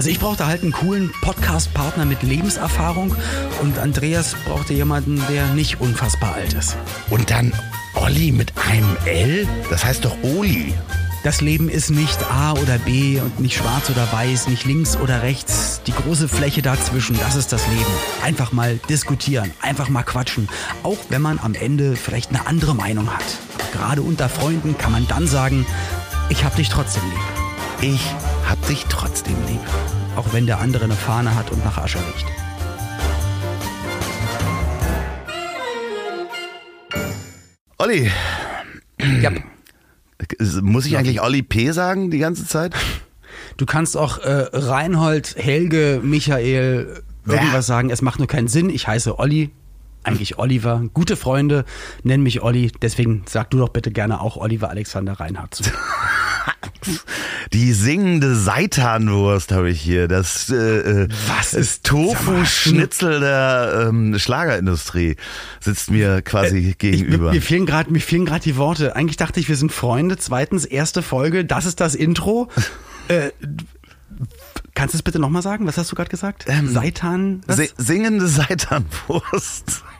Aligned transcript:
Also 0.00 0.08
ich 0.08 0.18
brauchte 0.18 0.46
halt 0.46 0.62
einen 0.62 0.72
coolen 0.72 1.12
Podcast-Partner 1.20 2.06
mit 2.06 2.22
Lebenserfahrung 2.22 3.14
und 3.60 3.78
Andreas 3.78 4.34
brauchte 4.46 4.72
jemanden, 4.72 5.22
der 5.28 5.48
nicht 5.48 5.78
unfassbar 5.78 6.36
alt 6.36 6.54
ist. 6.54 6.78
Und 7.10 7.30
dann 7.30 7.52
Olli 7.96 8.32
mit 8.32 8.54
einem 8.56 8.96
L? 9.04 9.46
Das 9.68 9.84
heißt 9.84 10.06
doch 10.06 10.16
Oli. 10.22 10.72
Das 11.22 11.42
Leben 11.42 11.68
ist 11.68 11.90
nicht 11.90 12.18
A 12.32 12.52
oder 12.52 12.78
B 12.78 13.20
und 13.20 13.40
nicht 13.40 13.58
schwarz 13.58 13.90
oder 13.90 14.10
weiß, 14.10 14.48
nicht 14.48 14.64
links 14.64 14.96
oder 14.96 15.20
rechts. 15.20 15.82
Die 15.86 15.92
große 15.92 16.28
Fläche 16.28 16.62
dazwischen, 16.62 17.18
das 17.18 17.36
ist 17.36 17.52
das 17.52 17.68
Leben. 17.68 17.92
Einfach 18.24 18.52
mal 18.52 18.80
diskutieren, 18.88 19.50
einfach 19.60 19.90
mal 19.90 20.02
quatschen. 20.02 20.48
Auch 20.82 20.96
wenn 21.10 21.20
man 21.20 21.38
am 21.38 21.52
Ende 21.52 21.94
vielleicht 21.94 22.30
eine 22.30 22.46
andere 22.46 22.74
Meinung 22.74 23.14
hat. 23.14 23.24
Gerade 23.74 24.00
unter 24.00 24.30
Freunden 24.30 24.78
kann 24.78 24.92
man 24.92 25.06
dann 25.08 25.26
sagen, 25.26 25.66
ich 26.30 26.42
hab 26.42 26.56
dich 26.56 26.70
trotzdem 26.70 27.02
lieb. 27.10 27.92
Ich 27.92 28.14
hab 28.50 28.66
dich 28.66 28.84
trotzdem 28.88 29.36
lieb. 29.46 29.60
Auch 30.16 30.32
wenn 30.32 30.46
der 30.46 30.58
andere 30.58 30.84
eine 30.84 30.94
Fahne 30.94 31.34
hat 31.34 31.50
und 31.52 31.64
nach 31.64 31.78
Asche 31.78 31.98
riecht. 31.98 32.26
Olli, 37.78 38.10
Ja. 39.20 39.30
muss 40.62 40.86
ich 40.86 40.96
eigentlich 40.98 41.20
Olli 41.22 41.42
P. 41.42 41.70
sagen 41.72 42.10
die 42.10 42.18
ganze 42.18 42.46
Zeit? 42.46 42.74
Du 43.56 43.66
kannst 43.66 43.96
auch 43.96 44.18
äh, 44.18 44.46
Reinhold, 44.52 45.34
Helge, 45.36 46.00
Michael 46.02 47.02
irgendwas 47.26 47.52
Wer? 47.52 47.62
sagen. 47.62 47.90
Es 47.90 48.02
macht 48.02 48.18
nur 48.18 48.28
keinen 48.28 48.48
Sinn. 48.48 48.70
Ich 48.70 48.86
heiße 48.86 49.18
Olli, 49.18 49.50
eigentlich 50.02 50.38
Oliver. 50.38 50.82
Gute 50.94 51.16
Freunde 51.16 51.64
nennen 52.02 52.22
mich 52.22 52.42
Olli. 52.42 52.70
Deswegen 52.82 53.22
sag 53.28 53.50
du 53.50 53.58
doch 53.58 53.68
bitte 53.70 53.90
gerne 53.90 54.20
auch 54.20 54.36
Oliver 54.36 54.70
Alexander 54.70 55.14
Reinhardt 55.14 55.54
zu. 55.54 55.64
Die 57.52 57.72
singende 57.72 58.34
Seitanwurst 58.36 59.52
habe 59.52 59.70
ich 59.70 59.80
hier. 59.80 60.08
Das 60.08 60.50
äh, 60.50 60.54
äh, 61.04 61.08
Was 61.38 61.54
ist- 61.54 61.84
Tofu-Schnitzel 61.84 63.20
der 63.20 63.86
ähm, 63.88 64.18
Schlagerindustrie 64.18 65.16
sitzt 65.60 65.90
mir 65.90 66.22
quasi 66.22 66.58
Äh, 66.58 66.68
Ich, 66.70 66.78
gegenüber. 66.78 67.26
mir, 67.26 67.32
mir 67.34 67.42
fehlen 67.42 67.66
gerade 67.66 67.90
mir 67.90 68.00
fehlen 68.00 68.24
gerade 68.26 68.42
die 68.42 68.56
Worte. 68.56 68.96
Eigentlich 68.96 69.16
dachte 69.16 69.40
ich, 69.40 69.48
wir 69.48 69.56
sind 69.56 69.72
Freunde. 69.72 70.16
Zweitens, 70.18 70.64
erste 70.64 71.02
Folge, 71.02 71.44
das 71.44 71.66
ist 71.66 71.80
das 71.80 71.94
Intro. 71.94 72.48
äh, 73.08 73.30
kannst 74.80 74.94
du 74.94 74.96
es 74.98 75.02
bitte 75.02 75.18
nochmal 75.18 75.42
sagen? 75.42 75.66
Was 75.66 75.76
hast 75.76 75.92
du 75.92 75.94
gerade 75.96 76.08
gesagt? 76.08 76.46
Seitan? 76.64 77.42
Was? 77.46 77.56
Si- 77.56 77.68
singende 77.76 78.26
Seitanwurst. 78.26 79.84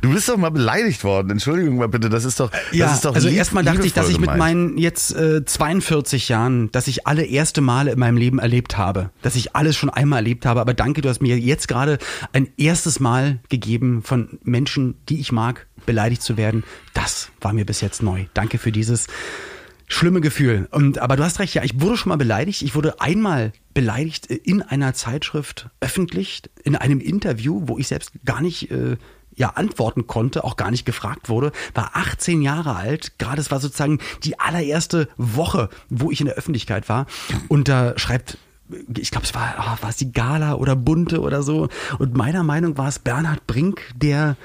Du 0.00 0.10
bist 0.10 0.26
doch 0.30 0.38
mal 0.38 0.48
beleidigt 0.50 1.04
worden. 1.04 1.28
Entschuldigung 1.28 1.76
mal 1.76 1.88
bitte, 1.88 2.08
das 2.08 2.24
ist 2.24 2.40
doch 2.40 2.50
das 2.50 2.60
Ja, 2.72 2.94
ist 2.94 3.04
doch 3.04 3.14
also 3.14 3.28
erstmal 3.28 3.62
dachte 3.62 3.84
ich, 3.86 3.92
dass 3.92 4.08
ich 4.08 4.18
mit 4.18 4.34
meinen 4.34 4.78
jetzt 4.78 5.14
äh, 5.14 5.44
42 5.44 6.30
Jahren, 6.30 6.72
dass 6.72 6.86
ich 6.88 7.06
alle 7.06 7.26
erste 7.26 7.60
Male 7.60 7.90
in 7.92 7.98
meinem 7.98 8.16
Leben 8.16 8.38
erlebt 8.38 8.78
habe, 8.78 9.10
dass 9.20 9.34
ich 9.36 9.54
alles 9.54 9.76
schon 9.76 9.90
einmal 9.90 10.20
erlebt 10.20 10.46
habe, 10.46 10.62
aber 10.62 10.72
danke, 10.72 11.02
du 11.02 11.10
hast 11.10 11.20
mir 11.20 11.38
jetzt 11.38 11.68
gerade 11.68 11.98
ein 12.32 12.48
erstes 12.56 13.00
Mal 13.00 13.40
gegeben 13.50 14.02
von 14.02 14.38
Menschen, 14.44 14.94
die 15.10 15.20
ich 15.20 15.30
mag, 15.30 15.66
beleidigt 15.84 16.22
zu 16.22 16.38
werden. 16.38 16.64
Das 16.94 17.28
war 17.42 17.52
mir 17.52 17.66
bis 17.66 17.82
jetzt 17.82 18.02
neu. 18.02 18.24
Danke 18.32 18.56
für 18.56 18.72
dieses 18.72 19.08
schlimme 19.88 20.20
Gefühl. 20.20 20.68
Und 20.70 20.98
aber 20.98 21.16
du 21.16 21.24
hast 21.24 21.38
recht, 21.40 21.54
ja, 21.54 21.64
ich 21.64 21.80
wurde 21.80 21.96
schon 21.96 22.10
mal 22.10 22.16
beleidigt. 22.16 22.62
Ich 22.62 22.74
wurde 22.74 23.00
einmal 23.00 23.52
beleidigt 23.74 24.30
äh, 24.30 24.34
in 24.34 24.62
einer 24.62 24.94
Zeitschrift 24.94 25.70
öffentlich 25.80 26.42
in 26.62 26.76
einem 26.76 27.00
Interview, 27.00 27.62
wo 27.66 27.78
ich 27.78 27.88
selbst 27.88 28.12
gar 28.24 28.40
nicht 28.40 28.70
äh, 28.70 28.96
ja 29.34 29.50
antworten 29.50 30.06
konnte, 30.06 30.44
auch 30.44 30.56
gar 30.56 30.70
nicht 30.70 30.84
gefragt 30.84 31.28
wurde, 31.28 31.52
war 31.74 31.92
18 31.94 32.42
Jahre 32.42 32.76
alt. 32.76 33.18
Gerade 33.18 33.40
es 33.40 33.50
war 33.50 33.60
sozusagen 33.60 33.98
die 34.24 34.38
allererste 34.38 35.08
Woche, 35.16 35.70
wo 35.88 36.10
ich 36.10 36.20
in 36.20 36.26
der 36.26 36.34
Öffentlichkeit 36.34 36.88
war. 36.88 37.06
Und 37.48 37.68
da 37.68 37.96
schreibt 37.98 38.38
ich 38.98 39.10
glaube, 39.10 39.24
es 39.24 39.34
war, 39.34 39.54
ah, 39.56 39.78
war 39.80 39.88
es 39.88 39.96
die 39.96 40.12
Gala 40.12 40.54
oder 40.56 40.76
Bunte 40.76 41.22
oder 41.22 41.42
so. 41.42 41.68
Und 41.98 42.14
meiner 42.14 42.42
Meinung 42.42 42.76
war 42.76 42.88
es 42.88 42.98
Bernhard 42.98 43.46
Brink, 43.46 43.80
der 43.96 44.36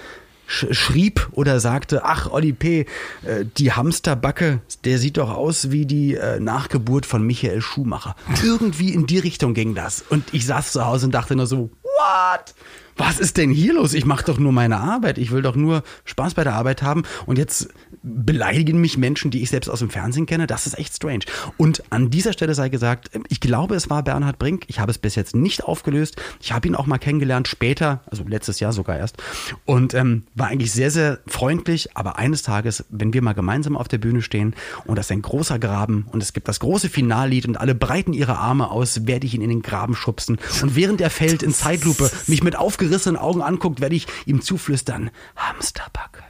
schrieb 0.48 1.30
oder 1.32 1.60
sagte, 1.60 2.04
ach, 2.06 2.30
Olli 2.32 2.54
P., 2.54 2.86
äh, 3.24 3.46
die 3.58 3.72
Hamsterbacke, 3.72 4.62
der 4.84 4.98
sieht 4.98 5.18
doch 5.18 5.32
aus 5.32 5.72
wie 5.72 5.86
die 5.86 6.16
äh, 6.16 6.40
Nachgeburt 6.40 7.06
von 7.06 7.26
Michael 7.26 7.62
Schumacher. 7.62 8.16
Irgendwie 8.44 8.94
in 8.94 9.06
die 9.06 9.20
Richtung 9.20 9.54
ging 9.54 9.76
das. 9.76 10.04
Und 10.10 10.34
ich 10.34 10.46
saß 10.46 10.72
zu 10.72 10.86
Hause 10.86 11.08
und 11.08 11.12
dachte 11.14 11.36
nur 11.36 11.48
so, 11.48 11.70
what? 12.04 12.54
Was 12.96 13.20
ist 13.20 13.38
denn 13.38 13.50
hier 13.50 13.74
los? 13.74 13.94
Ich 13.94 14.06
mache 14.06 14.26
doch 14.26 14.38
nur 14.38 14.52
meine 14.52 14.78
Arbeit. 14.78 15.18
Ich 15.18 15.32
will 15.32 15.42
doch 15.42 15.56
nur 15.56 15.84
Spaß 16.06 16.36
bei 16.36 16.44
der 16.44 16.54
Arbeit 16.54 16.84
haben. 16.84 17.04
Und 17.26 17.38
jetzt 17.38 17.70
beleidigen 18.04 18.80
mich 18.80 18.98
Menschen, 18.98 19.32
die 19.32 19.42
ich 19.42 19.50
selbst 19.50 19.70
aus 19.70 19.80
dem 19.80 19.90
Fernsehen 19.90 20.26
kenne. 20.26 20.46
Das 20.46 20.68
ist 20.68 20.78
echt 20.78 20.96
strange. 20.96 21.26
Und 21.58 21.84
an 21.90 22.10
dieser 22.12 22.34
Stelle 22.34 22.54
sei 22.54 22.70
gesagt, 22.70 23.10
ich 23.30 23.40
glaube, 23.40 23.76
es 23.76 23.90
war 23.90 24.04
Bernhard 24.04 24.38
Brink. 24.38 24.66
Ich 24.68 24.80
habe 24.80 24.92
es 24.92 24.98
bis 24.98 25.16
jetzt 25.16 25.36
nicht 25.36 25.64
aufgelöst. 25.64 26.22
Ich 26.40 26.52
habe 26.52 26.68
ihn 26.68 26.76
auch 26.76 26.86
mal 26.86 27.00
kennengelernt, 27.00 27.48
später, 27.48 28.02
also 28.12 28.24
letztes 28.28 28.60
Jahr 28.60 28.74
sogar 28.74 28.98
erst. 28.98 29.18
Und 29.66 29.94
ähm, 29.94 30.24
war 30.36 30.48
eigentlich 30.48 30.72
sehr, 30.72 30.92
sehr 30.92 31.20
freundlich. 31.26 31.98
Aber 31.98 32.18
eines 32.20 32.44
Tages, 32.44 32.86
wenn 32.90 33.14
wir 33.14 33.22
mal 33.24 33.34
gemeinsam 33.34 33.76
auf 33.76 33.88
der 33.88 33.98
Bühne 33.98 34.22
stehen 34.22 34.54
und 34.86 34.98
das 34.98 35.08
ist 35.08 35.12
ein 35.12 35.22
großer 35.22 35.58
Graben 35.58 36.06
und 36.12 36.22
es 36.22 36.34
gibt 36.34 36.48
das 36.48 36.60
große 36.60 36.90
Finallied 36.90 37.48
und 37.48 37.58
alle 37.58 37.74
breiten 37.74 38.14
ihre 38.14 38.38
Arme 38.38 38.70
aus, 38.70 39.08
werde 39.08 39.26
ich 39.26 39.34
ihn 39.34 39.42
in 39.42 39.50
den 39.50 39.62
Graben 39.62 39.96
schubsen. 39.96 40.38
Und 40.62 40.76
während 40.76 41.02
er 41.02 41.10
fällt 41.10 41.42
in 41.42 41.54
Zeitlupe, 41.54 41.93
mich 42.28 42.44
mit 42.44 42.56
aufgerissenen 42.56 43.18
Augen 43.18 43.42
anguckt, 43.42 43.82
werde 43.82 43.96
ich 43.96 44.08
ihm 44.26 44.42
zuflüstern, 44.42 45.10
Hamsterbacke. 45.36 46.24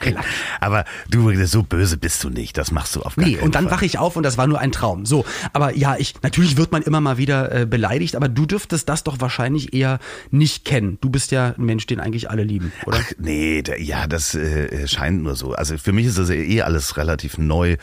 Klack. 0.00 0.26
Aber 0.60 0.84
du, 1.08 1.34
so 1.46 1.62
böse 1.62 1.96
bist 1.96 2.22
du 2.22 2.28
nicht. 2.28 2.58
Das 2.58 2.70
machst 2.70 2.96
du 2.96 3.00
auf 3.02 3.16
gar 3.16 3.26
Nee, 3.26 3.38
und 3.38 3.54
dann 3.54 3.70
wache 3.70 3.86
ich 3.86 3.96
auf 3.98 4.16
und 4.16 4.22
das 4.22 4.36
war 4.36 4.46
nur 4.46 4.58
ein 4.58 4.72
Traum. 4.72 5.06
So, 5.06 5.24
aber 5.54 5.74
ja, 5.74 5.96
ich 5.96 6.14
natürlich 6.22 6.58
wird 6.58 6.70
man 6.70 6.82
immer 6.82 7.00
mal 7.00 7.16
wieder 7.16 7.50
äh, 7.50 7.64
beleidigt, 7.66 8.14
aber 8.14 8.28
du 8.28 8.44
dürftest 8.44 8.90
das 8.90 9.04
doch 9.04 9.20
wahrscheinlich 9.20 9.72
eher 9.72 10.00
nicht 10.30 10.66
kennen. 10.66 10.98
Du 11.00 11.08
bist 11.08 11.30
ja 11.30 11.54
ein 11.56 11.64
Mensch, 11.64 11.86
den 11.86 11.98
eigentlich 11.98 12.28
alle 12.28 12.42
lieben, 12.44 12.72
oder? 12.84 12.98
Ach, 13.00 13.12
nee, 13.16 13.62
der, 13.62 13.80
ja, 13.82 14.06
das 14.06 14.34
äh, 14.34 14.86
scheint 14.86 15.22
nur 15.22 15.34
so. 15.34 15.52
Also 15.52 15.78
für 15.78 15.92
mich 15.92 16.04
ist 16.06 16.18
das 16.18 16.28
eh 16.28 16.60
alles 16.60 16.98
relativ 16.98 17.38
neu. 17.38 17.76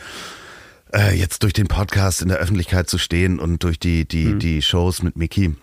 Äh, 0.94 1.16
jetzt 1.18 1.42
durch 1.42 1.52
den 1.52 1.66
Podcast 1.66 2.22
in 2.22 2.28
der 2.28 2.36
Öffentlichkeit 2.38 2.88
zu 2.88 2.98
stehen 2.98 3.40
und 3.40 3.64
durch 3.64 3.80
die, 3.80 4.06
die, 4.06 4.26
Mhm. 4.26 4.38
die 4.38 4.62
Shows 4.62 5.02
mit 5.02 5.16
Mickey. 5.16 5.56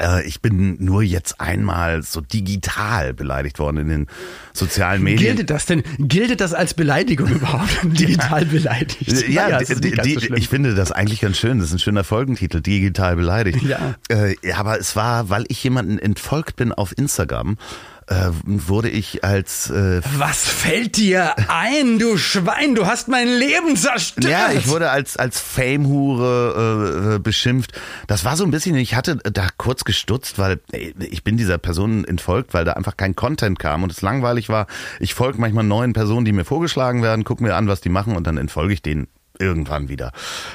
Äh, 0.00 0.26
ich 0.26 0.40
bin 0.40 0.76
nur 0.84 1.02
jetzt 1.02 1.40
einmal 1.40 2.02
so 2.02 2.20
digital 2.20 3.14
beleidigt 3.14 3.58
worden 3.58 3.78
in 3.78 3.88
den 3.88 4.06
sozialen 4.52 5.02
Medien. 5.02 5.36
Gilt 5.36 5.50
das 5.50 5.66
denn, 5.66 5.82
gilt 5.98 6.40
das 6.40 6.54
als 6.54 6.74
Beleidigung 6.74 7.28
überhaupt? 7.34 7.70
Digital 7.84 8.44
beleidigt? 8.46 9.28
Ja, 9.28 9.48
Naja, 9.48 9.58
die, 9.74 9.90
die, 9.90 10.14
so 10.14 10.34
ich 10.34 10.48
finde 10.48 10.74
das 10.74 10.92
eigentlich 10.92 11.20
ganz 11.20 11.38
schön. 11.38 11.58
Das 11.58 11.68
ist 11.68 11.74
ein 11.74 11.78
schöner 11.78 12.04
Folgentitel, 12.04 12.60
digital 12.60 13.16
beleidigt. 13.16 13.62
Ja. 13.62 13.94
Äh, 14.08 14.36
ja, 14.42 14.58
aber 14.58 14.78
es 14.78 14.96
war, 14.96 15.30
weil 15.30 15.44
ich 15.48 15.62
jemanden 15.62 15.98
entfolgt 15.98 16.56
bin 16.56 16.72
auf 16.72 16.96
Instagram, 16.96 17.56
äh, 18.06 18.30
wurde 18.44 18.88
ich 18.88 19.24
als 19.24 19.68
äh, 19.70 20.00
Was 20.16 20.44
fällt 20.44 20.96
dir 20.96 21.34
ein, 21.48 21.98
du 21.98 22.16
Schwein? 22.16 22.74
Du 22.74 22.86
hast 22.86 23.08
mein 23.08 23.28
Leben 23.28 23.76
zerstört. 23.76 24.26
Ja, 24.26 24.52
ich 24.52 24.68
wurde 24.68 24.90
als, 24.90 25.16
als 25.16 25.40
Fame-Hure 25.40 27.12
äh, 27.12 27.14
äh, 27.14 27.18
beschimpft. 27.18 27.72
Das 28.06 28.24
war 28.24 28.36
so 28.36 28.44
ein 28.44 28.50
bisschen, 28.50 28.76
ich 28.76 28.94
hatte 28.94 29.16
da 29.16 29.48
kurz 29.56 29.84
gestutzt, 29.84 30.38
weil 30.38 30.60
ey, 30.72 30.94
ich 30.98 31.24
bin 31.24 31.36
dieser 31.36 31.58
Person 31.58 32.04
entfolgt, 32.04 32.54
weil 32.54 32.64
da 32.64 32.74
einfach 32.74 32.96
kein 32.96 33.16
Content 33.16 33.58
kam 33.58 33.82
und 33.82 33.90
es 33.90 34.02
langweilig 34.02 34.48
war. 34.48 34.66
Ich 35.00 35.14
folge 35.14 35.40
manchmal 35.40 35.64
neuen 35.64 35.92
Personen, 35.92 36.24
die 36.24 36.32
mir 36.32 36.44
vorgeschlagen 36.44 37.02
werden, 37.02 37.24
gucke 37.24 37.42
mir 37.42 37.56
an, 37.56 37.66
was 37.66 37.80
die 37.80 37.88
machen 37.88 38.16
und 38.16 38.26
dann 38.26 38.36
entfolge 38.36 38.72
ich 38.72 38.82
denen 38.82 39.08
irgendwann 39.38 39.88
wieder, 39.88 40.12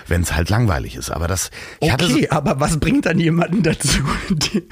wenn 0.08 0.22
es 0.22 0.34
halt 0.34 0.50
langweilig 0.50 0.96
ist. 0.96 1.10
Aber 1.10 1.28
das, 1.28 1.52
hatte 1.82 2.08
so, 2.08 2.16
Okay, 2.16 2.30
aber 2.30 2.60
was 2.60 2.80
bringt 2.80 3.06
dann 3.06 3.20
jemanden 3.20 3.64
dazu, 3.64 4.00
die, 4.30 4.64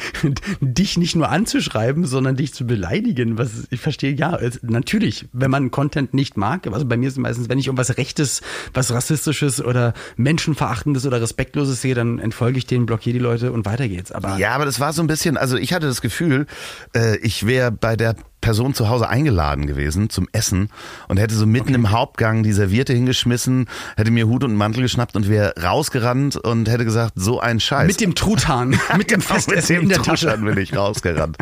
dich 0.62 0.98
nicht 0.98 1.16
nur 1.16 1.30
anzuschreiben, 1.30 2.06
sondern 2.06 2.36
dich 2.36 2.54
zu 2.54 2.66
beleidigen? 2.66 3.38
Was 3.38 3.52
ich 3.70 3.80
verstehe, 3.80 4.14
ja, 4.14 4.36
es, 4.36 4.60
natürlich, 4.62 5.28
wenn 5.34 5.52
man 5.52 5.72
Content 5.72 6.14
nicht 6.14 6.38
mag, 6.38 6.68
also 6.68 6.86
bei 6.86 6.98
mir 6.98 7.08
ist 7.08 7.14
es 7.14 7.20
meistens, 7.20 7.50
wenn 7.50 7.60
ich 7.60 7.68
irgendwas 7.68 7.98
Rechtes, 7.98 8.42
was 8.74 8.92
Rassistisches 8.92 9.64
oder 9.64 9.94
Menschenverachtendes 10.18 11.06
oder 11.06 11.22
Respektloses 11.22 11.82
sehe, 11.82 11.96
dann 11.96 12.20
entfolge 12.20 12.58
ich 12.58 12.66
denen, 12.66 12.86
blockiere 12.86 13.14
die 13.14 13.20
Leute 13.20 13.52
und 13.52 13.66
weiter 13.66 13.88
geht's. 13.88 14.12
Aber 14.12 14.38
Ja, 14.38 14.52
aber 14.52 14.66
das 14.66 14.80
war 14.80 14.94
so 14.94 15.02
ein 15.02 15.08
bisschen, 15.08 15.38
also 15.38 15.58
ich 15.58 15.74
hatte 15.74 15.88
das 15.88 16.02
Gefühl, 16.02 16.48
äh, 16.96 17.18
ich 17.18 17.46
wäre 17.46 17.72
bei 17.72 17.96
der 17.96 18.16
Person 18.42 18.74
zu 18.74 18.90
Hause 18.90 19.10
eingeladen 19.10 19.68
gewesen 19.68 20.10
zum 20.10 20.28
Essen 20.32 20.70
und 21.08 21.18
hätte 21.18 21.36
so 21.36 21.46
mitten 21.46 21.70
okay. 21.70 21.76
im 21.76 21.92
Hauptgang 21.92 22.44
die 22.44 22.54
Serviette 22.54 22.94
hingeschmissen, 22.94 23.68
hätte 23.98 24.12
mir 24.12 24.28
Hut 24.28 24.44
und 24.44 24.56
Mantel 24.56 24.84
geschnappt 24.84 25.16
und 25.16 25.30
wäre 25.30 25.54
rausgerannt 25.62 26.38
und 26.38 26.70
hätte 26.70 26.86
gesagt, 26.86 27.14
so 27.16 27.40
ein 27.40 27.60
Scheiß. 27.60 27.88
Mit 27.88 28.02
dem 28.02 28.16
Truthahn, 28.16 28.70
mit 28.98 29.12
dem 29.12 29.20
genau, 29.20 29.34
Festessen 29.34 29.58
mit 29.58 29.70
dem 29.70 29.82
in 29.84 29.90
der 29.90 30.02
Tasche. 30.04 30.38
bin 30.38 30.58
ich 30.58 30.76
rausgerannt. 30.76 31.38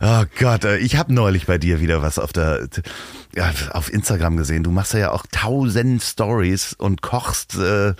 Oh 0.00 0.24
Gott, 0.38 0.64
äh, 0.64 0.78
ich 0.78 0.96
habe 0.96 1.12
neulich 1.12 1.46
bei 1.46 1.58
dir 1.58 1.80
wieder 1.80 2.02
was 2.02 2.18
auf 2.18 2.32
der 2.32 2.68
ja, 3.34 3.52
auf 3.70 3.92
Instagram 3.92 4.36
gesehen. 4.36 4.62
Du 4.62 4.70
machst 4.70 4.94
ja 4.94 5.12
auch 5.12 5.24
tausend 5.30 6.02
Stories 6.02 6.72
und 6.72 7.02
kochst 7.02 7.56
äh, 7.56 7.94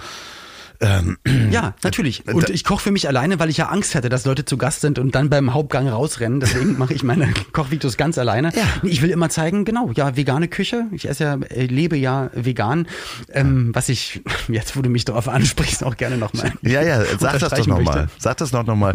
ähm, 0.80 1.16
ja, 1.50 1.74
natürlich. 1.82 2.26
Und 2.26 2.50
ich 2.50 2.64
koche 2.64 2.82
für 2.82 2.90
mich 2.90 3.08
alleine, 3.08 3.38
weil 3.38 3.48
ich 3.50 3.56
ja 3.56 3.68
Angst 3.68 3.94
hatte, 3.94 4.08
dass 4.08 4.24
Leute 4.24 4.44
zu 4.44 4.56
Gast 4.56 4.80
sind 4.80 4.98
und 4.98 5.14
dann 5.14 5.30
beim 5.30 5.54
Hauptgang 5.54 5.88
rausrennen. 5.88 6.40
Deswegen 6.40 6.78
mache 6.78 6.94
ich 6.94 7.02
meine 7.02 7.32
Kochvideos 7.52 7.96
ganz 7.96 8.18
alleine. 8.18 8.52
Ja. 8.54 8.64
Ich 8.82 9.02
will 9.02 9.10
immer 9.10 9.28
zeigen, 9.30 9.64
genau, 9.64 9.90
ja, 9.94 10.16
vegane 10.16 10.48
Küche. 10.48 10.86
Ich 10.92 11.08
esse 11.08 11.24
ja, 11.24 11.34
äh, 11.34 11.66
lebe 11.66 11.96
ja 11.96 12.30
vegan. 12.34 12.86
Ähm, 13.32 13.70
was 13.74 13.88
ich, 13.88 14.22
jetzt 14.48 14.76
wo 14.76 14.82
du 14.82 14.90
mich 14.90 15.04
darauf 15.04 15.28
ansprichst, 15.28 15.84
auch 15.84 15.96
gerne 15.96 16.16
nochmal. 16.16 16.52
Ja, 16.62 16.82
ja, 16.82 17.02
sag 17.18 17.38
das 17.38 17.52
doch 17.52 17.66
nochmal. 17.66 18.08
Sag 18.18 18.36
das 18.38 18.52
noch 18.52 18.66
nochmal. 18.66 18.94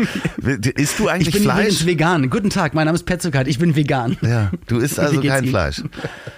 Isst 0.76 1.00
du 1.00 1.08
eigentlich 1.08 1.30
ich 1.30 1.34
bin 1.34 1.44
Fleisch? 1.44 1.86
Vegan. 1.86 2.30
Guten 2.30 2.50
Tag, 2.50 2.74
mein 2.74 2.86
Name 2.86 2.96
ist 2.96 3.06
Petzukat, 3.06 3.48
ich 3.48 3.60
bin 3.60 3.76
vegan. 3.76 4.18
Ja, 4.22 4.52
du 4.68 4.78
isst 4.80 5.00
also 5.00 5.22
kein 5.22 5.48
Fleisch. 5.48 5.82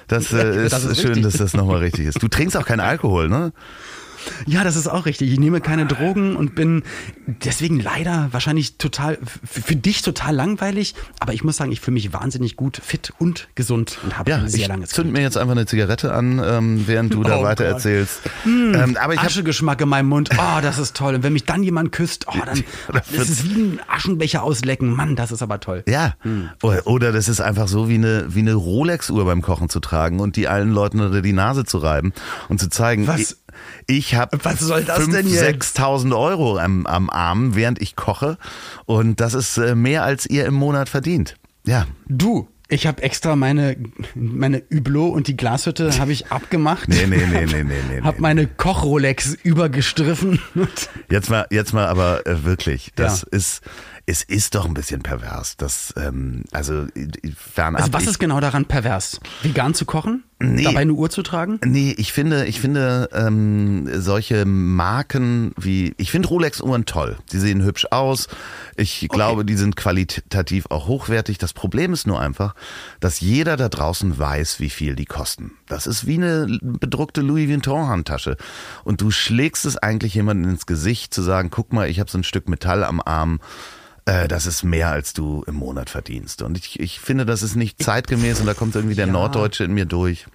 Das, 0.08 0.32
äh, 0.32 0.66
ist, 0.66 0.74
das 0.74 0.86
ist 0.86 1.02
schön, 1.02 1.14
richtig. 1.14 1.24
dass 1.24 1.34
das 1.34 1.54
nochmal 1.54 1.80
richtig 1.80 2.06
ist. 2.06 2.22
Du 2.22 2.28
trinkst 2.28 2.56
auch 2.56 2.66
keinen 2.66 2.82
Alkohol, 2.82 3.30
ne? 3.30 3.52
Ja, 4.46 4.64
das 4.64 4.76
ist 4.76 4.88
auch 4.88 5.06
richtig. 5.06 5.32
Ich 5.32 5.40
nehme 5.40 5.62
keine 5.62 5.86
Drogen 5.86 6.36
und 6.36 6.56
bin 6.56 6.84
deswegen 7.26 7.80
leider 7.80 8.30
wahrscheinlich 8.32 8.78
total, 8.78 9.18
für 9.44 9.76
dich 9.76 10.02
total 10.02 10.36
langweilig. 10.36 10.96
Aber 11.20 11.34
ich 11.34 11.44
muss 11.44 11.58
sagen, 11.58 11.72
ich 11.72 11.82
fühle 11.82 11.94
mich 11.94 12.14
wahnsinnig 12.14 12.56
gut, 12.56 12.80
fit 12.84 13.14
und 13.20 13.50
gesund 13.56 14.00
und 14.04 14.18
habe 14.18 14.30
ja, 14.30 14.38
ein 14.38 14.50
sehr 14.50 14.68
langes 14.68 14.90
Ich 14.90 14.96
zünd 14.96 15.12
mir 15.12 15.22
jetzt 15.22 15.38
einfach 15.38 15.54
eine 15.54 15.66
Zigarette 15.66 16.14
an, 16.14 16.42
ähm, 16.44 16.84
während 16.88 17.14
du 17.14 17.24
da 17.24 17.40
oh 17.40 17.44
weiter 17.44 17.66
Gott. 17.66 17.74
erzählst. 17.74 18.22
Mmh, 18.46 18.78
ähm, 18.78 18.98
aber 18.98 19.14
ich 19.14 19.20
Aschegeschmack 19.20 19.82
in 19.82 19.90
meinem 19.90 20.10
Mund. 20.10 20.30
Oh, 20.34 20.62
das 20.62 20.78
ist 20.78 20.96
toll. 20.96 21.16
Und 21.16 21.24
wenn 21.24 21.34
mich 21.34 21.46
dann 21.46 21.64
jemand 21.64 21.92
küsst, 21.92 22.26
oh, 22.28 22.34
dann 22.46 22.64
das 22.94 23.30
ist 23.30 23.50
wie 23.50 23.62
ein 23.62 23.80
Aschenbecher 23.88 24.44
auslecken. 24.44 24.92
Mann, 24.92 25.16
das 25.16 25.32
ist 25.32 25.42
aber 25.42 25.60
toll. 25.60 25.84
Ja. 25.88 26.14
Hm. 26.22 26.50
Oder 26.62 27.12
das 27.12 27.28
ist 27.28 27.42
einfach 27.42 27.68
so 27.68 27.90
wie 27.90 27.96
eine, 27.96 28.26
wie 28.30 28.40
eine 28.40 28.54
Rolex-Uhr 28.54 29.26
beim 29.26 29.42
Kochen 29.42 29.70
zu 29.70 29.80
tragen 29.80 30.20
und 30.20 30.36
die 30.36 30.48
allen 30.48 30.72
Leuten 30.72 31.00
unter 31.00 31.22
die 31.22 31.34
Nase 31.34 31.66
zu 31.66 31.78
reiben 31.78 32.14
und 32.50 32.60
zu 32.60 32.70
zeigen. 32.70 33.08
Was? 33.08 33.43
Ich 33.88 34.16
habe 34.16 34.38
5.000, 34.38 34.86
6.000 34.86 36.18
Euro 36.18 36.58
am, 36.58 36.86
am 36.86 37.10
Arm, 37.10 37.56
während 37.56 37.82
ich 37.82 37.96
koche. 37.96 38.38
Und 38.86 39.20
das 39.20 39.34
ist 39.34 39.58
äh, 39.58 39.76
mehr, 39.76 40.04
als 40.04 40.26
ihr 40.26 40.46
im 40.46 40.54
Monat 40.54 40.90
verdient. 40.90 41.36
Ja. 41.66 41.88
Du, 42.08 42.48
ich 42.70 42.88
habe 42.88 43.04
extra 43.04 43.36
meine, 43.36 43.78
meine 44.16 44.64
Hublot 44.74 45.14
und 45.14 45.28
die 45.28 45.38
Glashütte 45.38 45.98
habe 46.00 46.12
ich 46.12 46.32
abgemacht. 46.32 46.90
Nee, 46.90 47.06
nee, 47.08 47.18
nee, 47.18 47.46
nee, 47.46 47.64
nee, 47.64 47.76
nee. 47.90 48.02
Hab 48.02 48.20
meine 48.20 48.48
Koch-Rolex 48.48 49.36
übergestriffen. 49.44 50.40
Jetzt 51.10 51.30
mal, 51.30 51.46
jetzt 51.52 51.74
mal 51.74 51.86
aber 51.86 52.26
äh, 52.26 52.44
wirklich. 52.44 52.92
Das 52.96 53.22
ja. 53.22 53.38
ist, 53.38 53.62
es 54.06 54.22
ist 54.22 54.56
doch 54.56 54.66
ein 54.66 54.74
bisschen 54.74 55.02
pervers. 55.02 55.56
Das, 55.56 55.94
ähm, 55.96 56.44
also 56.52 56.88
fernab. 57.36 57.82
Also 57.82 57.94
was 57.94 58.08
ist 58.08 58.20
genau 58.20 58.42
daran 58.42 58.66
pervers? 58.66 59.22
Vegan 59.44 59.74
zu 59.74 59.86
kochen? 59.86 60.24
Nee, 60.40 60.64
dabei 60.64 60.82
eine 60.82 60.92
Uhr 60.92 61.10
zu 61.10 61.24
tragen? 61.24 61.58
Nee, 61.64 61.96
ich 61.98 62.12
finde, 62.12 62.46
ich 62.46 62.60
finde 62.60 63.10
ähm, 63.14 63.88
solche 63.94 64.44
Marken 64.44 65.54
wie, 65.58 65.94
ich 65.98 66.12
finde 66.12 66.28
Rolex-Uhren 66.28 66.84
toll. 66.84 67.18
Die 67.32 67.40
sehen 67.40 67.64
hübsch 67.64 67.88
aus. 67.92 68.28
Ich 68.76 68.98
okay. 68.98 69.08
glaube, 69.08 69.46
die 69.46 69.56
sind 69.56 69.78
qualitativ 69.78 70.66
auch 70.70 70.88
hochwertig. 70.88 71.38
Das 71.38 71.54
Problem 71.54 71.94
ist 71.94 72.06
nur 72.06 72.20
einfach, 72.20 72.56
dass 73.00 73.22
jeder 73.22 73.56
da 73.56 73.70
draußen 73.70 74.20
weiß, 74.20 74.60
wie 74.60 74.70
viel 74.70 74.96
die 74.96 75.06
kosten. 75.06 75.52
Das 75.68 75.88
ist 75.88 76.06
wie 76.06 76.16
eine 76.16 76.60
bedruckte 76.62 77.22
Louis 77.22 77.48
Vuitton-Handtasche. 77.48 78.36
Und 78.84 79.00
du 79.00 79.12
schlägst 79.12 79.66
es 79.66 79.78
eigentlich 79.78 80.14
jemandem 80.14 80.52
ins 80.52 80.66
Gesicht 80.66 81.14
zu 81.14 81.22
sagen, 81.22 81.52
guck 81.52 81.72
mal, 81.72 81.88
ich 81.88 82.02
habe 82.02 82.12
so 82.12 82.18
ein 82.18 82.26
Stück 82.26 82.50
Metall 82.50 82.84
am 82.84 83.00
Arm 83.00 83.40
äh, 84.06 84.28
das 84.28 84.46
ist 84.46 84.64
mehr, 84.64 84.90
als 84.90 85.14
du 85.14 85.44
im 85.48 85.56
Monat 85.56 85.90
verdienst. 85.90 86.42
Und 86.42 86.58
ich, 86.58 86.80
ich 86.80 87.00
finde, 87.00 87.26
das 87.26 87.44
ist 87.44 87.56
nicht 87.56 87.82
zeitgemäß 87.82 88.40
und 88.40 88.48
da 88.48 88.54
kommt 88.54 88.76
irgendwie 88.76 88.96
der 88.96 89.08
ja. 89.08 89.14
Norddeutsche 89.14 89.64
in 89.64 89.74
mir 89.74 89.86
durch. 89.86 90.28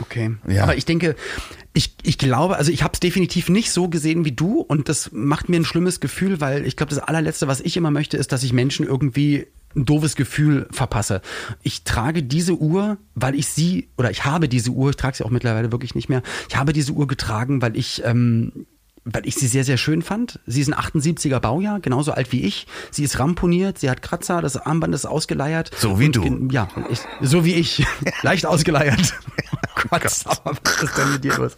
Okay. 0.00 0.34
Ja. 0.46 0.64
Aber 0.64 0.76
ich 0.76 0.84
denke, 0.84 1.16
ich, 1.72 1.94
ich 2.02 2.18
glaube, 2.18 2.56
also 2.56 2.72
ich 2.72 2.82
habe 2.82 2.94
es 2.94 3.00
definitiv 3.00 3.48
nicht 3.48 3.70
so 3.70 3.88
gesehen 3.88 4.24
wie 4.24 4.32
du 4.32 4.60
und 4.60 4.88
das 4.88 5.10
macht 5.12 5.48
mir 5.48 5.56
ein 5.56 5.64
schlimmes 5.64 6.00
Gefühl, 6.00 6.40
weil 6.40 6.66
ich 6.66 6.76
glaube, 6.76 6.90
das 6.90 6.98
allerletzte, 6.98 7.48
was 7.48 7.60
ich 7.60 7.76
immer 7.76 7.90
möchte, 7.90 8.16
ist, 8.16 8.32
dass 8.32 8.42
ich 8.42 8.52
Menschen 8.52 8.86
irgendwie 8.86 9.46
ein 9.74 9.84
doofes 9.84 10.16
Gefühl 10.16 10.68
verpasse. 10.70 11.20
Ich 11.62 11.84
trage 11.84 12.22
diese 12.22 12.54
Uhr, 12.54 12.96
weil 13.14 13.34
ich 13.34 13.46
sie, 13.46 13.88
oder 13.98 14.10
ich 14.10 14.24
habe 14.24 14.48
diese 14.48 14.70
Uhr, 14.70 14.90
ich 14.90 14.96
trage 14.96 15.18
sie 15.18 15.24
auch 15.24 15.30
mittlerweile 15.30 15.70
wirklich 15.70 15.94
nicht 15.94 16.08
mehr, 16.08 16.22
ich 16.48 16.56
habe 16.56 16.72
diese 16.72 16.92
Uhr 16.92 17.06
getragen, 17.06 17.60
weil 17.60 17.76
ich 17.76 18.02
ähm, 18.04 18.66
weil 19.06 19.26
ich 19.26 19.36
sie 19.36 19.46
sehr, 19.46 19.64
sehr 19.64 19.76
schön 19.76 20.02
fand. 20.02 20.40
Sie 20.46 20.60
ist 20.60 20.68
ein 20.68 20.74
78er 20.74 21.38
Baujahr, 21.38 21.78
genauso 21.80 22.12
alt 22.12 22.32
wie 22.32 22.42
ich. 22.42 22.66
Sie 22.90 23.04
ist 23.04 23.18
ramponiert, 23.20 23.78
sie 23.78 23.88
hat 23.88 24.02
Kratzer, 24.02 24.42
das 24.42 24.56
Armband 24.56 24.94
ist 24.94 25.06
ausgeleiert. 25.06 25.70
So 25.78 26.00
wie 26.00 26.10
du. 26.10 26.48
Ja, 26.50 26.68
ich, 26.90 26.98
so 27.22 27.44
wie 27.44 27.54
ich. 27.54 27.86
Leicht 28.22 28.46
ausgeleiert. 28.46 29.14
Gott, 29.90 30.02
aber 30.24 30.56
was 30.62 30.82
ist 30.82 30.98
denn 30.98 31.12
mit 31.12 31.24
dir 31.24 31.36
los? 31.36 31.52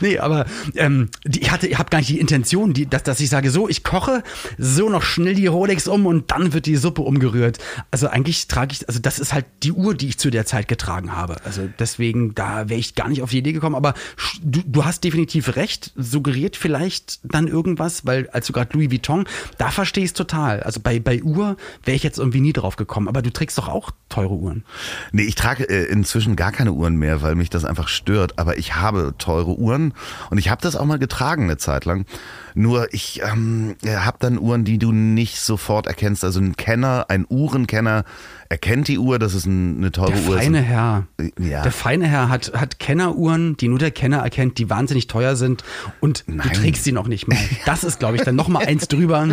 Nee, 0.00 0.18
aber 0.18 0.46
ähm, 0.74 1.08
die, 1.24 1.42
ich 1.42 1.50
hatte, 1.50 1.66
ich 1.66 1.78
habe 1.78 1.90
gar 1.90 1.98
nicht 1.98 2.10
die 2.10 2.20
Intention, 2.20 2.72
die, 2.72 2.86
dass, 2.86 3.02
dass 3.02 3.20
ich 3.20 3.30
sage, 3.30 3.50
so, 3.50 3.68
ich 3.68 3.84
koche, 3.84 4.22
so 4.58 4.88
noch 4.88 5.02
schnell 5.02 5.34
die 5.34 5.46
Rolex 5.46 5.88
um 5.88 6.06
und 6.06 6.30
dann 6.30 6.52
wird 6.52 6.66
die 6.66 6.76
Suppe 6.76 7.02
umgerührt. 7.02 7.58
Also 7.90 8.08
eigentlich 8.08 8.48
trage 8.48 8.72
ich, 8.72 8.88
also 8.88 9.00
das 9.00 9.18
ist 9.18 9.32
halt 9.32 9.46
die 9.62 9.72
Uhr, 9.72 9.94
die 9.94 10.08
ich 10.08 10.18
zu 10.18 10.30
der 10.30 10.46
Zeit 10.46 10.68
getragen 10.68 11.16
habe. 11.16 11.36
Also 11.44 11.68
deswegen, 11.78 12.34
da 12.34 12.68
wäre 12.68 12.80
ich 12.80 12.94
gar 12.94 13.08
nicht 13.08 13.22
auf 13.22 13.30
die 13.30 13.38
Idee 13.38 13.52
gekommen. 13.52 13.76
Aber 13.76 13.94
du, 14.42 14.60
du 14.64 14.84
hast 14.84 15.04
definitiv 15.04 15.56
recht, 15.56 15.92
suggeriert 15.96 16.56
vielleicht 16.56 17.20
dann 17.22 17.48
irgendwas, 17.48 18.06
weil 18.06 18.28
als 18.30 18.46
du 18.46 18.52
gerade 18.52 18.76
Louis 18.76 18.90
Vuitton, 18.90 19.26
da 19.58 19.70
verstehe 19.70 20.04
ich 20.04 20.10
es 20.10 20.14
total. 20.14 20.62
Also 20.62 20.80
bei, 20.80 20.98
bei 21.00 21.22
Uhr 21.22 21.56
wäre 21.84 21.96
ich 21.96 22.02
jetzt 22.02 22.18
irgendwie 22.18 22.40
nie 22.40 22.52
drauf 22.52 22.76
gekommen. 22.76 23.08
Aber 23.08 23.22
du 23.22 23.32
trägst 23.32 23.58
doch 23.58 23.68
auch 23.68 23.90
teure 24.08 24.34
Uhren. 24.34 24.64
Nee, 25.12 25.22
ich 25.22 25.34
trage 25.34 25.64
äh, 25.64 25.84
inzwischen 25.84 26.36
gar 26.36 26.52
keine 26.52 26.72
Uhren 26.72 26.96
mehr, 26.96 27.22
weil 27.22 27.34
mich 27.40 27.50
das 27.50 27.64
einfach 27.64 27.88
stört. 27.88 28.38
Aber 28.38 28.56
ich 28.58 28.76
habe 28.76 29.14
teure 29.18 29.58
Uhren 29.58 29.92
und 30.30 30.38
ich 30.38 30.50
habe 30.50 30.62
das 30.62 30.76
auch 30.76 30.84
mal 30.84 30.98
getragen 30.98 31.44
eine 31.44 31.56
Zeit 31.56 31.84
lang. 31.84 32.06
Nur 32.54 32.92
ich 32.94 33.22
ähm, 33.22 33.76
habe 33.84 34.18
dann 34.20 34.38
Uhren, 34.38 34.64
die 34.64 34.78
du 34.78 34.92
nicht 34.92 35.40
sofort 35.40 35.86
erkennst. 35.86 36.24
Also 36.24 36.40
ein 36.40 36.56
Kenner, 36.56 37.06
ein 37.08 37.26
Uhrenkenner 37.28 38.04
erkennt 38.50 38.88
die 38.88 38.98
Uhr, 38.98 39.20
das 39.20 39.32
ist 39.32 39.46
eine 39.46 39.92
teure 39.92 40.12
der 40.12 40.22
Uhr. 40.22 40.34
Der 40.34 40.42
feine 40.42 40.60
Herr. 40.60 41.06
Ja. 41.38 41.62
Der 41.62 41.70
feine 41.70 42.08
Herr 42.08 42.28
hat, 42.28 42.52
hat 42.52 42.80
Kenneruhren, 42.80 43.56
die 43.56 43.68
nur 43.68 43.78
der 43.78 43.92
Kenner 43.92 44.18
erkennt, 44.18 44.58
die 44.58 44.68
wahnsinnig 44.68 45.06
teuer 45.06 45.36
sind 45.36 45.62
und 46.00 46.24
Nein. 46.26 46.48
du 46.52 46.60
trägst 46.60 46.82
sie 46.82 46.92
noch 46.92 47.06
nicht 47.06 47.28
mal. 47.28 47.38
Das 47.64 47.84
ist, 47.84 48.00
glaube 48.00 48.16
ich, 48.16 48.22
dann 48.22 48.34
noch 48.34 48.48
mal 48.48 48.66
eins 48.66 48.88
drüber. 48.88 49.20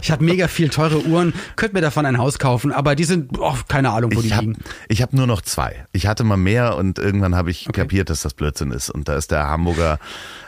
Ich 0.00 0.10
habe 0.10 0.24
mega 0.24 0.46
viel 0.46 0.68
teure 0.68 1.04
Uhren, 1.04 1.34
könnte 1.56 1.74
mir 1.74 1.80
davon 1.80 2.06
ein 2.06 2.18
Haus 2.18 2.38
kaufen, 2.38 2.70
aber 2.70 2.94
die 2.94 3.04
sind, 3.04 3.38
oh, 3.38 3.56
keine 3.66 3.90
Ahnung, 3.90 4.14
wo 4.14 4.20
ich 4.20 4.28
die 4.28 4.34
hab, 4.34 4.42
liegen. 4.42 4.56
Ich 4.88 5.02
habe 5.02 5.16
nur 5.16 5.26
noch 5.26 5.40
zwei. 5.42 5.86
Ich 5.92 6.06
hatte 6.06 6.22
mal 6.22 6.36
mehr 6.36 6.76
und 6.76 6.98
irgendwann 6.98 7.34
habe 7.34 7.50
ich 7.50 7.68
okay. 7.68 7.80
kapiert, 7.80 8.10
dass 8.10 8.22
das 8.22 8.34
Blödsinn 8.34 8.70
ist. 8.70 8.90
Und 8.90 9.08
da 9.08 9.16
ist 9.16 9.32
der 9.32 9.48
Hamburger 9.48 9.98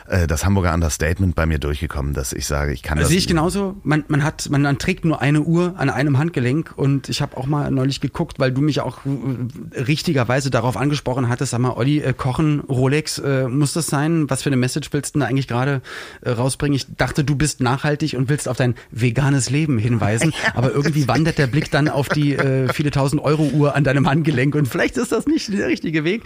äh, 0.07 0.27
das 0.27 0.45
Hamburger 0.45 0.73
Understatement 0.73 1.35
bei 1.35 1.45
mir 1.45 1.59
durchgekommen, 1.59 2.13
dass 2.13 2.33
ich 2.33 2.45
sage, 2.45 2.73
ich 2.73 2.83
kann 2.83 2.97
das. 2.97 3.09
Sehe 3.09 3.17
ich 3.17 3.27
genauso. 3.27 3.75
Man, 3.83 4.03
man 4.07 4.23
hat, 4.23 4.49
man, 4.49 4.61
man 4.61 4.77
trägt 4.77 5.05
nur 5.05 5.21
eine 5.21 5.41
Uhr 5.41 5.73
an 5.77 5.89
einem 5.89 6.17
Handgelenk 6.17 6.73
und 6.75 7.09
ich 7.09 7.21
habe 7.21 7.37
auch 7.37 7.45
mal 7.47 7.71
neulich 7.71 8.01
geguckt, 8.01 8.39
weil 8.39 8.51
du 8.51 8.61
mich 8.61 8.81
auch 8.81 8.99
äh, 9.05 9.79
richtigerweise 9.81 10.49
darauf 10.49 10.77
angesprochen 10.77 11.29
hattest, 11.29 11.51
sag 11.51 11.59
mal, 11.59 11.71
Olli, 11.71 11.99
äh, 11.99 12.13
Kochen, 12.13 12.59
Rolex, 12.61 13.17
äh, 13.19 13.47
muss 13.47 13.73
das 13.73 13.87
sein? 13.87 14.29
Was 14.29 14.43
für 14.43 14.49
eine 14.49 14.57
Message 14.57 14.89
willst 14.91 15.15
du 15.15 15.19
da 15.19 15.25
eigentlich 15.25 15.47
gerade 15.47 15.81
äh, 16.21 16.31
rausbringen? 16.31 16.75
Ich 16.75 16.87
dachte, 16.95 17.23
du 17.23 17.35
bist 17.35 17.61
nachhaltig 17.61 18.15
und 18.15 18.29
willst 18.29 18.47
auf 18.47 18.57
dein 18.57 18.75
veganes 18.91 19.49
Leben 19.49 19.77
hinweisen, 19.77 20.33
aber 20.53 20.71
irgendwie 20.71 21.07
wandert 21.07 21.37
der 21.37 21.47
Blick 21.47 21.71
dann 21.71 21.89
auf 21.89 22.09
die 22.09 22.35
äh, 22.35 22.71
viele 22.71 22.91
tausend 22.91 23.21
Euro 23.23 23.43
Uhr 23.43 23.75
an 23.75 23.83
deinem 23.83 24.07
Handgelenk 24.07 24.55
und 24.55 24.67
vielleicht 24.67 24.97
ist 24.97 25.11
das 25.11 25.25
nicht 25.25 25.51
der 25.51 25.67
richtige 25.67 26.03
Weg. 26.03 26.23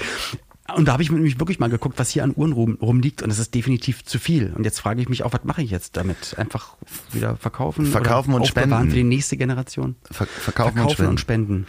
Und 0.76 0.88
da 0.88 0.94
habe 0.94 1.04
ich 1.04 1.12
nämlich 1.12 1.40
wirklich 1.40 1.60
mal 1.60 1.70
geguckt, 1.70 2.00
was 2.00 2.10
hier 2.10 2.24
an 2.24 2.34
Uhren 2.36 2.54
rum, 2.54 2.78
rumliegt 2.82 3.22
und 3.22 3.30
es 3.30 3.40
ist 3.40 3.54
definitiv 3.54 4.04
zu 4.04 4.20
viel. 4.20 4.54
Und 4.56 4.64
jetzt 4.64 4.80
frage 4.80 5.02
ich 5.02 5.10
mich 5.10 5.24
auch, 5.24 5.34
was 5.34 5.44
mache 5.44 5.62
ich 5.62 5.72
jetzt 5.72 5.98
damit? 5.98 6.36
Einfach 6.38 6.76
wieder 7.12 7.36
verkaufen? 7.38 7.86
Verkaufen 7.86 8.34
und 8.34 8.48
spenden. 8.48 8.90
für 8.90 8.96
die 8.96 9.04
nächste 9.04 9.38
Generation? 9.38 9.96
Ver 10.04 10.26
verkaufen, 10.26 10.74
verkaufen 10.74 10.82
und, 10.82 10.92
spenden. 10.92 11.10
und 11.10 11.20
spenden. 11.20 11.68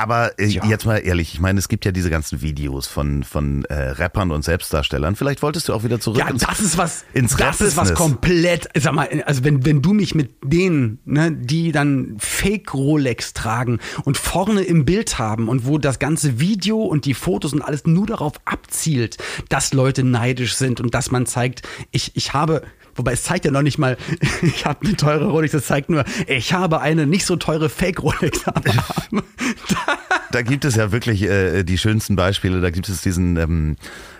Aber 0.00 0.38
äh, 0.38 0.46
ja. 0.46 0.64
jetzt 0.64 0.86
mal 0.86 0.96
ehrlich, 0.96 1.34
ich 1.34 1.40
meine, 1.40 1.58
es 1.58 1.68
gibt 1.68 1.84
ja 1.84 1.92
diese 1.92 2.08
ganzen 2.08 2.40
Videos 2.40 2.86
von, 2.86 3.22
von 3.22 3.66
äh, 3.66 3.74
Rappern 3.74 4.30
und 4.30 4.42
Selbstdarstellern. 4.42 5.14
Vielleicht 5.14 5.42
wolltest 5.42 5.68
du 5.68 5.74
auch 5.74 5.84
wieder 5.84 6.00
zurück 6.00 6.18
ja, 6.18 6.28
ins, 6.28 6.42
das 6.42 6.60
ist 6.60 6.78
was, 6.78 7.04
ins 7.12 7.36
Das 7.36 7.60
ist 7.60 7.76
was 7.76 7.92
komplett, 7.92 8.66
sag 8.74 8.94
mal, 8.94 9.08
also 9.26 9.44
wenn, 9.44 9.66
wenn 9.66 9.82
du 9.82 9.92
mich 9.92 10.14
mit 10.14 10.30
denen, 10.42 11.00
ne, 11.04 11.30
die 11.32 11.70
dann 11.70 12.16
Fake 12.18 12.72
Rolex 12.72 13.34
tragen 13.34 13.78
und 14.04 14.16
vorne 14.16 14.62
im 14.62 14.86
Bild 14.86 15.18
haben 15.18 15.48
und 15.50 15.66
wo 15.66 15.76
das 15.76 15.98
ganze 15.98 16.40
Video 16.40 16.78
und 16.78 17.04
die 17.04 17.12
Fotos 17.12 17.52
und 17.52 17.60
alles 17.60 17.84
nur 17.84 18.06
darauf 18.06 18.34
abzielt, 18.46 19.18
dass 19.50 19.74
Leute 19.74 20.02
neidisch 20.02 20.56
sind 20.56 20.80
und 20.80 20.94
dass 20.94 21.10
man 21.10 21.26
zeigt, 21.26 21.68
ich, 21.90 22.16
ich 22.16 22.32
habe 22.32 22.62
Wobei 23.00 23.12
es 23.12 23.22
zeigt 23.22 23.46
ja 23.46 23.50
noch 23.50 23.62
nicht 23.62 23.78
mal, 23.78 23.96
ich 24.42 24.66
habe 24.66 24.84
eine 24.84 24.94
teure 24.94 25.24
Rolex, 25.28 25.52
das 25.52 25.64
zeigt 25.64 25.88
nur, 25.88 26.04
ich 26.26 26.52
habe 26.52 26.82
eine 26.82 27.06
nicht 27.06 27.24
so 27.24 27.36
teure 27.36 27.70
Fake-Rolex. 27.70 28.44
da 30.30 30.42
gibt 30.42 30.66
es 30.66 30.76
ja 30.76 30.92
wirklich 30.92 31.22
äh, 31.22 31.62
die 31.62 31.78
schönsten 31.78 32.14
Beispiele. 32.14 32.60
Da 32.60 32.68
gibt 32.68 32.90
es 32.90 33.00
diesen 33.00 33.38
ähm, 33.38 33.76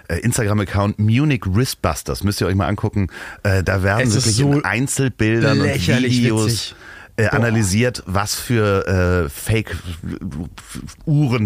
äh, 0.08 0.16
Instagram-Account 0.20 0.98
Munich 0.98 1.42
Wristbusters. 1.44 2.24
Müsst 2.24 2.40
ihr 2.40 2.46
euch 2.46 2.54
mal 2.54 2.68
angucken. 2.68 3.08
Äh, 3.42 3.62
da 3.62 3.82
werden 3.82 4.08
Es 4.08 4.14
wirklich 4.14 4.36
so 4.36 4.50
in 4.54 4.64
Einzelbildern 4.64 5.60
und 5.60 5.86
Videos 5.86 6.46
witzig. 6.46 6.74
Äh, 7.20 7.28
analysiert, 7.28 8.02
was 8.06 8.34
für 8.34 8.86
äh, 8.86 9.28
Fake-Uhren 9.28 9.76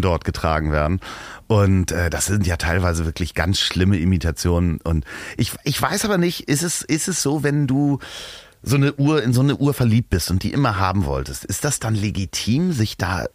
dort 0.00 0.25
getragen 0.25 0.73
werden. 0.73 1.00
Und 1.47 1.93
äh, 1.93 2.11
das 2.11 2.26
sind 2.26 2.47
ja 2.47 2.57
teilweise 2.57 3.04
wirklich 3.04 3.35
ganz 3.35 3.59
schlimme 3.61 3.99
Imitationen. 3.99 4.81
Und 4.83 5.04
ich, 5.37 5.52
ich 5.64 5.81
weiß 5.81 6.04
aber 6.04 6.19
nicht, 6.19 6.49
ist 6.49 6.62
es, 6.62 6.83
ist 6.83 7.09
es 7.09 7.23
so, 7.23 7.43
wenn 7.43 7.66
du 7.66 7.99
so 8.62 8.76
eine 8.76 8.95
Uhr 8.95 9.23
in 9.23 9.33
so 9.33 9.43
eine 9.43 9.57
Uhr 9.57 9.75
verliebt 9.75 10.11
bist 10.11 10.31
und 10.31 10.43
die 10.43 10.52
immer 10.52 10.78
haben 10.78 11.04
wolltest, 11.04 11.45
ist 11.45 11.64
das 11.64 11.81
dann 11.81 11.95
legitim, 11.95 12.73
sich 12.73 12.97
da 12.97 13.26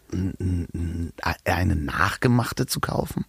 eine 1.44 1.76
nachgemachte 1.76 2.66
zu 2.66 2.80
kaufen? 2.80 3.24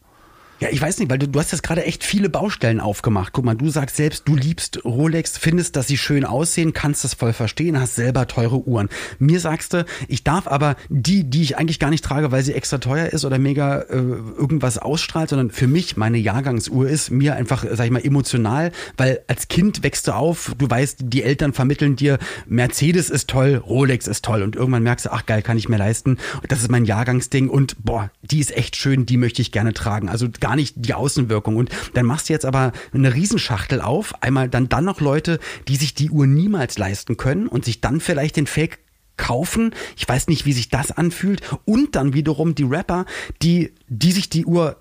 Ja, 0.61 0.69
ich 0.69 0.79
weiß 0.79 0.99
nicht, 0.99 1.09
weil 1.09 1.17
du, 1.17 1.27
du 1.27 1.39
hast 1.39 1.51
jetzt 1.51 1.63
gerade 1.63 1.83
echt 1.85 2.03
viele 2.03 2.29
Baustellen 2.29 2.79
aufgemacht. 2.79 3.33
Guck 3.33 3.45
mal, 3.45 3.55
du 3.55 3.71
sagst 3.71 3.95
selbst, 3.95 4.27
du 4.27 4.35
liebst 4.35 4.85
Rolex, 4.85 5.35
findest, 5.35 5.75
dass 5.75 5.87
sie 5.87 5.97
schön 5.97 6.23
aussehen, 6.23 6.71
kannst 6.71 7.03
das 7.03 7.15
voll 7.15 7.33
verstehen, 7.33 7.79
hast 7.79 7.95
selber 7.95 8.27
teure 8.27 8.67
Uhren. 8.67 8.87
Mir 9.17 9.39
sagst 9.39 9.73
du, 9.73 9.85
ich 10.07 10.23
darf 10.23 10.47
aber 10.47 10.75
die, 10.87 11.23
die 11.23 11.41
ich 11.41 11.57
eigentlich 11.57 11.79
gar 11.79 11.89
nicht 11.89 12.05
trage, 12.05 12.31
weil 12.31 12.43
sie 12.43 12.53
extra 12.53 12.77
teuer 12.77 13.07
ist 13.07 13.25
oder 13.25 13.39
mega 13.39 13.79
äh, 13.79 13.95
irgendwas 13.95 14.77
ausstrahlt, 14.77 15.29
sondern 15.29 15.49
für 15.49 15.65
mich 15.65 15.97
meine 15.97 16.19
Jahrgangsuhr 16.19 16.87
ist 16.87 17.09
mir 17.09 17.35
einfach, 17.35 17.65
sag 17.71 17.85
ich 17.85 17.91
mal, 17.91 18.05
emotional, 18.05 18.71
weil 18.97 19.21
als 19.25 19.47
Kind 19.47 19.81
wächst 19.81 20.09
du 20.09 20.15
auf, 20.15 20.53
du 20.59 20.69
weißt, 20.69 20.99
die 21.01 21.23
Eltern 21.23 21.53
vermitteln 21.53 21.95
dir, 21.95 22.19
Mercedes 22.45 23.09
ist 23.09 23.31
toll, 23.31 23.55
Rolex 23.55 24.05
ist 24.05 24.23
toll 24.23 24.43
und 24.43 24.55
irgendwann 24.55 24.83
merkst 24.83 25.07
du, 25.07 25.11
ach 25.11 25.25
geil, 25.25 25.41
kann 25.41 25.57
ich 25.57 25.69
mir 25.69 25.77
leisten. 25.77 26.17
Das 26.47 26.61
ist 26.61 26.69
mein 26.69 26.85
Jahrgangsding 26.85 27.49
und 27.49 27.83
boah, 27.83 28.11
die 28.21 28.39
ist 28.39 28.55
echt 28.55 28.75
schön, 28.75 29.07
die 29.07 29.17
möchte 29.17 29.41
ich 29.41 29.51
gerne 29.51 29.73
tragen. 29.73 30.07
Also 30.07 30.27
gar 30.39 30.50
nicht 30.55 30.75
die 30.77 30.93
Außenwirkung. 30.93 31.55
Und 31.55 31.69
dann 31.93 32.05
machst 32.05 32.29
du 32.29 32.33
jetzt 32.33 32.45
aber 32.45 32.71
eine 32.93 33.13
Riesenschachtel 33.13 33.81
auf. 33.81 34.13
Einmal 34.21 34.49
dann, 34.49 34.69
dann 34.69 34.85
noch 34.85 35.01
Leute, 35.01 35.39
die 35.67 35.75
sich 35.75 35.93
die 35.93 36.09
Uhr 36.09 36.27
niemals 36.27 36.77
leisten 36.77 37.17
können 37.17 37.47
und 37.47 37.65
sich 37.65 37.81
dann 37.81 37.99
vielleicht 37.99 38.37
den 38.37 38.47
Fake 38.47 38.79
kaufen. 39.17 39.73
Ich 39.95 40.07
weiß 40.07 40.27
nicht, 40.27 40.45
wie 40.45 40.53
sich 40.53 40.69
das 40.69 40.91
anfühlt. 40.91 41.41
Und 41.65 41.95
dann 41.95 42.13
wiederum 42.13 42.55
die 42.55 42.63
Rapper, 42.63 43.05
die, 43.41 43.71
die 43.87 44.11
sich 44.11 44.29
die 44.29 44.45
Uhr 44.45 44.77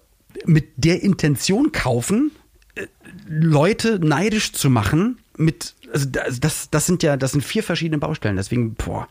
mit 0.47 0.69
der 0.77 1.03
Intention 1.03 1.73
kaufen, 1.73 2.31
äh, 2.75 2.87
Leute 3.29 3.99
neidisch 3.99 4.53
zu 4.53 4.71
machen 4.71 5.19
mit 5.37 5.75
also 5.93 6.07
das, 6.09 6.39
das 6.39 6.71
das 6.71 6.87
sind 6.87 7.03
ja 7.03 7.17
das 7.17 7.33
sind 7.33 7.43
vier 7.43 7.63
verschiedene 7.63 7.99
Baustellen 7.99 8.37
deswegen 8.37 8.75
boah 8.75 9.09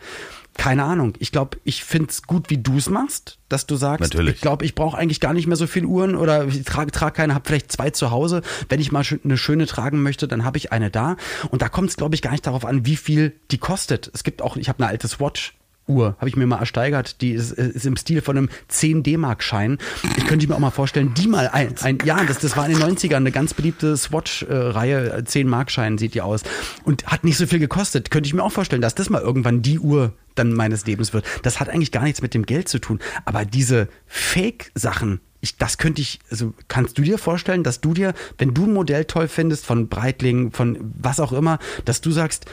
keine 0.60 0.84
Ahnung. 0.84 1.14
Ich 1.20 1.32
glaube 1.32 1.58
ich 1.64 1.86
find's 1.86 2.24
gut 2.24 2.50
wie 2.50 2.58
du 2.58 2.78
es 2.78 2.90
machst 2.90 3.40
dass 3.48 3.66
du 3.66 3.78
sagst 3.78 4.02
Natürlich. 4.02 4.36
ich 4.36 4.42
glaube 4.42 4.66
ich 4.66 4.76
brauche 4.76 4.98
eigentlich 4.98 5.22
gar 5.22 5.34
nicht 5.34 5.48
mehr 5.48 5.56
so 5.56 5.68
viele 5.68 5.88
Uhren 5.88 6.16
oder 6.16 6.48
ich 6.48 6.66
trage 6.66 6.92
trage 6.92 7.16
keine 7.16 7.34
habe 7.34 7.48
vielleicht 7.48 7.72
zwei 7.72 7.92
zu 7.92 8.12
Hause. 8.12 8.42
Wenn 8.68 8.82
ich 8.82 8.92
mal 8.92 9.04
eine 9.24 9.38
schöne 9.38 9.68
tragen 9.68 10.04
möchte 10.04 10.28
dann 10.28 10.44
habe 10.44 10.58
ich 10.58 10.74
eine 10.74 10.92
da. 10.92 11.16
Und 11.50 11.62
da 11.62 11.70
kommt 11.70 11.90
es 11.90 11.96
glaube 11.96 12.14
ich 12.14 12.22
gar 12.22 12.32
nicht 12.32 12.46
darauf 12.46 12.66
an 12.66 12.86
wie 12.86 12.98
viel 12.98 13.36
die 13.52 13.58
kostet. 13.58 14.12
Es 14.14 14.26
gibt 14.26 14.42
auch 14.42 14.58
ich 14.58 14.68
habe 14.68 14.84
eine 14.84 14.90
alte 14.90 15.08
Swatch 15.08 15.56
Uhr 15.90 16.16
habe 16.18 16.30
ich 16.30 16.36
mir 16.36 16.46
mal 16.46 16.60
ersteigert. 16.60 17.22
Die 17.22 17.32
ist, 17.32 17.52
ist 17.52 17.86
im 17.86 17.98
Stil 17.98 18.22
von 18.22 18.38
einem 18.38 18.50
10 18.68 19.04
D-Mark-Schein. 19.04 19.78
Ich 20.18 20.26
könnte 20.28 20.48
mir 20.48 20.56
auch 20.56 20.60
mal 20.60 20.72
vorstellen, 20.72 21.14
die 21.16 21.28
mal 21.28 21.50
ein, 21.50 21.76
ein 21.82 21.98
ja, 22.06 22.24
das, 22.24 22.40
das 22.40 22.56
war 22.56 22.68
in 22.68 22.78
den 22.78 22.82
90ern 22.82 23.16
eine 23.16 23.32
ganz 23.32 23.54
beliebte 23.54 23.98
Swatch-Reihe. 23.98 25.24
10 25.26 25.48
Mark-Schein 25.48 25.98
sieht 25.98 26.14
die 26.14 26.22
aus. 26.22 26.44
Und 26.84 27.08
hat 27.08 27.24
nicht 27.24 27.38
so 27.38 27.48
viel 27.48 27.60
gekostet. 27.60 28.12
Könnte 28.12 28.28
ich 28.28 28.34
mir 28.34 28.44
auch 28.44 28.52
vorstellen, 28.52 28.82
dass 28.82 28.96
das 28.96 29.10
mal 29.10 29.22
irgendwann 29.22 29.62
die 29.62 29.80
Uhr 29.80 30.14
dann 30.36 30.54
meines 30.54 30.86
Lebens 30.86 31.14
wird. 31.14 31.26
Das 31.44 31.60
hat 31.60 31.70
eigentlich 31.70 31.92
gar 31.92 32.04
nichts 32.04 32.22
mit 32.22 32.34
dem 32.34 32.46
Geld 32.46 32.70
zu 32.70 32.80
tun. 32.80 33.00
Aber 33.26 33.46
diese 33.46 33.90
Fake-Sachen, 34.08 35.20
ich, 35.42 35.58
das 35.58 35.78
könnte 35.78 36.02
ich, 36.02 36.20
also 36.30 36.54
kannst 36.68 36.98
du 36.98 37.02
dir 37.02 37.18
vorstellen, 37.18 37.64
dass 37.64 37.82
du 37.82 37.94
dir, 37.94 38.14
wenn 38.38 38.54
du 38.54 38.66
ein 38.66 38.74
Modell 38.74 39.06
toll 39.06 39.28
findest, 39.28 39.66
von 39.66 39.88
Breitling, 39.88 40.52
von 40.52 40.78
was 40.82 41.20
auch 41.20 41.32
immer, 41.32 41.60
dass 41.86 42.02
du 42.02 42.12
sagst, 42.12 42.46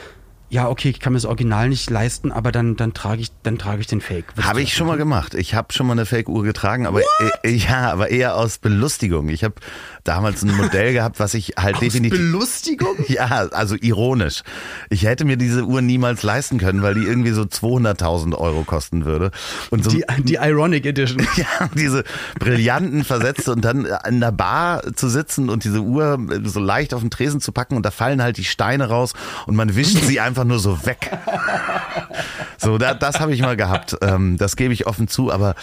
ja, 0.49 0.69
okay, 0.69 0.89
ich 0.89 1.01
kann 1.01 1.11
mir 1.11 1.17
das 1.17 1.25
Original 1.25 1.67
nicht 1.67 1.89
leisten, 1.89 2.31
aber 2.31 2.53
dann, 2.53 2.77
dann 2.77 2.93
trage 2.93 3.21
ich, 3.21 3.31
dann 3.43 3.57
trage 3.57 3.81
ich 3.81 3.87
den 3.87 3.99
Fake. 3.99 4.25
Habe 4.41 4.61
ich 4.61 4.73
schon 4.73 4.87
mal 4.87 4.95
gemacht. 4.95 5.33
Ich 5.33 5.53
habe 5.53 5.73
schon 5.73 5.87
mal 5.87 5.93
eine 5.93 6.05
Fake-Uhr 6.05 6.43
getragen, 6.43 6.87
aber 6.87 7.01
äh, 7.43 7.51
ja, 7.51 7.91
aber 7.91 8.09
eher 8.09 8.35
aus 8.35 8.57
Belustigung. 8.57 9.27
Ich 9.27 9.43
habe 9.43 9.55
damals 10.05 10.43
ein 10.43 10.55
Modell 10.55 10.93
gehabt, 10.93 11.19
was 11.19 11.33
ich 11.33 11.55
halt 11.57 11.75
Aus 11.75 11.81
definitiv 11.81 12.17
Belustigung? 12.17 12.95
Ja, 13.07 13.47
also 13.51 13.75
ironisch. 13.75 14.43
Ich 14.89 15.03
hätte 15.03 15.25
mir 15.25 15.37
diese 15.37 15.63
Uhr 15.63 15.81
niemals 15.81 16.23
leisten 16.23 16.57
können, 16.59 16.81
weil 16.81 16.93
die 16.93 17.03
irgendwie 17.03 17.31
so 17.31 17.43
200.000 17.43 18.35
Euro 18.35 18.63
kosten 18.63 19.05
würde. 19.05 19.31
Und 19.69 19.83
so 19.83 19.89
Die, 19.89 20.03
die 20.19 20.35
Ironic 20.35 20.85
Edition. 20.85 21.25
ja, 21.35 21.69
diese 21.73 22.03
brillanten 22.39 23.03
versetzt 23.03 23.49
und 23.49 23.65
dann 23.65 23.87
in 24.07 24.19
der 24.19 24.31
Bar 24.31 24.93
zu 24.95 25.09
sitzen 25.09 25.49
und 25.49 25.63
diese 25.63 25.81
Uhr 25.81 26.19
so 26.43 26.59
leicht 26.59 26.93
auf 26.93 27.01
den 27.01 27.09
Tresen 27.09 27.41
zu 27.41 27.51
packen 27.51 27.75
und 27.75 27.85
da 27.85 27.91
fallen 27.91 28.21
halt 28.21 28.37
die 28.37 28.45
Steine 28.45 28.89
raus 28.89 29.13
und 29.45 29.55
man 29.55 29.75
wischt 29.75 29.97
sie 30.03 30.19
einfach 30.36 30.36
nur 30.45 30.59
so 30.59 30.85
weg. 30.85 31.11
So, 32.57 32.77
da, 32.77 32.93
das 32.93 33.19
habe 33.19 33.33
ich 33.33 33.41
mal 33.41 33.55
gehabt. 33.55 33.97
Ähm, 34.01 34.37
das 34.37 34.55
gebe 34.55 34.73
ich 34.73 34.87
offen 34.87 35.07
zu, 35.07 35.31
aber 35.31 35.55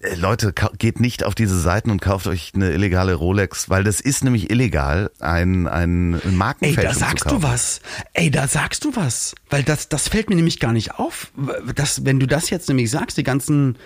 äh, 0.00 0.14
Leute, 0.14 0.52
geht 0.78 1.00
nicht 1.00 1.24
auf 1.24 1.34
diese 1.34 1.58
Seiten 1.58 1.90
und 1.90 2.00
kauft 2.00 2.26
euch 2.26 2.52
eine 2.54 2.70
illegale 2.70 3.14
Rolex, 3.14 3.70
weil 3.70 3.84
das 3.84 4.00
ist 4.00 4.22
nämlich 4.24 4.50
illegal, 4.50 5.10
ein, 5.20 5.66
ein 5.66 6.20
Ey, 6.20 6.30
Markenfälschung 6.32 7.00
da 7.00 7.06
sagst 7.06 7.30
du 7.30 7.42
was. 7.42 7.80
Ey, 8.12 8.30
da 8.30 8.46
sagst 8.46 8.84
du 8.84 8.94
was. 8.94 9.34
Weil 9.48 9.62
das, 9.62 9.88
das 9.88 10.08
fällt 10.08 10.28
mir 10.28 10.36
nämlich 10.36 10.60
gar 10.60 10.72
nicht 10.72 10.98
auf. 10.98 11.32
Das, 11.74 12.04
wenn 12.04 12.20
du 12.20 12.26
das 12.26 12.50
jetzt 12.50 12.68
nämlich 12.68 12.90
sagst, 12.90 13.16
die 13.16 13.24
ganzen, 13.24 13.78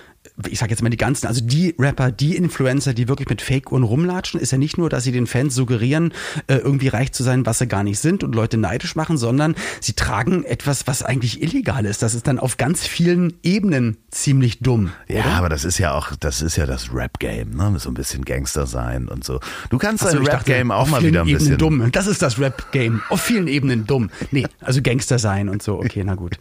ich 0.48 0.58
sag 0.58 0.70
jetzt 0.70 0.82
mal 0.82 0.90
die 0.90 0.96
ganzen, 0.96 1.26
also 1.26 1.40
die 1.44 1.74
Rapper, 1.78 2.10
die 2.10 2.36
Influencer, 2.36 2.94
die 2.94 3.08
wirklich 3.08 3.28
mit 3.28 3.42
Fake-Uhren 3.42 3.82
rumlatschen, 3.82 4.40
ist 4.40 4.52
ja 4.52 4.58
nicht 4.58 4.78
nur, 4.78 4.90
dass 4.90 5.04
sie 5.04 5.12
den 5.12 5.26
Fans 5.26 5.54
suggerieren, 5.54 6.12
äh, 6.46 6.56
irgendwie 6.56 6.88
reich 6.88 7.12
zu 7.12 7.22
sein, 7.22 7.46
was 7.46 7.58
sie 7.58 7.66
gar 7.66 7.82
nicht 7.82 7.98
sind 7.98 8.24
und 8.24 8.34
Leute 8.34 8.56
neidisch 8.56 8.96
machen, 8.96 9.16
sondern 9.18 9.54
sie 9.80 9.94
tragen 9.94 10.44
etwas, 10.44 10.86
was 10.86 11.02
eigentlich 11.02 11.42
illegal 11.42 11.84
ist. 11.84 12.02
Das 12.02 12.14
ist 12.14 12.26
dann 12.26 12.38
auf 12.38 12.56
ganz 12.56 12.86
vielen 12.86 13.34
Ebenen 13.42 13.96
ziemlich 14.10 14.60
dumm. 14.60 14.90
Ja, 15.08 15.20
oder? 15.20 15.30
aber 15.32 15.48
das 15.48 15.64
ist 15.64 15.78
ja 15.78 15.92
auch, 15.92 16.14
das 16.16 16.42
ist 16.42 16.56
ja 16.56 16.66
das 16.66 16.92
Rap-Game, 16.92 17.50
ne? 17.50 17.74
So 17.78 17.90
ein 17.90 17.94
bisschen 17.94 18.24
Gangster 18.24 18.66
sein 18.66 19.08
und 19.08 19.24
so. 19.24 19.40
Du 19.70 19.78
kannst 19.78 20.04
dein 20.04 20.18
Rap-Game 20.18 20.70
auch 20.70 20.88
mal 20.88 21.02
wieder 21.02 21.22
ein 21.22 21.28
Ebenen 21.28 21.38
bisschen. 21.38 21.58
dumm. 21.58 21.92
Das 21.92 22.06
ist 22.06 22.22
das 22.22 22.38
Rap-Game. 22.38 23.02
Auf 23.08 23.20
vielen 23.20 23.48
Ebenen 23.48 23.86
dumm. 23.86 24.10
Nee, 24.30 24.46
also 24.60 24.82
Gangster 24.82 25.18
sein 25.18 25.48
und 25.48 25.62
so. 25.62 25.78
Okay, 25.78 26.02
na 26.04 26.14
gut. 26.14 26.38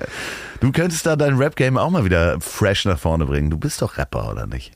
Du 0.59 0.71
könntest 0.71 1.05
da 1.05 1.15
dein 1.15 1.35
Rap-Game 1.35 1.77
auch 1.77 1.89
mal 1.89 2.05
wieder 2.05 2.39
fresh 2.39 2.85
nach 2.85 2.99
vorne 2.99 3.25
bringen. 3.25 3.49
Du 3.49 3.57
bist 3.57 3.74
doch 3.81 3.97
Rapper, 3.97 4.31
oder 4.31 4.47
nicht? 4.47 4.73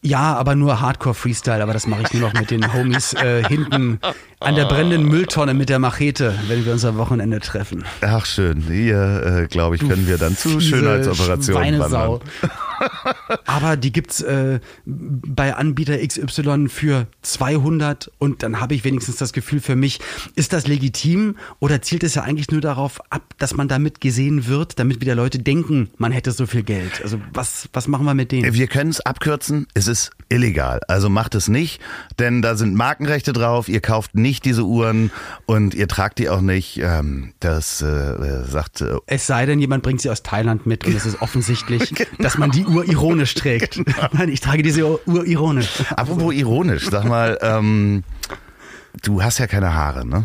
Ja, 0.00 0.36
aber 0.36 0.54
nur 0.54 0.80
Hardcore-Freestyle, 0.80 1.62
aber 1.62 1.72
das 1.72 1.86
mache 1.86 2.02
ich 2.02 2.12
nur 2.12 2.28
noch 2.28 2.32
mit 2.32 2.50
den 2.52 2.72
Homies 2.72 3.14
äh, 3.14 3.42
hinten 3.44 3.98
an 4.40 4.54
der 4.54 4.66
brennenden 4.66 5.04
Mülltonne 5.08 5.54
mit 5.54 5.68
der 5.68 5.78
Machete, 5.78 6.34
wenn 6.46 6.64
wir 6.64 6.72
uns 6.72 6.84
am 6.84 6.96
Wochenende 6.96 7.40
treffen. 7.40 7.84
Ach 8.00 8.24
schön, 8.24 8.62
hier, 8.68 9.42
äh, 9.42 9.46
glaube 9.46 9.76
ich, 9.76 9.86
können 9.86 10.06
wir 10.06 10.18
dann 10.18 10.36
zu 10.36 10.60
Schönheitsoperationen 10.60 11.80
wandern. 11.80 12.20
Aber 13.46 13.76
die 13.76 13.92
gibt's 13.92 14.20
äh, 14.20 14.60
bei 14.84 15.54
Anbieter 15.54 15.98
XY 15.98 16.68
für 16.68 17.06
200 17.22 18.10
und 18.18 18.42
dann 18.42 18.60
habe 18.60 18.74
ich 18.74 18.84
wenigstens 18.84 19.16
das 19.16 19.32
Gefühl 19.32 19.60
für 19.60 19.76
mich, 19.76 20.00
ist 20.34 20.52
das 20.52 20.66
legitim 20.66 21.36
oder 21.60 21.82
zielt 21.82 22.02
es 22.04 22.14
ja 22.14 22.22
eigentlich 22.22 22.50
nur 22.50 22.60
darauf 22.60 23.00
ab, 23.10 23.22
dass 23.38 23.54
man 23.54 23.68
damit 23.68 24.00
gesehen 24.00 24.46
wird, 24.46 24.78
damit 24.78 25.00
wieder 25.00 25.14
Leute 25.14 25.38
denken, 25.38 25.90
man 25.98 26.12
hätte 26.12 26.32
so 26.32 26.46
viel 26.46 26.62
Geld. 26.62 27.02
Also 27.02 27.20
was, 27.32 27.68
was 27.72 27.88
machen 27.88 28.04
wir 28.04 28.14
mit 28.14 28.32
denen? 28.32 28.54
Wir 28.54 28.66
können 28.66 28.90
es 28.90 29.00
abkürzen, 29.00 29.66
es 29.74 29.88
ist 29.88 30.10
illegal. 30.28 30.80
Also 30.88 31.08
macht 31.08 31.34
es 31.34 31.48
nicht, 31.48 31.80
denn 32.18 32.42
da 32.42 32.54
sind 32.54 32.74
Markenrechte 32.74 33.32
drauf, 33.32 33.68
ihr 33.68 33.80
kauft 33.80 34.14
nicht 34.14 34.27
diese 34.36 34.64
Uhren 34.64 35.10
und 35.46 35.74
ihr 35.74 35.88
tragt 35.88 36.18
die 36.18 36.28
auch 36.28 36.40
nicht. 36.40 36.78
Ähm, 36.82 37.32
das 37.40 37.82
äh, 37.82 38.44
sagt 38.44 38.80
äh, 38.80 38.96
Es 39.06 39.26
sei 39.26 39.46
denn, 39.46 39.58
jemand 39.58 39.82
bringt 39.82 40.00
sie 40.00 40.10
aus 40.10 40.22
Thailand 40.22 40.66
mit 40.66 40.86
und 40.86 40.94
es 40.94 41.06
ist 41.06 41.20
offensichtlich, 41.22 41.94
dass 42.18 42.38
man 42.38 42.50
die 42.50 42.66
Uhr 42.66 42.88
ironisch 42.88 43.34
trägt. 43.34 43.80
Nein, 44.12 44.28
ich 44.28 44.40
trage 44.40 44.62
diese 44.62 45.06
Uhr 45.06 45.26
ironisch. 45.26 45.82
Apropos 45.96 46.34
ironisch, 46.34 46.88
sag 46.90 47.04
mal, 47.04 47.38
ähm, 47.42 48.04
du 49.02 49.22
hast 49.22 49.38
ja 49.38 49.46
keine 49.46 49.74
Haare, 49.74 50.06
ne? 50.06 50.24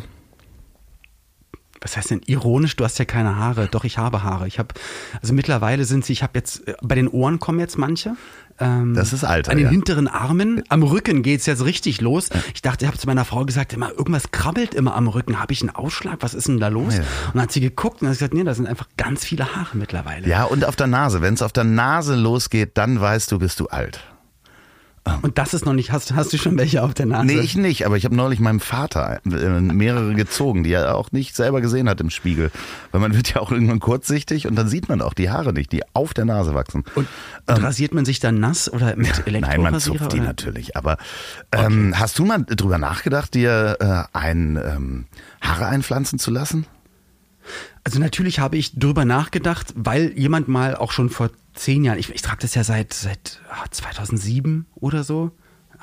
Was 1.83 1.97
heißt 1.97 2.11
denn 2.11 2.21
ironisch? 2.25 2.77
Du 2.77 2.85
hast 2.85 2.97
ja 2.97 3.03
keine 3.03 3.35
Haare. 3.35 3.67
Doch, 3.67 3.83
ich 3.83 3.97
habe 3.97 4.23
Haare. 4.23 4.47
Ich 4.47 4.57
habe, 4.57 4.73
also 5.21 5.33
mittlerweile 5.33 5.83
sind 5.83 6.05
sie, 6.05 6.13
ich 6.13 6.23
habe 6.23 6.39
jetzt, 6.39 6.65
äh, 6.65 6.75
bei 6.81 6.95
den 6.95 7.09
Ohren 7.09 7.39
kommen 7.39 7.59
jetzt 7.59 7.77
manche. 7.77 8.15
Ähm, 8.63 8.93
Das 8.93 9.13
ist 9.13 9.23
Alter, 9.23 9.51
An 9.51 9.57
den 9.57 9.65
ja. 9.65 9.71
hinteren 9.71 10.07
Armen, 10.07 10.63
am 10.69 10.83
Rücken 10.83 11.23
geht's 11.23 11.45
jetzt 11.45 11.63
richtig 11.65 12.01
los. 12.01 12.29
Ich 12.53 12.61
dachte, 12.61 12.85
ich 12.85 12.87
habe 12.87 12.97
zu 12.97 13.07
meiner 13.07 13.25
Frau 13.25 13.45
gesagt, 13.45 13.73
immer 13.73 13.91
irgendwas 13.91 14.31
krabbelt 14.31 14.73
immer 14.73 14.95
am 14.95 15.07
Rücken. 15.07 15.39
Habe 15.39 15.53
ich 15.53 15.61
einen 15.61 15.69
Ausschlag? 15.71 16.17
Was 16.21 16.33
ist 16.33 16.47
denn 16.47 16.59
da 16.59 16.67
los? 16.69 16.95
Ja. 16.95 16.99
Und 17.01 17.07
dann 17.35 17.41
hat 17.43 17.51
sie 17.51 17.61
geguckt 17.61 18.01
und 18.01 18.07
hat 18.07 18.15
gesagt, 18.15 18.33
nee, 18.33 18.43
da 18.43 18.53
sind 18.53 18.67
einfach 18.67 18.87
ganz 18.97 19.23
viele 19.25 19.55
Haare 19.55 19.77
mittlerweile. 19.77 20.27
Ja, 20.27 20.43
und 20.45 20.65
auf 20.65 20.75
der 20.75 20.87
Nase. 20.87 21.21
Wenn 21.21 21.33
es 21.33 21.41
auf 21.41 21.51
der 21.53 21.63
Nase 21.63 22.15
losgeht, 22.15 22.71
dann 22.77 22.99
weißt 22.99 23.31
du, 23.31 23.39
bist 23.39 23.59
du 23.59 23.67
alt. 23.67 23.99
Und 25.21 25.37
das 25.37 25.53
ist 25.53 25.65
noch 25.65 25.73
nicht, 25.73 25.91
hast, 25.91 26.15
hast 26.15 26.31
du 26.31 26.37
schon 26.37 26.57
welche 26.57 26.81
auf 26.81 26.93
der 26.93 27.05
Nase? 27.05 27.25
Nee, 27.25 27.39
ich 27.39 27.57
nicht, 27.57 27.85
aber 27.85 27.97
ich 27.97 28.05
habe 28.05 28.15
neulich 28.15 28.39
meinem 28.39 28.61
Vater 28.61 29.19
äh, 29.25 29.59
mehrere 29.59 30.13
gezogen, 30.13 30.63
die 30.63 30.71
er 30.71 30.95
auch 30.95 31.11
nicht 31.11 31.35
selber 31.35 31.59
gesehen 31.59 31.89
hat 31.89 31.99
im 31.99 32.09
Spiegel. 32.09 32.51
Weil 32.91 33.01
man 33.01 33.13
wird 33.13 33.33
ja 33.33 33.41
auch 33.41 33.51
irgendwann 33.51 33.81
kurzsichtig 33.81 34.47
und 34.47 34.55
dann 34.55 34.69
sieht 34.69 34.87
man 34.87 35.01
auch 35.01 35.13
die 35.13 35.29
Haare 35.29 35.51
nicht, 35.51 35.73
die 35.73 35.81
auf 35.93 36.13
der 36.13 36.23
Nase 36.23 36.53
wachsen. 36.53 36.85
Und, 36.95 37.07
und 37.47 37.57
ähm, 37.57 37.65
rasiert 37.65 37.93
man 37.93 38.05
sich 38.05 38.21
dann 38.21 38.39
nass 38.39 38.71
oder 38.71 38.95
mit 38.95 39.27
Elektrorasierer? 39.27 39.57
Nein, 39.57 39.61
man 39.61 39.79
zupft 39.81 40.13
die 40.13 40.17
oder? 40.17 40.27
natürlich. 40.27 40.77
Aber 40.77 40.97
ähm, 41.51 41.89
okay. 41.89 41.99
hast 41.99 42.19
du 42.19 42.25
mal 42.25 42.45
drüber 42.45 42.77
nachgedacht, 42.77 43.33
dir 43.33 43.77
äh, 43.81 44.17
ein 44.17 44.55
ähm, 44.55 45.05
Haare 45.41 45.65
einpflanzen 45.65 46.17
zu 46.17 46.31
lassen? 46.31 46.65
Also 47.83 47.99
natürlich 47.99 48.39
habe 48.39 48.57
ich 48.57 48.79
drüber 48.79 49.05
nachgedacht, 49.05 49.73
weil 49.75 50.13
jemand 50.17 50.47
mal 50.47 50.75
auch 50.75 50.91
schon 50.91 51.09
vor 51.09 51.29
zehn 51.53 51.83
Jahren, 51.83 51.99
ich, 51.99 52.09
ich 52.09 52.21
trage 52.21 52.41
das 52.41 52.55
ja 52.55 52.63
seit, 52.63 52.93
seit 52.93 53.39
2007 53.71 54.65
ah, 54.67 54.77
oder 54.79 55.03
so, 55.03 55.31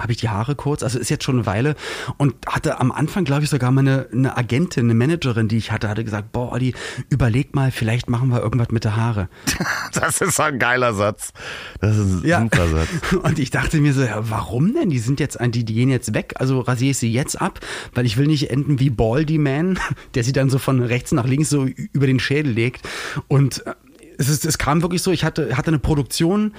habe 0.00 0.12
ich 0.12 0.19
die 0.19 0.28
Haare 0.28 0.54
kurz, 0.54 0.83
also 0.83 0.99
ist 0.99 1.11
jetzt 1.11 1.25
schon 1.25 1.37
eine 1.37 1.47
Weile 1.47 1.76
und 2.16 2.35
hatte 2.47 2.80
am 2.80 2.92
Anfang, 2.92 3.25
glaube 3.25 3.45
ich, 3.45 3.50
sogar 3.50 3.71
mal 3.71 3.80
eine, 3.80 4.09
eine 4.12 4.37
Agentin, 4.37 4.85
eine 4.85 4.95
Managerin, 4.95 5.49
die 5.49 5.57
ich 5.57 5.73
hatte, 5.73 5.88
hatte 5.88 6.04
gesagt, 6.04 6.33
boah, 6.33 6.52
Olli, 6.52 6.75
überleg 7.09 7.54
mal, 7.54 7.71
vielleicht 7.71 8.09
machen 8.09 8.28
wir 8.28 8.40
irgendwas 8.40 8.71
mit 8.71 8.85
der 8.85 8.97
Haare. 8.97 9.28
Das 9.92 10.21
ist 10.21 10.38
ein 10.38 10.59
geiler 10.59 10.95
Satz. 10.95 11.33
Das 11.80 11.97
ist 11.97 12.23
ein 12.23 12.26
ja. 12.26 12.40
super 12.40 12.69
Satz. 12.69 12.88
Und 13.23 13.38
ich 13.38 13.50
dachte 13.50 13.80
mir 13.80 13.92
so, 13.92 14.02
ja, 14.02 14.30
warum 14.30 14.73
denn? 14.73 14.88
Die 14.88 14.99
sind 14.99 15.21
jetzt, 15.21 15.38
die, 15.40 15.64
die 15.64 15.75
gehen 15.75 15.90
jetzt 15.90 16.14
weg, 16.14 16.35
also 16.37 16.61
rasiere 16.61 16.92
ich 16.92 16.99
sie 16.99 17.12
jetzt 17.12 17.40
ab, 17.40 17.61
weil 17.95 18.07
ich 18.07 18.16
will 18.16 18.26
nicht 18.26 18.50
enden 18.50 18.78
wie 18.78 18.90
Baldy 18.90 19.38
Man, 19.38 19.78
der 20.14 20.25
sie 20.25 20.33
dann 20.33 20.49
so 20.49 20.59
von 20.59 20.80
rechts 20.83 21.12
nach 21.12 21.26
links 21.26 21.50
so 21.50 21.66
über 21.66 22.07
den 22.07 22.21
Schädel 22.21 22.52
legt 22.52 22.88
und 23.28 23.66
äh, 23.66 23.75
es, 24.19 24.28
ist, 24.28 24.45
es 24.45 24.59
kam 24.59 24.83
wirklich 24.83 25.02
so, 25.02 25.11
ich 25.12 25.25
hatte, 25.25 25.57
hatte 25.57 25.69
eine 25.69 25.78
Produktion 25.78 26.52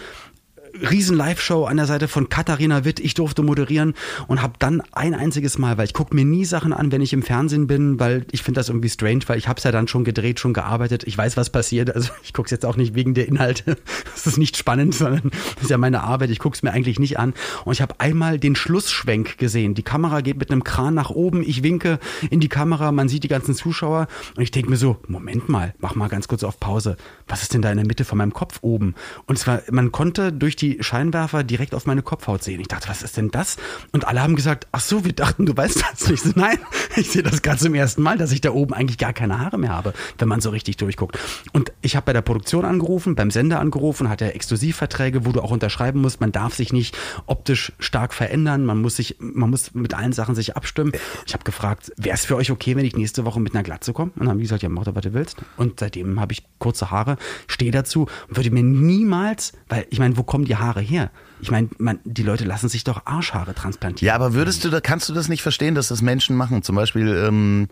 riesen 0.89 1.17
Live-Show 1.17 1.65
an 1.65 1.77
der 1.77 1.85
Seite 1.85 2.07
von 2.07 2.29
Katharina 2.29 2.85
Witt. 2.85 2.99
Ich 2.99 3.13
durfte 3.13 3.43
moderieren 3.43 3.93
und 4.27 4.41
habe 4.41 4.53
dann 4.59 4.81
ein 4.91 5.13
einziges 5.13 5.57
Mal, 5.57 5.77
weil 5.77 5.85
ich 5.85 5.93
gucke 5.93 6.15
mir 6.15 6.25
nie 6.25 6.45
Sachen 6.45 6.73
an, 6.73 6.91
wenn 6.91 7.01
ich 7.01 7.13
im 7.13 7.23
Fernsehen 7.23 7.67
bin, 7.67 7.99
weil 7.99 8.25
ich 8.31 8.43
finde 8.43 8.59
das 8.59 8.69
irgendwie 8.69 8.89
strange, 8.89 9.21
weil 9.27 9.37
ich 9.37 9.47
habe 9.47 9.57
es 9.57 9.63
ja 9.63 9.71
dann 9.71 9.87
schon 9.87 10.03
gedreht, 10.03 10.39
schon 10.39 10.53
gearbeitet. 10.53 11.03
Ich 11.05 11.17
weiß, 11.17 11.37
was 11.37 11.49
passiert. 11.49 11.93
Also 11.95 12.11
ich 12.23 12.33
gucke 12.33 12.47
es 12.47 12.51
jetzt 12.51 12.65
auch 12.65 12.77
nicht 12.77 12.95
wegen 12.95 13.13
der 13.13 13.27
Inhalte. 13.27 13.77
Das 14.13 14.27
ist 14.27 14.37
nicht 14.37 14.55
spannend, 14.55 14.93
sondern 14.93 15.31
das 15.55 15.63
ist 15.63 15.69
ja 15.69 15.77
meine 15.77 16.03
Arbeit. 16.03 16.29
Ich 16.29 16.37
gucke 16.37 16.55
es 16.55 16.61
mir 16.61 16.71
eigentlich 16.71 16.99
nicht 16.99 17.17
an. 17.17 17.33
Und 17.65 17.73
ich 17.73 17.81
habe 17.81 17.95
einmal 17.99 18.37
den 18.37 18.55
Schlussschwenk 18.55 19.37
gesehen. 19.39 19.73
Die 19.73 19.81
Kamera 19.81 20.21
geht 20.21 20.37
mit 20.37 20.51
einem 20.51 20.63
Kran 20.63 20.93
nach 20.93 21.09
oben. 21.09 21.41
Ich 21.41 21.63
winke 21.63 21.97
in 22.29 22.39
die 22.39 22.49
Kamera. 22.49 22.91
Man 22.91 23.09
sieht 23.09 23.23
die 23.23 23.29
ganzen 23.29 23.55
Zuschauer. 23.55 24.07
Und 24.35 24.43
ich 24.43 24.51
denke 24.51 24.69
mir 24.69 24.77
so, 24.77 24.97
Moment 25.07 25.49
mal, 25.49 25.73
mach 25.79 25.95
mal 25.95 26.07
ganz 26.07 26.27
kurz 26.27 26.43
auf 26.43 26.59
Pause. 26.59 26.97
Was 27.27 27.41
ist 27.41 27.53
denn 27.53 27.63
da 27.63 27.71
in 27.71 27.77
der 27.77 27.87
Mitte 27.87 28.05
von 28.05 28.17
meinem 28.19 28.33
Kopf 28.33 28.59
oben? 28.61 28.93
Und 29.25 29.39
zwar, 29.39 29.61
man 29.71 29.91
konnte 29.91 30.31
durch 30.31 30.55
die 30.55 30.60
Scheinwerfer 30.79 31.43
direkt 31.43 31.73
auf 31.73 31.85
meine 31.85 32.01
Kopfhaut 32.01 32.43
sehen. 32.43 32.59
Ich 32.59 32.67
dachte, 32.67 32.89
was 32.89 33.01
ist 33.01 33.17
denn 33.17 33.29
das? 33.31 33.57
Und 33.91 34.07
alle 34.07 34.21
haben 34.21 34.35
gesagt, 34.35 34.67
ach 34.71 34.81
so, 34.81 35.03
wir 35.05 35.13
dachten, 35.13 35.45
du 35.45 35.55
weißt 35.55 35.83
das. 35.91 36.09
Ich 36.09 36.21
so, 36.21 36.31
nein, 36.35 36.59
ich 36.95 37.11
sehe 37.11 37.23
das 37.23 37.41
gerade 37.41 37.59
zum 37.59 37.73
ersten 37.73 38.01
Mal, 38.01 38.17
dass 38.17 38.31
ich 38.31 38.41
da 38.41 38.51
oben 38.51 38.73
eigentlich 38.73 38.97
gar 38.97 39.13
keine 39.13 39.39
Haare 39.39 39.57
mehr 39.57 39.71
habe, 39.71 39.93
wenn 40.17 40.27
man 40.27 40.41
so 40.41 40.49
richtig 40.49 40.77
durchguckt. 40.77 41.17
Und 41.53 41.71
ich 41.81 41.95
habe 41.95 42.05
bei 42.05 42.13
der 42.13 42.21
Produktion 42.21 42.65
angerufen, 42.65 43.15
beim 43.15 43.31
Sender 43.31 43.59
angerufen, 43.59 44.09
hat 44.09 44.21
er 44.21 44.35
Exklusivverträge, 44.35 45.25
wo 45.25 45.31
du 45.31 45.41
auch 45.41 45.51
unterschreiben 45.51 46.01
musst, 46.01 46.21
man 46.21 46.31
darf 46.31 46.55
sich 46.55 46.73
nicht 46.73 46.97
optisch 47.25 47.71
stark 47.79 48.13
verändern, 48.13 48.65
man 48.65 48.81
muss 48.81 48.95
sich, 48.95 49.17
man 49.19 49.49
muss 49.49 49.73
mit 49.73 49.93
allen 49.93 50.13
Sachen 50.13 50.35
sich 50.35 50.55
abstimmen. 50.55 50.91
Ich 51.25 51.33
habe 51.33 51.43
gefragt, 51.43 51.91
wäre 51.97 52.15
es 52.15 52.25
für 52.25 52.35
euch 52.35 52.51
okay, 52.51 52.75
wenn 52.75 52.85
ich 52.85 52.95
nächste 52.95 53.25
Woche 53.25 53.39
mit 53.39 53.53
einer 53.53 53.63
Glatze 53.63 53.93
komme? 53.93 54.11
Und 54.15 54.21
dann 54.21 54.29
haben 54.29 54.37
die 54.37 54.43
gesagt, 54.43 54.63
ja, 54.63 54.69
mach 54.69 54.83
doch, 54.83 54.95
was 54.95 55.03
du 55.03 55.13
willst. 55.13 55.37
Und 55.57 55.79
seitdem 55.79 56.19
habe 56.19 56.33
ich 56.33 56.43
kurze 56.59 56.91
Haare, 56.91 57.17
stehe 57.47 57.71
dazu 57.71 58.07
und 58.27 58.37
würde 58.37 58.51
mir 58.51 58.63
niemals, 58.63 59.53
weil 59.69 59.85
ich 59.89 59.99
meine, 59.99 60.17
wo 60.17 60.23
kommen 60.23 60.45
die 60.45 60.55
Haare 60.55 60.81
her? 60.81 61.11
Ich 61.41 61.51
meine, 61.51 61.69
die 62.03 62.23
Leute 62.23 62.45
lassen 62.45 62.69
sich 62.69 62.83
doch 62.83 63.05
Arschhaare 63.05 63.55
transplantieren. 63.55 64.07
Ja, 64.07 64.15
aber 64.15 64.33
würdest 64.33 64.63
du, 64.63 64.69
da 64.69 64.79
kannst 64.79 65.09
du 65.09 65.13
das 65.13 65.27
nicht 65.27 65.41
verstehen, 65.41 65.73
dass 65.73 65.87
das 65.87 66.01
Menschen 66.01 66.35
machen? 66.35 66.61
Zum 66.61 66.75
Beispiel, 66.75 67.07
ähm, 67.27 67.67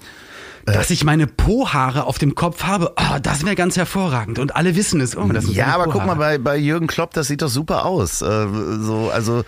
äh, 0.66 0.74
dass 0.74 0.90
ich 0.90 1.04
meine 1.04 1.28
Po-Haare 1.28 2.06
auf 2.06 2.18
dem 2.18 2.34
Kopf 2.34 2.64
habe, 2.64 2.94
oh, 2.98 3.20
das 3.22 3.46
wäre 3.46 3.56
ganz 3.56 3.78
hervorragend. 3.78 4.40
Und 4.40 4.56
alle 4.56 4.76
wissen 4.76 5.02
es. 5.02 5.16
Oh, 5.16 5.30
ja, 5.52 5.68
aber 5.68 5.86
guck 5.86 6.06
mal, 6.06 6.16
bei, 6.16 6.38
bei 6.40 6.58
Jürgen 6.58 6.88
Klopp, 6.88 7.14
das 7.14 7.28
sieht 7.28 7.42
doch 7.42 7.50
super 7.50 7.86
aus. 7.86 8.22
Äh, 8.22 8.48
so, 8.80 9.12
also 9.14 9.44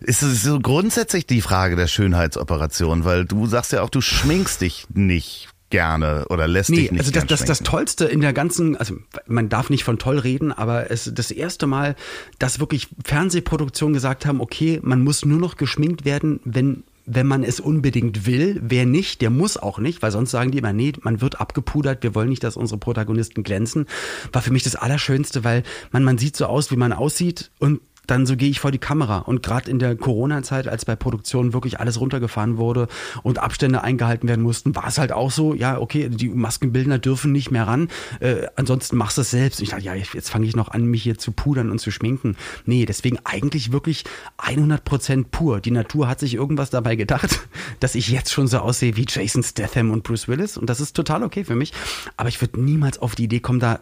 ist 0.00 0.22
es 0.22 0.42
so 0.42 0.58
grundsätzlich 0.58 1.26
die 1.26 1.42
Frage 1.42 1.76
der 1.76 1.86
Schönheitsoperation, 1.86 3.04
weil 3.04 3.24
du 3.24 3.46
sagst 3.46 3.72
ja 3.72 3.82
auch, 3.82 3.90
du 3.90 4.00
schminkst 4.00 4.62
dich 4.62 4.86
nicht 4.92 5.49
gerne 5.70 6.26
oder 6.28 6.46
lässt 6.46 6.70
nee, 6.70 6.76
dich 6.76 6.90
nicht 6.92 7.00
also 7.00 7.12
das, 7.12 7.26
das, 7.26 7.44
das 7.44 7.60
Tollste 7.60 8.04
in 8.04 8.20
der 8.20 8.32
ganzen, 8.32 8.76
also 8.76 8.96
man 9.26 9.48
darf 9.48 9.70
nicht 9.70 9.84
von 9.84 9.98
toll 9.98 10.18
reden, 10.18 10.52
aber 10.52 10.90
es 10.90 11.10
das 11.14 11.30
erste 11.30 11.66
Mal, 11.66 11.96
dass 12.38 12.60
wirklich 12.60 12.88
Fernsehproduktionen 13.04 13.94
gesagt 13.94 14.26
haben, 14.26 14.40
okay, 14.40 14.80
man 14.82 15.02
muss 15.02 15.24
nur 15.24 15.38
noch 15.38 15.56
geschminkt 15.56 16.04
werden, 16.04 16.40
wenn 16.44 16.82
wenn 17.12 17.26
man 17.26 17.42
es 17.42 17.58
unbedingt 17.58 18.26
will. 18.26 18.60
Wer 18.62 18.86
nicht, 18.86 19.20
der 19.20 19.30
muss 19.30 19.56
auch 19.56 19.78
nicht, 19.78 20.00
weil 20.00 20.12
sonst 20.12 20.30
sagen 20.30 20.52
die 20.52 20.58
immer, 20.58 20.72
nee, 20.72 20.92
man 21.02 21.20
wird 21.20 21.40
abgepudert, 21.40 22.04
wir 22.04 22.14
wollen 22.14 22.28
nicht, 22.28 22.44
dass 22.44 22.56
unsere 22.56 22.78
Protagonisten 22.78 23.42
glänzen. 23.42 23.86
War 24.32 24.42
für 24.42 24.52
mich 24.52 24.62
das 24.62 24.76
Allerschönste, 24.76 25.42
weil 25.42 25.64
man, 25.90 26.04
man 26.04 26.18
sieht 26.18 26.36
so 26.36 26.46
aus, 26.46 26.70
wie 26.70 26.76
man 26.76 26.92
aussieht 26.92 27.50
und 27.58 27.80
dann 28.06 28.26
so 28.26 28.36
gehe 28.36 28.50
ich 28.50 28.60
vor 28.60 28.70
die 28.70 28.78
Kamera. 28.78 29.18
Und 29.18 29.42
gerade 29.42 29.70
in 29.70 29.78
der 29.78 29.96
Corona-Zeit, 29.96 30.68
als 30.68 30.84
bei 30.84 30.96
Produktionen 30.96 31.52
wirklich 31.52 31.80
alles 31.80 32.00
runtergefahren 32.00 32.56
wurde 32.56 32.88
und 33.22 33.38
Abstände 33.38 33.82
eingehalten 33.82 34.28
werden 34.28 34.42
mussten, 34.42 34.74
war 34.74 34.86
es 34.86 34.98
halt 34.98 35.12
auch 35.12 35.30
so, 35.30 35.54
ja, 35.54 35.78
okay, 35.78 36.08
die 36.08 36.28
Maskenbildner 36.28 36.98
dürfen 36.98 37.32
nicht 37.32 37.50
mehr 37.50 37.66
ran. 37.66 37.88
Äh, 38.20 38.46
ansonsten 38.56 38.96
machst 38.96 39.16
du 39.16 39.22
es 39.22 39.30
selbst. 39.30 39.60
Und 39.60 39.64
ich 39.64 39.70
dachte, 39.70 39.84
ja, 39.84 39.94
jetzt 39.94 40.30
fange 40.30 40.46
ich 40.46 40.56
noch 40.56 40.68
an, 40.68 40.84
mich 40.84 41.02
hier 41.02 41.18
zu 41.18 41.32
pudern 41.32 41.70
und 41.70 41.78
zu 41.78 41.90
schminken. 41.90 42.36
Nee, 42.64 42.86
deswegen 42.86 43.18
eigentlich 43.24 43.72
wirklich 43.72 44.04
100 44.38 44.84
Prozent 44.84 45.30
pur. 45.30 45.60
Die 45.60 45.70
Natur 45.70 46.08
hat 46.08 46.20
sich 46.20 46.34
irgendwas 46.34 46.70
dabei 46.70 46.96
gedacht, 46.96 47.40
dass 47.80 47.94
ich 47.94 48.08
jetzt 48.08 48.32
schon 48.32 48.48
so 48.48 48.58
aussehe 48.58 48.96
wie 48.96 49.06
Jason 49.08 49.42
Statham 49.42 49.90
und 49.90 50.02
Bruce 50.02 50.28
Willis. 50.28 50.56
Und 50.56 50.68
das 50.68 50.80
ist 50.80 50.94
total 50.94 51.22
okay 51.22 51.44
für 51.44 51.56
mich. 51.56 51.72
Aber 52.16 52.28
ich 52.28 52.40
würde 52.40 52.60
niemals 52.60 52.98
auf 52.98 53.14
die 53.14 53.24
Idee 53.24 53.40
kommen, 53.40 53.60
da 53.60 53.80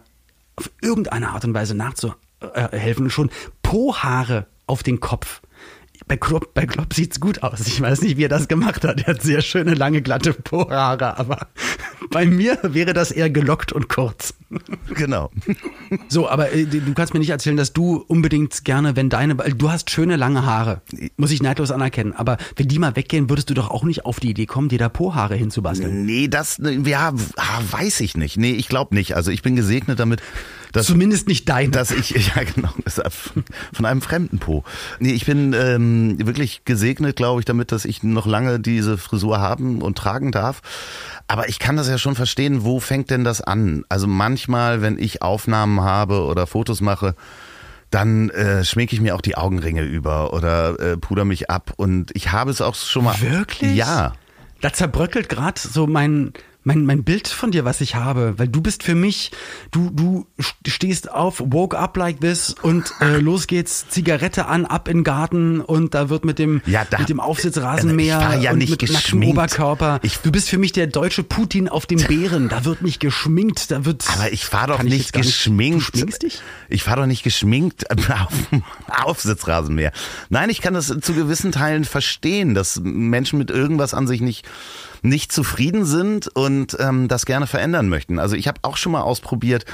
auf 0.55 0.69
irgendeine 0.81 1.29
Art 1.29 1.45
und 1.45 1.53
Weise 1.53 1.73
nachzuhalten 1.73 2.29
äh, 2.41 2.77
helfen. 2.77 3.09
Schon 3.09 3.29
Po-Haare 3.69 4.47
auf 4.65 4.81
den 4.81 4.99
Kopf. 4.99 5.41
Bei 6.07 6.17
Klopp, 6.17 6.55
bei 6.55 6.65
Klopp 6.65 6.91
sieht's 6.95 7.19
gut 7.19 7.43
aus. 7.43 7.67
Ich 7.67 7.79
weiß 7.79 8.01
nicht, 8.01 8.17
wie 8.17 8.23
er 8.23 8.29
das 8.29 8.47
gemacht 8.47 8.83
hat. 8.83 9.01
Er 9.01 9.13
hat 9.13 9.21
sehr 9.21 9.41
schöne, 9.41 9.75
lange, 9.75 10.01
glatte 10.01 10.33
Po-Haare, 10.33 11.19
aber 11.19 11.49
bei 12.09 12.25
mir 12.25 12.57
wäre 12.63 12.93
das 12.93 13.11
eher 13.11 13.29
gelockt 13.29 13.71
und 13.71 13.87
kurz. 13.87 14.33
Genau. 14.95 15.29
So, 16.07 16.27
aber 16.27 16.51
äh, 16.51 16.65
du 16.65 16.95
kannst 16.95 17.13
mir 17.13 17.19
nicht 17.19 17.29
erzählen, 17.29 17.57
dass 17.57 17.71
du 17.71 17.97
unbedingt 18.07 18.65
gerne, 18.65 18.95
wenn 18.95 19.09
deine, 19.09 19.35
du 19.35 19.71
hast 19.71 19.91
schöne 19.91 20.15
lange 20.15 20.47
Haare, 20.47 20.81
muss 21.17 21.29
ich 21.29 21.43
neidlos 21.43 21.69
anerkennen, 21.69 22.13
aber 22.13 22.37
wenn 22.55 22.67
die 22.67 22.79
mal 22.79 22.95
weggehen, 22.95 23.29
würdest 23.29 23.51
du 23.51 23.53
doch 23.53 23.69
auch 23.69 23.83
nicht 23.83 24.03
auf 24.03 24.19
die 24.19 24.31
Idee 24.31 24.47
kommen, 24.47 24.69
dir 24.69 24.79
da 24.79 24.89
Po-Haare 24.89 25.35
hinzubasteln. 25.35 26.07
Nee, 26.07 26.27
das, 26.27 26.59
ja, 26.85 27.13
weiß 27.13 27.99
ich 27.99 28.17
nicht. 28.17 28.35
Nee, 28.35 28.53
ich 28.53 28.67
glaube 28.67 28.95
nicht. 28.95 29.15
Also 29.15 29.29
ich 29.29 29.43
bin 29.43 29.55
gesegnet 29.55 29.99
damit, 29.99 30.23
dass, 30.71 30.85
Zumindest 30.85 31.27
nicht 31.27 31.49
dein. 31.49 31.71
Dass 31.71 31.91
ich, 31.91 32.09
ja 32.35 32.43
genau, 32.43 32.69
von 33.73 33.85
einem 33.85 34.01
fremden 34.01 34.39
Po. 34.39 34.63
Nee, 34.99 35.11
ich 35.11 35.25
bin 35.25 35.53
ähm, 35.53 36.17
wirklich 36.25 36.63
gesegnet, 36.65 37.15
glaube 37.15 37.41
ich, 37.41 37.45
damit, 37.45 37.71
dass 37.71 37.85
ich 37.85 38.03
noch 38.03 38.27
lange 38.27 38.59
diese 38.59 38.97
Frisur 38.97 39.39
haben 39.39 39.81
und 39.81 39.97
tragen 39.97 40.31
darf. 40.31 40.61
Aber 41.27 41.49
ich 41.49 41.59
kann 41.59 41.77
das 41.77 41.87
ja 41.87 41.97
schon 41.97 42.15
verstehen, 42.15 42.63
wo 42.63 42.79
fängt 42.79 43.09
denn 43.09 43.23
das 43.23 43.41
an? 43.41 43.83
Also 43.89 44.07
manchmal, 44.07 44.81
wenn 44.81 44.99
ich 44.99 45.21
Aufnahmen 45.21 45.81
habe 45.81 46.23
oder 46.23 46.45
Fotos 46.45 46.81
mache, 46.81 47.15
dann 47.89 48.29
äh, 48.29 48.63
schminke 48.63 48.95
ich 48.95 49.01
mir 49.01 49.15
auch 49.15 49.21
die 49.21 49.35
Augenringe 49.35 49.81
über 49.81 50.33
oder 50.33 50.79
äh, 50.79 50.97
puder 50.97 51.25
mich 51.25 51.49
ab. 51.49 51.73
Und 51.77 52.11
ich 52.15 52.31
habe 52.31 52.51
es 52.51 52.61
auch 52.61 52.75
schon 52.75 53.05
mal. 53.05 53.19
Wirklich? 53.21 53.75
Ja. 53.75 54.13
Da 54.61 54.73
zerbröckelt 54.73 55.29
gerade 55.29 55.59
so 55.59 55.87
mein 55.87 56.33
mein, 56.63 56.85
mein 56.85 57.03
Bild 57.03 57.27
von 57.27 57.51
dir, 57.51 57.63
was 57.63 57.79
ich 57.79 57.95
habe, 57.95 58.33
weil 58.37 58.47
du 58.49 58.61
bist 58.61 58.83
für 58.83 58.95
mich, 58.95 59.31
du, 59.71 59.89
du 59.91 60.27
stehst 60.67 61.09
auf, 61.09 61.41
woke 61.43 61.77
up 61.77 61.95
like 61.95 62.19
this 62.19 62.53
und 62.61 62.91
äh, 62.99 63.17
los 63.19 63.47
geht's, 63.47 63.87
Zigarette 63.87 64.47
an, 64.47 64.65
ab 64.65 64.87
in 64.89 64.99
den 64.99 65.03
Garten 65.05 65.61
und 65.61 65.93
da 65.93 66.09
wird 66.09 66.25
mit 66.25 66.37
dem, 66.37 66.61
ja, 66.65 66.85
da, 66.89 66.99
mit 66.99 67.09
dem 67.09 67.21
Aufsitzrasenmäher 67.21 68.39
ja 68.41 68.51
und 68.51 68.57
nicht 68.57 68.81
mit 68.81 68.91
nacktem 68.91 69.23
Oberkörper. 69.23 69.99
Ich, 70.03 70.17
du 70.17 70.31
bist 70.31 70.49
für 70.49 70.57
mich 70.57 70.73
der 70.73 70.87
deutsche 70.87 71.23
Putin 71.23 71.69
auf 71.69 71.85
dem 71.85 71.99
Bären, 71.99 72.49
da 72.49 72.65
wird 72.65 72.81
nicht 72.81 72.99
geschminkt, 72.99 73.71
da 73.71 73.85
wird. 73.85 74.05
Aber 74.13 74.31
ich 74.31 74.45
fahr 74.45 74.67
doch 74.67 74.83
nicht 74.83 75.13
geschminkt. 75.13 75.95
Nicht, 75.95 76.13
du 76.21 76.27
dich? 76.27 76.41
Ich 76.67 76.83
fahr 76.83 76.97
doch 76.97 77.05
nicht 77.05 77.23
geschminkt 77.23 77.89
auf 77.89 78.33
dem 78.51 78.63
Aufsitzrasenmäher. 78.87 79.93
Nein, 80.29 80.49
ich 80.49 80.61
kann 80.61 80.73
das 80.73 80.87
zu 80.87 81.13
gewissen 81.13 81.53
Teilen 81.53 81.85
verstehen, 81.85 82.53
dass 82.53 82.81
Menschen 82.83 83.39
mit 83.39 83.49
irgendwas 83.49 83.93
an 83.93 84.07
sich 84.07 84.19
nicht 84.19 84.45
nicht 85.01 85.31
zufrieden 85.31 85.85
sind 85.85 86.27
und 86.27 86.77
ähm, 86.79 87.07
das 87.07 87.25
gerne 87.25 87.47
verändern 87.47 87.89
möchten. 87.89 88.19
Also 88.19 88.35
ich 88.35 88.47
habe 88.47 88.59
auch 88.63 88.77
schon 88.77 88.91
mal 88.91 89.01
ausprobiert, 89.01 89.65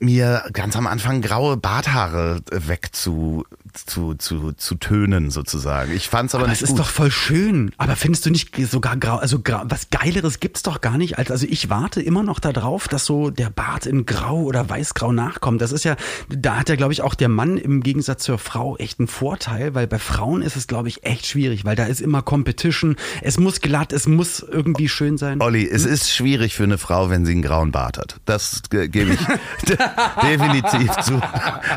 mir 0.00 0.44
ganz 0.52 0.76
am 0.76 0.86
Anfang 0.86 1.20
graue 1.22 1.56
Barthaare 1.56 2.40
wegzu 2.50 3.44
zu, 3.86 4.14
zu, 4.14 4.52
zu 4.52 4.74
tönen 4.76 5.30
sozusagen. 5.30 5.92
Ich 5.94 6.08
fand's 6.08 6.34
aber, 6.34 6.44
aber 6.44 6.50
nicht 6.50 6.60
gut. 6.60 6.70
ist 6.70 6.78
doch 6.78 6.88
voll 6.88 7.10
schön. 7.10 7.70
Aber 7.76 7.96
findest 7.96 8.24
du 8.26 8.30
nicht 8.30 8.56
sogar 8.70 8.96
grau, 8.96 9.16
also 9.16 9.40
grau, 9.40 9.62
was 9.66 9.90
Geileres 9.90 10.40
gibt's 10.40 10.62
doch 10.62 10.80
gar 10.80 10.96
nicht. 10.98 11.18
Als, 11.18 11.30
also 11.30 11.46
ich 11.48 11.68
warte 11.68 12.00
immer 12.00 12.22
noch 12.22 12.40
darauf, 12.40 12.88
dass 12.88 13.04
so 13.04 13.30
der 13.30 13.50
Bart 13.50 13.86
in 13.86 14.06
grau 14.06 14.40
oder 14.42 14.68
weißgrau 14.68 15.12
nachkommt. 15.12 15.60
Das 15.60 15.72
ist 15.72 15.84
ja, 15.84 15.96
da 16.28 16.56
hat 16.56 16.68
ja 16.68 16.76
glaube 16.76 16.92
ich 16.92 17.02
auch 17.02 17.14
der 17.14 17.28
Mann 17.28 17.56
im 17.58 17.82
Gegensatz 17.82 18.24
zur 18.24 18.38
Frau 18.38 18.76
echt 18.78 18.98
einen 19.00 19.08
Vorteil, 19.08 19.74
weil 19.74 19.86
bei 19.86 19.98
Frauen 19.98 20.42
ist 20.42 20.56
es 20.56 20.66
glaube 20.66 20.88
ich 20.88 21.04
echt 21.04 21.26
schwierig, 21.26 21.64
weil 21.64 21.76
da 21.76 21.84
ist 21.84 22.00
immer 22.00 22.22
Competition. 22.22 22.96
Es 23.22 23.38
muss 23.38 23.60
glatt, 23.60 23.92
es 23.92 24.06
muss 24.08 24.40
irgendwie 24.40 24.88
schön 24.88 25.18
sein. 25.18 25.40
Olli, 25.42 25.68
es 25.68 25.84
ist 25.84 26.10
schwierig 26.12 26.54
für 26.54 26.64
eine 26.64 26.78
Frau, 26.78 27.10
wenn 27.10 27.26
sie 27.26 27.32
einen 27.32 27.42
grauen 27.42 27.70
Bart 27.70 27.98
hat. 27.98 28.16
Das 28.24 28.62
ge- 28.70 28.88
gebe 28.88 29.12
ich 29.12 29.20
definitiv 30.22 30.96
zu. 30.98 31.20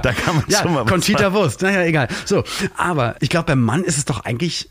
Da 0.02 0.14
kann 0.14 0.36
man 0.36 0.44
Ja, 0.48 0.62
schon 0.62 0.74
mal 0.74 0.84
was 0.86 0.92
Conchita 0.92 1.20
sagen. 1.24 1.34
Wurst. 1.36 1.62
Naja, 1.62 1.84
egal. 1.84 2.08
So, 2.26 2.44
aber 2.78 3.16
ich 3.20 3.30
glaube, 3.30 3.46
beim 3.48 3.62
Mann 3.62 3.84
ist 3.84 3.98
es 3.98 4.06
doch 4.06 4.24
eigentlich 4.26 4.70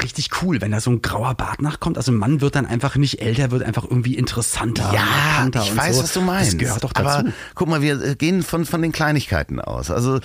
richtig 0.00 0.30
cool, 0.42 0.60
wenn 0.60 0.70
da 0.70 0.80
so 0.80 0.90
ein 0.90 1.02
grauer 1.02 1.34
Bart 1.34 1.62
nachkommt. 1.62 1.96
Also 1.96 2.12
ein 2.12 2.16
Mann 2.18 2.40
wird 2.40 2.54
dann 2.54 2.66
einfach 2.66 2.96
nicht 2.96 3.20
älter, 3.22 3.50
wird 3.50 3.62
einfach 3.62 3.84
irgendwie 3.84 4.14
interessanter, 4.14 4.92
Ja, 4.94 5.48
ich 5.62 5.76
weiß, 5.76 5.96
so. 5.96 6.02
was 6.02 6.12
du 6.12 6.20
meinst. 6.20 6.52
Das 6.52 6.58
gehört 6.58 6.84
doch 6.84 6.92
dazu. 6.92 7.08
Aber 7.08 7.30
guck 7.54 7.68
mal, 7.68 7.80
wir 7.80 8.00
äh, 8.00 8.14
gehen 8.14 8.42
von, 8.42 8.64
von 8.66 8.82
den 8.82 8.92
Kleinigkeiten 8.92 9.60
aus. 9.60 9.90
Also 9.90 10.20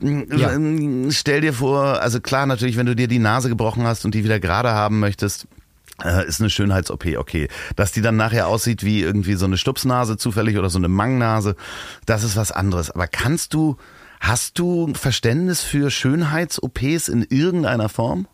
Ja. 0.00 0.52
ähm, 0.52 1.08
stell 1.10 1.40
dir 1.40 1.52
vor, 1.52 2.00
also 2.00 2.20
klar, 2.20 2.46
natürlich, 2.46 2.76
wenn 2.76 2.86
du 2.86 2.94
dir 2.94 3.08
die 3.08 3.18
Nase 3.18 3.48
gebrochen 3.48 3.82
hast 3.84 4.04
und 4.04 4.14
die 4.14 4.24
wieder 4.24 4.38
gerade 4.40 4.70
haben 4.70 5.00
möchtest, 5.00 5.46
ist 6.26 6.40
eine 6.40 6.50
Schönheits-OP 6.50 7.06
okay. 7.16 7.48
Dass 7.76 7.92
die 7.92 8.02
dann 8.02 8.16
nachher 8.16 8.48
aussieht 8.48 8.84
wie 8.84 9.02
irgendwie 9.02 9.34
so 9.34 9.46
eine 9.46 9.56
Stupsnase 9.56 10.16
zufällig 10.16 10.58
oder 10.58 10.70
so 10.70 10.78
eine 10.78 10.88
Mangnase, 10.88 11.56
das 12.06 12.22
ist 12.24 12.36
was 12.36 12.52
anderes. 12.52 12.90
Aber 12.90 13.06
kannst 13.06 13.54
du, 13.54 13.76
hast 14.20 14.58
du 14.58 14.92
Verständnis 14.94 15.62
für 15.62 15.90
Schönheits-OPs 15.90 17.08
in 17.08 17.22
irgendeiner 17.22 17.88
Form? 17.88 18.28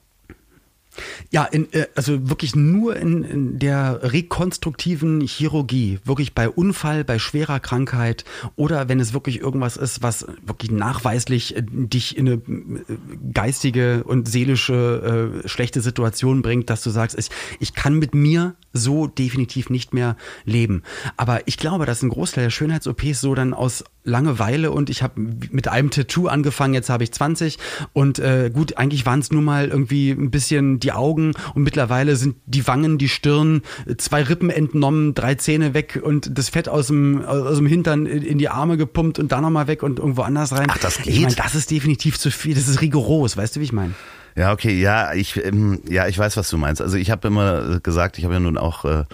Ja, 1.30 1.44
in, 1.44 1.72
äh, 1.72 1.86
also 1.94 2.28
wirklich 2.28 2.54
nur 2.54 2.96
in, 2.96 3.24
in 3.24 3.58
der 3.58 4.00
rekonstruktiven 4.02 5.20
Chirurgie, 5.20 5.98
wirklich 6.04 6.34
bei 6.34 6.48
Unfall, 6.48 7.04
bei 7.04 7.18
schwerer 7.18 7.60
Krankheit 7.60 8.24
oder 8.56 8.88
wenn 8.88 9.00
es 9.00 9.12
wirklich 9.12 9.40
irgendwas 9.40 9.76
ist, 9.76 10.02
was 10.02 10.26
wirklich 10.44 10.70
nachweislich 10.70 11.56
äh, 11.56 11.62
dich 11.64 12.16
in 12.16 12.28
eine 12.28 12.34
äh, 12.36 12.96
geistige 13.32 14.04
und 14.04 14.28
seelische 14.28 15.42
äh, 15.44 15.48
schlechte 15.48 15.80
Situation 15.80 16.42
bringt, 16.42 16.70
dass 16.70 16.82
du 16.82 16.90
sagst, 16.90 17.18
ich, 17.18 17.30
ich 17.60 17.74
kann 17.74 17.98
mit 17.98 18.14
mir 18.14 18.54
so 18.72 19.06
definitiv 19.06 19.70
nicht 19.70 19.94
mehr 19.94 20.16
leben. 20.44 20.82
Aber 21.16 21.46
ich 21.46 21.56
glaube, 21.56 21.86
dass 21.86 22.02
ein 22.02 22.08
Großteil 22.08 22.44
der 22.44 22.50
Schönheits-OPs 22.50 23.20
so 23.20 23.34
dann 23.34 23.54
aus 23.54 23.84
Langeweile 24.04 24.70
und 24.70 24.90
ich 24.90 25.02
habe 25.02 25.18
mit 25.18 25.66
einem 25.68 25.90
Tattoo 25.90 26.28
angefangen, 26.28 26.74
jetzt 26.74 26.90
habe 26.90 27.04
ich 27.04 27.12
20 27.12 27.58
und 27.94 28.18
äh, 28.18 28.50
gut, 28.52 28.76
eigentlich 28.76 29.06
waren 29.06 29.20
es 29.20 29.32
nur 29.32 29.40
mal 29.42 29.68
irgendwie 29.68 30.10
ein 30.10 30.30
bisschen 30.30 30.78
die 30.78 30.92
Augen 30.92 31.32
und 31.54 31.62
mittlerweile 31.62 32.14
sind 32.16 32.36
die 32.44 32.66
Wangen, 32.66 32.98
die 32.98 33.08
Stirn, 33.08 33.62
zwei 33.96 34.22
Rippen 34.22 34.50
entnommen, 34.50 35.14
drei 35.14 35.36
Zähne 35.36 35.72
weg 35.72 36.00
und 36.02 36.38
das 36.38 36.50
Fett 36.50 36.68
aus 36.68 36.88
dem, 36.88 37.24
aus 37.24 37.56
dem 37.56 37.66
Hintern 37.66 38.04
in 38.04 38.38
die 38.38 38.50
Arme 38.50 38.76
gepumpt 38.76 39.18
und 39.18 39.32
da 39.32 39.40
nochmal 39.40 39.68
weg 39.68 39.82
und 39.82 39.98
irgendwo 39.98 40.22
anders 40.22 40.52
rein. 40.52 40.66
Ach, 40.68 40.78
das 40.78 40.98
Ich 40.98 41.04
geht? 41.04 41.22
meine, 41.22 41.34
das 41.34 41.54
ist 41.54 41.70
definitiv 41.70 42.18
zu 42.18 42.30
viel, 42.30 42.54
das 42.54 42.68
ist 42.68 42.82
rigoros, 42.82 43.36
weißt 43.38 43.56
du, 43.56 43.60
wie 43.60 43.64
ich 43.64 43.72
meine? 43.72 43.94
Ja, 44.36 44.52
okay, 44.52 44.78
ja, 44.78 45.14
ich, 45.14 45.42
ähm, 45.42 45.80
ja, 45.88 46.08
ich 46.08 46.18
weiß, 46.18 46.36
was 46.36 46.50
du 46.50 46.58
meinst. 46.58 46.82
Also 46.82 46.96
ich 46.96 47.10
habe 47.10 47.28
immer 47.28 47.80
gesagt, 47.80 48.18
ich 48.18 48.24
habe 48.24 48.34
ja 48.34 48.40
nun 48.40 48.58
auch, 48.58 48.84
äh, 48.84 49.04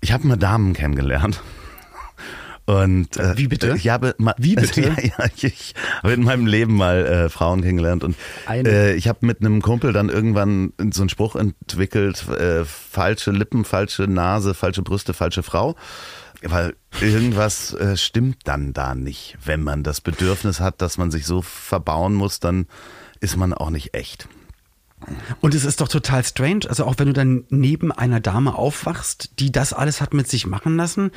ich 0.00 0.12
habe 0.12 0.26
mal 0.26 0.36
Damen 0.36 0.72
kennengelernt. 0.72 1.40
Und 2.66 3.18
äh, 3.18 3.36
Wie 3.36 3.48
bitte? 3.48 3.74
Ich 3.76 3.88
habe 3.88 4.14
mal, 4.18 4.34
Wie 4.38 4.54
bitte? 4.56 4.80
Ja, 4.82 4.96
ja, 5.02 5.26
ich 5.36 5.74
habe 6.02 6.14
in 6.14 6.24
meinem 6.24 6.46
Leben 6.46 6.76
mal 6.76 7.04
äh, 7.04 7.28
Frauen 7.28 7.60
kennengelernt 7.60 8.04
und 8.04 8.16
äh, 8.48 8.94
ich 8.94 9.08
habe 9.08 9.26
mit 9.26 9.40
einem 9.40 9.60
Kumpel 9.60 9.92
dann 9.92 10.08
irgendwann 10.08 10.72
so 10.90 11.02
einen 11.02 11.08
Spruch 11.10 11.36
entwickelt: 11.36 12.26
äh, 12.28 12.64
falsche 12.64 13.32
Lippen, 13.32 13.64
falsche 13.64 14.04
Nase, 14.04 14.54
falsche 14.54 14.82
Brüste, 14.82 15.12
falsche 15.12 15.42
Frau. 15.42 15.76
Weil 16.42 16.74
irgendwas 17.00 17.72
äh, 17.74 17.96
stimmt 17.96 18.38
dann 18.44 18.74
da 18.74 18.94
nicht. 18.94 19.38
Wenn 19.44 19.62
man 19.62 19.82
das 19.82 20.00
Bedürfnis 20.02 20.60
hat, 20.60 20.82
dass 20.82 20.98
man 20.98 21.10
sich 21.10 21.24
so 21.24 21.40
verbauen 21.40 22.12
muss, 22.14 22.38
dann 22.38 22.66
ist 23.20 23.36
man 23.36 23.54
auch 23.54 23.70
nicht 23.70 23.94
echt. 23.94 24.28
Und 25.40 25.54
es 25.54 25.64
ist 25.64 25.80
doch 25.80 25.88
total 25.88 26.24
strange, 26.24 26.60
also 26.68 26.84
auch 26.84 26.94
wenn 26.98 27.06
du 27.06 27.12
dann 27.12 27.44
neben 27.50 27.92
einer 27.92 28.20
Dame 28.20 28.54
aufwachst, 28.54 29.38
die 29.38 29.52
das 29.52 29.72
alles 29.72 30.00
hat 30.00 30.14
mit 30.14 30.28
sich 30.28 30.46
machen 30.46 30.76
lassen, 30.76 31.10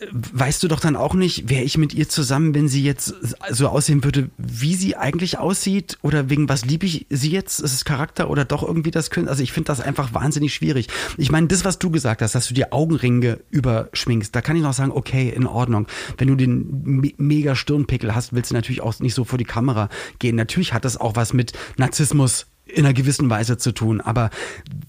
äh, 0.00 0.06
weißt 0.10 0.62
du 0.62 0.68
doch 0.68 0.80
dann 0.80 0.96
auch 0.96 1.14
nicht, 1.14 1.48
wäre 1.48 1.62
ich 1.62 1.78
mit 1.78 1.94
ihr 1.94 2.08
zusammen, 2.08 2.54
wenn 2.54 2.68
sie 2.68 2.82
jetzt 2.82 3.14
so 3.50 3.68
aussehen 3.68 4.04
würde, 4.04 4.30
wie 4.36 4.74
sie 4.74 4.96
eigentlich 4.96 5.38
aussieht 5.38 5.98
oder 6.02 6.30
wegen 6.30 6.48
was 6.48 6.64
liebe 6.64 6.86
ich 6.86 7.06
sie 7.10 7.30
jetzt? 7.30 7.60
Ist 7.60 7.72
es 7.72 7.84
Charakter 7.84 8.30
oder 8.30 8.44
doch 8.44 8.62
irgendwie 8.62 8.90
das 8.90 9.10
können? 9.10 9.28
Also 9.28 9.42
ich 9.42 9.52
finde 9.52 9.68
das 9.68 9.80
einfach 9.80 10.14
wahnsinnig 10.14 10.54
schwierig. 10.54 10.88
Ich 11.16 11.30
meine, 11.30 11.46
das, 11.46 11.64
was 11.64 11.78
du 11.78 11.90
gesagt 11.90 12.22
hast, 12.22 12.34
dass 12.34 12.48
du 12.48 12.54
dir 12.54 12.72
Augenringe 12.72 13.40
überschminkst, 13.50 14.34
da 14.34 14.40
kann 14.40 14.56
ich 14.56 14.62
noch 14.62 14.72
sagen, 14.72 14.92
okay, 14.92 15.28
in 15.28 15.46
Ordnung. 15.46 15.86
Wenn 16.18 16.28
du 16.28 16.36
den 16.36 16.82
me 16.82 17.12
mega 17.16 17.54
Stirnpickel 17.54 18.14
hast, 18.14 18.32
willst 18.32 18.50
du 18.50 18.54
natürlich 18.54 18.80
auch 18.80 18.98
nicht 19.00 19.14
so 19.14 19.24
vor 19.24 19.38
die 19.38 19.44
Kamera 19.44 19.88
gehen. 20.18 20.36
Natürlich 20.36 20.72
hat 20.72 20.84
das 20.84 20.96
auch 20.96 21.16
was 21.16 21.32
mit 21.32 21.52
Narzissmus 21.76 22.46
in 22.66 22.84
einer 22.84 22.94
gewissen 22.94 23.28
Weise 23.28 23.58
zu 23.58 23.72
tun. 23.72 24.00
Aber 24.00 24.30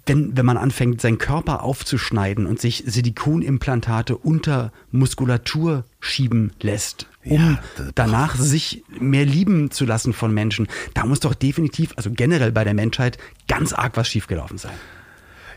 wenn, 0.06 0.38
wenn 0.38 0.46
man 0.46 0.58
anfängt, 0.58 1.02
seinen 1.02 1.18
Körper 1.18 1.64
aufzuschneiden 1.64 2.46
und 2.46 2.60
sich 2.60 2.84
Silikonimplantate 2.86 4.16
unter 4.18 4.72
Muskulatur 4.92 5.86
schieben 6.00 6.52
lässt, 6.62 7.08
um 7.26 7.38
Ja, 7.38 7.60
danach 7.96 8.36
sich 8.36 8.84
mehr 9.00 9.26
lieben 9.26 9.72
zu 9.72 9.86
lassen 9.86 10.14
von 10.14 10.34
Menschen, 10.34 10.68
da 10.94 11.06
muss 11.06 11.20
doch 11.20 11.34
definitiv, 11.34 11.94
also 11.96 12.12
generell 12.12 12.52
bei 12.52 12.64
der 12.64 12.74
Menschheit, 12.74 13.18
ganz 13.48 13.74
arg 13.74 13.98
was 13.98 14.08
schiefgelaufen 14.08 14.58
sein. 14.58 14.74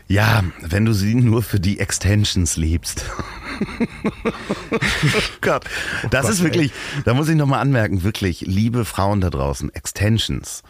Ja, 0.09 0.43
wenn 0.61 0.85
du 0.85 0.93
sie 0.93 1.15
nur 1.15 1.43
für 1.43 1.59
die 1.59 1.79
Extensions 1.79 2.55
liebst. 2.55 3.03
oh 4.71 4.77
Gott, 5.41 5.65
das 6.09 6.21
Gott, 6.23 6.31
ist 6.31 6.43
wirklich, 6.43 6.71
da 7.03 7.13
muss 7.13 7.27
ich 7.27 7.35
nochmal 7.35 7.59
anmerken, 7.59 8.03
wirklich, 8.03 8.41
liebe 8.41 8.85
Frauen 8.85 9.19
da 9.19 9.29
draußen, 9.29 9.73
Extensions 9.75 10.63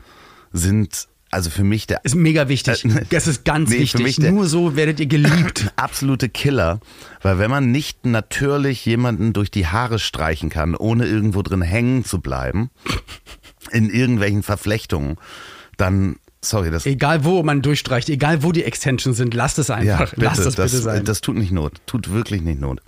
sind 0.52 1.08
also 1.30 1.50
für 1.50 1.64
mich 1.64 1.88
der 1.88 2.04
Ist 2.04 2.16
mega 2.16 2.48
wichtig. 2.48 2.86
Äh, 2.86 3.06
Das 3.10 3.28
ist 3.28 3.44
ganz 3.46 3.70
nee, 3.70 3.80
wichtig. 3.80 4.20
Nur 4.20 4.48
so 4.48 4.76
werdet 4.76 5.00
ihr 5.00 5.08
geliebt. 5.08 5.72
absolute 5.76 6.30
Killer, 6.30 6.80
weil 7.22 7.40
wenn 7.40 7.50
man 7.50 7.72
nicht 7.72 8.06
natürlich 8.06 8.86
jemanden 8.86 9.34
durch 9.34 9.52
die 9.52 9.68
Haare 9.68 10.00
streichen 10.00 10.50
kann, 10.50 10.76
ohne 10.76 11.06
irgendwo 11.06 11.42
drin 11.42 11.62
hängen 11.62 12.06
zu 12.06 12.22
bleiben, 12.22 12.70
in 13.72 13.90
irgendwelchen 13.90 14.44
Verflechtungen, 14.44 15.18
dann, 15.76 16.18
sorry, 16.50 16.72
das 16.72 16.86
Egal 16.86 17.24
wo 17.24 17.44
man 17.44 17.62
durchstreicht, 17.62 18.10
egal 18.10 18.44
wo 18.44 18.52
die 18.52 18.64
Extensions 18.64 19.18
sind, 19.18 19.34
lasst 19.34 19.60
es 19.60 19.68
ja, 19.68 19.76
einfach. 19.76 20.12
bitte, 20.12 20.26
lasst 20.26 20.40
es 20.40 20.56
das, 20.56 20.72
bitte 20.72 20.84
sein. 20.84 21.06
das 21.06 21.22
tut 21.22 21.36
nicht 21.36 21.52
Not, 21.52 21.74
tut 21.86 22.12
wirklich 22.12 22.42
nicht 22.42 22.60
Not. 22.60 22.82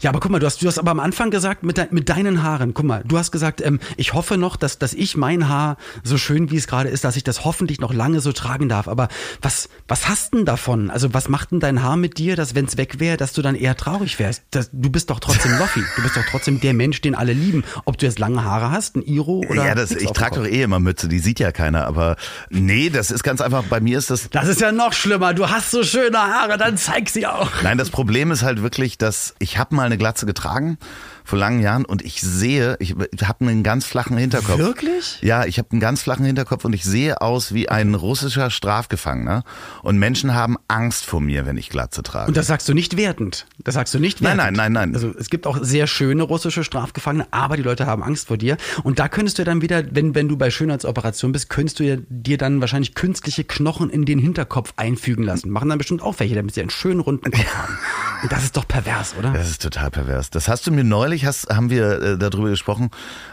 Ja, 0.00 0.10
aber 0.10 0.20
guck 0.20 0.30
mal, 0.30 0.38
du 0.38 0.46
hast, 0.46 0.62
du 0.62 0.66
hast 0.66 0.78
aber 0.78 0.90
am 0.90 1.00
Anfang 1.00 1.30
gesagt, 1.30 1.62
mit, 1.62 1.76
de, 1.76 1.86
mit 1.90 2.08
deinen 2.08 2.42
Haaren, 2.42 2.74
guck 2.74 2.86
mal, 2.86 3.02
du 3.06 3.18
hast 3.18 3.32
gesagt, 3.32 3.60
ähm, 3.60 3.80
ich 3.96 4.14
hoffe 4.14 4.36
noch, 4.36 4.56
dass, 4.56 4.78
dass 4.78 4.92
ich 4.92 5.16
mein 5.16 5.48
Haar, 5.48 5.76
so 6.02 6.18
schön 6.18 6.50
wie 6.50 6.56
es 6.56 6.66
gerade 6.66 6.88
ist, 6.88 7.04
dass 7.04 7.16
ich 7.16 7.24
das 7.24 7.44
hoffentlich 7.44 7.80
noch 7.80 7.92
lange 7.92 8.20
so 8.20 8.32
tragen 8.32 8.68
darf. 8.68 8.88
Aber 8.88 9.08
was, 9.42 9.68
was 9.88 10.08
hast 10.08 10.34
denn 10.34 10.44
davon? 10.44 10.90
Also 10.90 11.12
was 11.14 11.28
macht 11.28 11.52
denn 11.52 11.60
dein 11.60 11.82
Haar 11.82 11.96
mit 11.96 12.18
dir, 12.18 12.36
dass 12.36 12.54
wenn 12.54 12.64
es 12.64 12.76
weg 12.76 13.00
wäre, 13.00 13.16
dass 13.16 13.32
du 13.32 13.42
dann 13.42 13.54
eher 13.54 13.76
traurig 13.76 14.18
wärst? 14.18 14.42
Das, 14.50 14.70
du 14.72 14.90
bist 14.90 15.10
doch 15.10 15.20
trotzdem 15.20 15.58
Loffi. 15.58 15.82
Du 15.96 16.02
bist 16.02 16.16
doch 16.16 16.24
trotzdem 16.30 16.60
der 16.60 16.74
Mensch, 16.74 17.00
den 17.00 17.14
alle 17.14 17.32
lieben. 17.32 17.64
Ob 17.84 17.98
du 17.98 18.06
jetzt 18.06 18.18
lange 18.18 18.44
Haare 18.44 18.70
hast, 18.70 18.96
ein 18.96 19.02
Iro 19.02 19.42
oder 19.48 19.66
ja, 19.66 19.74
das, 19.74 19.90
ich 19.90 20.10
trage 20.10 20.36
doch 20.36 20.46
eh 20.46 20.62
immer 20.62 20.80
Mütze, 20.80 21.08
die 21.08 21.18
sieht 21.18 21.40
ja 21.40 21.52
keiner, 21.52 21.86
aber 21.86 22.16
nee, 22.50 22.90
das 22.90 22.99
ist 23.08 23.22
ganz 23.22 23.40
einfach, 23.40 23.64
bei 23.64 23.80
mir 23.80 23.96
ist 23.96 24.10
das, 24.10 24.28
Das 24.30 24.48
ist 24.48 24.60
ja 24.60 24.72
noch 24.72 24.92
schlimmer. 24.92 25.32
Du 25.32 25.48
hast 25.48 25.70
so 25.70 25.82
schöne 25.82 26.18
Haare, 26.18 26.58
dann 26.58 26.76
zeig 26.76 27.08
sie 27.08 27.26
auch. 27.26 27.50
nein, 27.62 27.78
das 27.78 27.88
Problem 27.90 28.30
ist 28.30 28.42
halt 28.42 28.62
wirklich, 28.62 28.98
dass 28.98 29.34
ich 29.38 29.56
habe 29.56 29.74
mal 29.74 29.86
eine 29.86 29.96
Glatze 29.96 30.26
getragen 30.26 30.76
vor 31.24 31.38
langen 31.38 31.60
Jahren 31.60 31.84
und 31.84 32.02
ich 32.02 32.20
sehe, 32.20 32.76
ich 32.80 32.94
habe 33.22 33.44
einen 33.46 33.62
ganz 33.62 33.84
flachen 33.86 34.16
Hinterkopf. 34.16 34.58
Wirklich? 34.58 35.18
Ja, 35.22 35.44
ich 35.44 35.58
habe 35.58 35.70
einen 35.72 35.80
ganz 35.80 36.02
flachen 36.02 36.24
Hinterkopf 36.24 36.64
und 36.64 36.72
ich 36.72 36.84
sehe 36.84 37.20
aus 37.20 37.54
wie 37.54 37.68
ein 37.68 37.94
russischer 37.94 38.50
Strafgefangener 38.50 39.44
und 39.82 39.98
Menschen 39.98 40.34
haben 40.34 40.56
Angst 40.68 41.04
vor 41.04 41.20
mir, 41.20 41.46
wenn 41.46 41.56
ich 41.56 41.68
Glatze 41.68 42.02
trage. 42.02 42.28
Und 42.28 42.36
das 42.36 42.46
sagst 42.46 42.68
du 42.68 42.74
nicht 42.74 42.96
wertend. 42.96 43.46
Das 43.58 43.74
sagst 43.74 43.92
du 43.94 43.98
nicht 43.98 44.20
Nein, 44.20 44.38
wertend. 44.38 44.56
nein, 44.56 44.72
nein, 44.72 44.90
nein. 44.90 44.94
Also 44.94 45.12
es 45.18 45.30
gibt 45.30 45.46
auch 45.46 45.58
sehr 45.62 45.86
schöne 45.86 46.22
russische 46.22 46.64
Strafgefangene, 46.64 47.26
aber 47.30 47.56
die 47.56 47.62
Leute 47.62 47.86
haben 47.86 48.02
Angst 48.02 48.28
vor 48.28 48.36
dir. 48.36 48.56
Und 48.82 48.98
da 48.98 49.08
könntest 49.08 49.38
du 49.38 49.44
dann 49.44 49.62
wieder, 49.62 49.82
wenn, 49.94 50.14
wenn 50.14 50.28
du 50.28 50.36
bei 50.36 50.50
Schönheitsoperationen 50.50 51.32
bist, 51.32 51.48
könntest 51.50 51.80
du 51.80 51.98
dir 52.08 52.38
dann 52.38 52.60
wahrscheinlich 52.60 52.94
künstliche 52.94 53.44
Knochen 53.44 53.90
in 53.90 54.04
den 54.04 54.18
Hinterkopf 54.18 54.72
einfügen 54.76 55.24
lassen. 55.24 55.50
Machen 55.50 55.68
dann 55.68 55.78
bestimmt 55.78 56.02
auch 56.02 56.18
welche, 56.18 56.34
damit 56.34 56.54
sie 56.54 56.60
einen 56.60 56.70
schönen 56.70 57.00
runden 57.00 57.30
Kopf 57.30 57.54
haben. 57.54 57.78
Und 58.22 58.32
das 58.32 58.44
ist 58.44 58.56
doch 58.56 58.66
pervers, 58.68 59.14
oder? 59.18 59.32
Das 59.32 59.50
ist 59.50 59.62
total 59.62 59.90
pervers. 59.90 60.30
Das 60.30 60.48
hast 60.48 60.66
du 60.66 60.70
mir 60.72 60.84
neulich, 60.84 61.09
hast, 61.18 61.48
haben 61.48 61.70
wir 61.70 62.00
äh, 62.00 62.18
darüber 62.18 62.50
gesprochen 62.50 62.90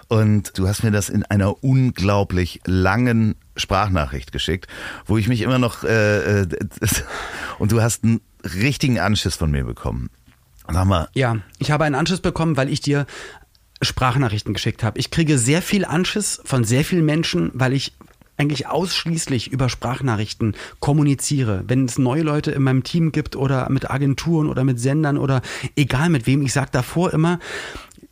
und 0.07 0.57
du 0.57 0.67
hast 0.67 0.83
mir 0.83 0.91
das 0.91 1.09
in 1.09 1.23
einer 1.23 1.63
unglaublich 1.63 2.61
langen 2.65 3.35
Sprachnachricht 3.55 4.31
geschickt, 4.31 4.67
wo 5.05 5.17
ich 5.17 5.27
mich 5.27 5.41
immer 5.41 5.59
noch 5.59 5.83
äh, 5.83 6.41
äh, 6.41 6.47
und 7.59 7.71
du 7.71 7.81
hast 7.81 8.03
einen 8.03 8.21
richtigen 8.43 8.99
Anschiss 8.99 9.35
von 9.35 9.51
mir 9.51 9.63
bekommen. 9.63 10.09
Sag 10.69 10.85
mal, 10.85 11.07
Ja, 11.13 11.37
ich 11.59 11.71
habe 11.71 11.85
einen 11.85 11.95
Anschluss 11.95 12.19
bekommen, 12.19 12.57
weil 12.57 12.69
ich 12.69 12.81
dir 12.81 13.05
Sprachnachrichten 13.81 14.53
geschickt 14.53 14.83
habe. 14.83 14.99
Ich 14.99 15.11
kriege 15.11 15.37
sehr 15.37 15.61
viel 15.61 15.85
Anschiss 15.85 16.41
von 16.43 16.63
sehr 16.63 16.83
vielen 16.83 17.05
Menschen, 17.05 17.51
weil 17.53 17.73
ich 17.73 17.93
eigentlich 18.37 18.67
ausschließlich 18.67 19.51
über 19.51 19.69
Sprachnachrichten 19.69 20.55
kommuniziere. 20.79 21.63
Wenn 21.67 21.85
es 21.85 21.97
neue 21.97 22.21
Leute 22.21 22.51
in 22.51 22.63
meinem 22.63 22.83
Team 22.83 23.11
gibt 23.11 23.35
oder 23.35 23.69
mit 23.69 23.89
Agenturen 23.89 24.47
oder 24.47 24.63
mit 24.63 24.79
Sendern 24.79 25.17
oder 25.17 25.41
egal 25.75 26.09
mit 26.09 26.27
wem, 26.27 26.41
ich 26.43 26.53
sage 26.53 26.69
davor 26.71 27.13
immer, 27.13 27.39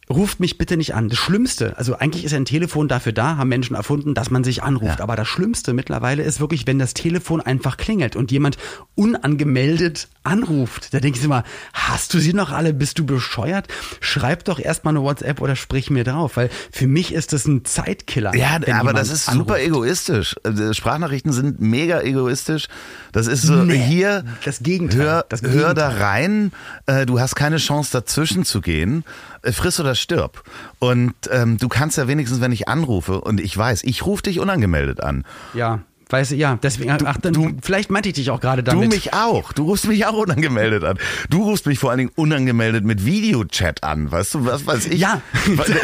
ruft 0.10 0.40
mich 0.40 0.58
bitte 0.58 0.78
nicht 0.78 0.94
an. 0.94 1.10
Das 1.10 1.18
Schlimmste, 1.18 1.78
also 1.78 1.96
eigentlich 1.98 2.26
ist 2.26 2.34
ein 2.34 2.46
Telefon 2.46 2.88
dafür 2.88 3.12
da, 3.12 3.38
haben 3.38 3.50
Menschen 3.50 3.76
erfunden, 3.76 4.14
dass 4.14 4.30
man 4.30 4.44
sich 4.44 4.64
anruft. 4.64 5.00
Ja. 5.00 5.04
Aber 5.04 5.16
das 5.16 5.28
Schlimmste 5.28 5.74
mittlerweile 5.74 6.24
ist 6.24 6.40
wirklich, 6.40 6.68
wenn 6.68 6.80
das 6.80 6.94
Telefon 6.94 7.42
einfach 7.42 7.78
klingelt 7.78 8.16
und 8.16 8.32
jemand 8.32 8.58
unangemeldet 8.96 10.08
anruft. 10.24 10.94
Da 10.94 11.00
denke 11.00 11.20
ich 11.20 11.26
immer, 11.26 11.44
hast 11.74 12.14
du 12.14 12.20
sie 12.20 12.34
noch 12.34 12.52
alle? 12.52 12.74
Bist 12.74 13.00
du 13.00 13.06
bescheuert? 13.06 13.68
Schreib 14.00 14.46
doch 14.46 14.60
erstmal 14.60 14.96
eine 14.96 15.04
WhatsApp 15.04 15.42
oder 15.42 15.56
sprich 15.56 15.90
mir 15.90 16.04
drauf, 16.04 16.38
weil 16.38 16.50
für 16.72 16.88
mich 16.88 17.14
ist 17.14 17.34
das 17.34 17.46
ein 17.46 17.66
Zeitkiller. 17.66 18.36
Ja, 18.36 18.60
aber 18.74 18.94
das 18.94 19.10
ist 19.10 19.30
anruft. 19.30 19.50
super 19.50 19.60
egoistisch. 19.60 20.36
Also 20.44 20.74
Sprachnachrichten 20.74 21.32
sind 21.32 21.62
mega 21.62 22.02
egoistisch. 22.02 22.68
Das 23.12 23.28
ist 23.28 23.44
so 23.44 23.64
nee, 23.64 23.78
hier. 23.78 24.24
Das 24.44 24.60
Gegenteil. 24.60 25.00
Hör, 25.00 25.26
das 25.30 25.42
Gegenteil. 25.42 25.66
hör 25.66 25.74
da 25.74 25.90
rein. 25.90 26.52
Äh, 26.86 27.06
du 27.06 27.20
hast 27.20 27.36
keine 27.36 27.58
Chance 27.58 27.92
dazwischen 27.92 28.46
zu 28.46 28.62
gehen. 28.62 29.04
Äh, 29.42 29.52
friss 29.52 29.80
oder 29.80 29.95
stirb. 29.96 30.44
Und 30.80 31.14
ähm, 31.32 31.58
du 31.58 31.68
kannst 31.68 31.98
ja 31.98 32.08
wenigstens, 32.08 32.42
wenn 32.42 32.52
ich 32.52 32.68
anrufe 32.68 33.22
und 33.22 33.40
ich 33.40 33.56
weiß, 33.58 33.84
ich 33.84 34.06
rufe 34.06 34.24
dich 34.24 34.40
unangemeldet 34.40 35.02
an. 35.02 35.26
Ja. 35.54 35.80
Weiß 36.08 36.30
ja, 36.32 36.60
deswegen, 36.62 36.96
du, 37.00 37.08
ach, 37.08 37.18
dann, 37.18 37.34
du, 37.34 37.50
vielleicht 37.64 37.90
meinte 37.90 38.10
ich 38.10 38.16
dich 38.16 38.30
auch 38.30 38.40
gerade 38.40 38.62
damit. 38.62 38.92
Du 38.92 38.96
mich 38.96 39.14
auch. 39.16 39.54
Du 39.54 39.64
rufst 39.64 39.88
mich 39.88 40.06
auch 40.06 40.14
unangemeldet 40.14 40.84
an. 40.84 41.00
Du 41.32 41.44
rufst 41.44 41.66
mich 41.66 41.80
vor 41.80 41.90
allen 41.90 41.98
Dingen 41.98 42.12
unangemeldet 42.16 42.86
mit 42.86 43.06
Videochat 43.06 43.84
an. 43.84 44.12
Weißt 44.12 44.36
du, 44.36 44.46
was 44.46 44.68
weiß 44.68 44.86
ich? 44.86 45.00
Ja. 45.00 45.22
Weil, 45.48 45.72
äh, 45.72 45.80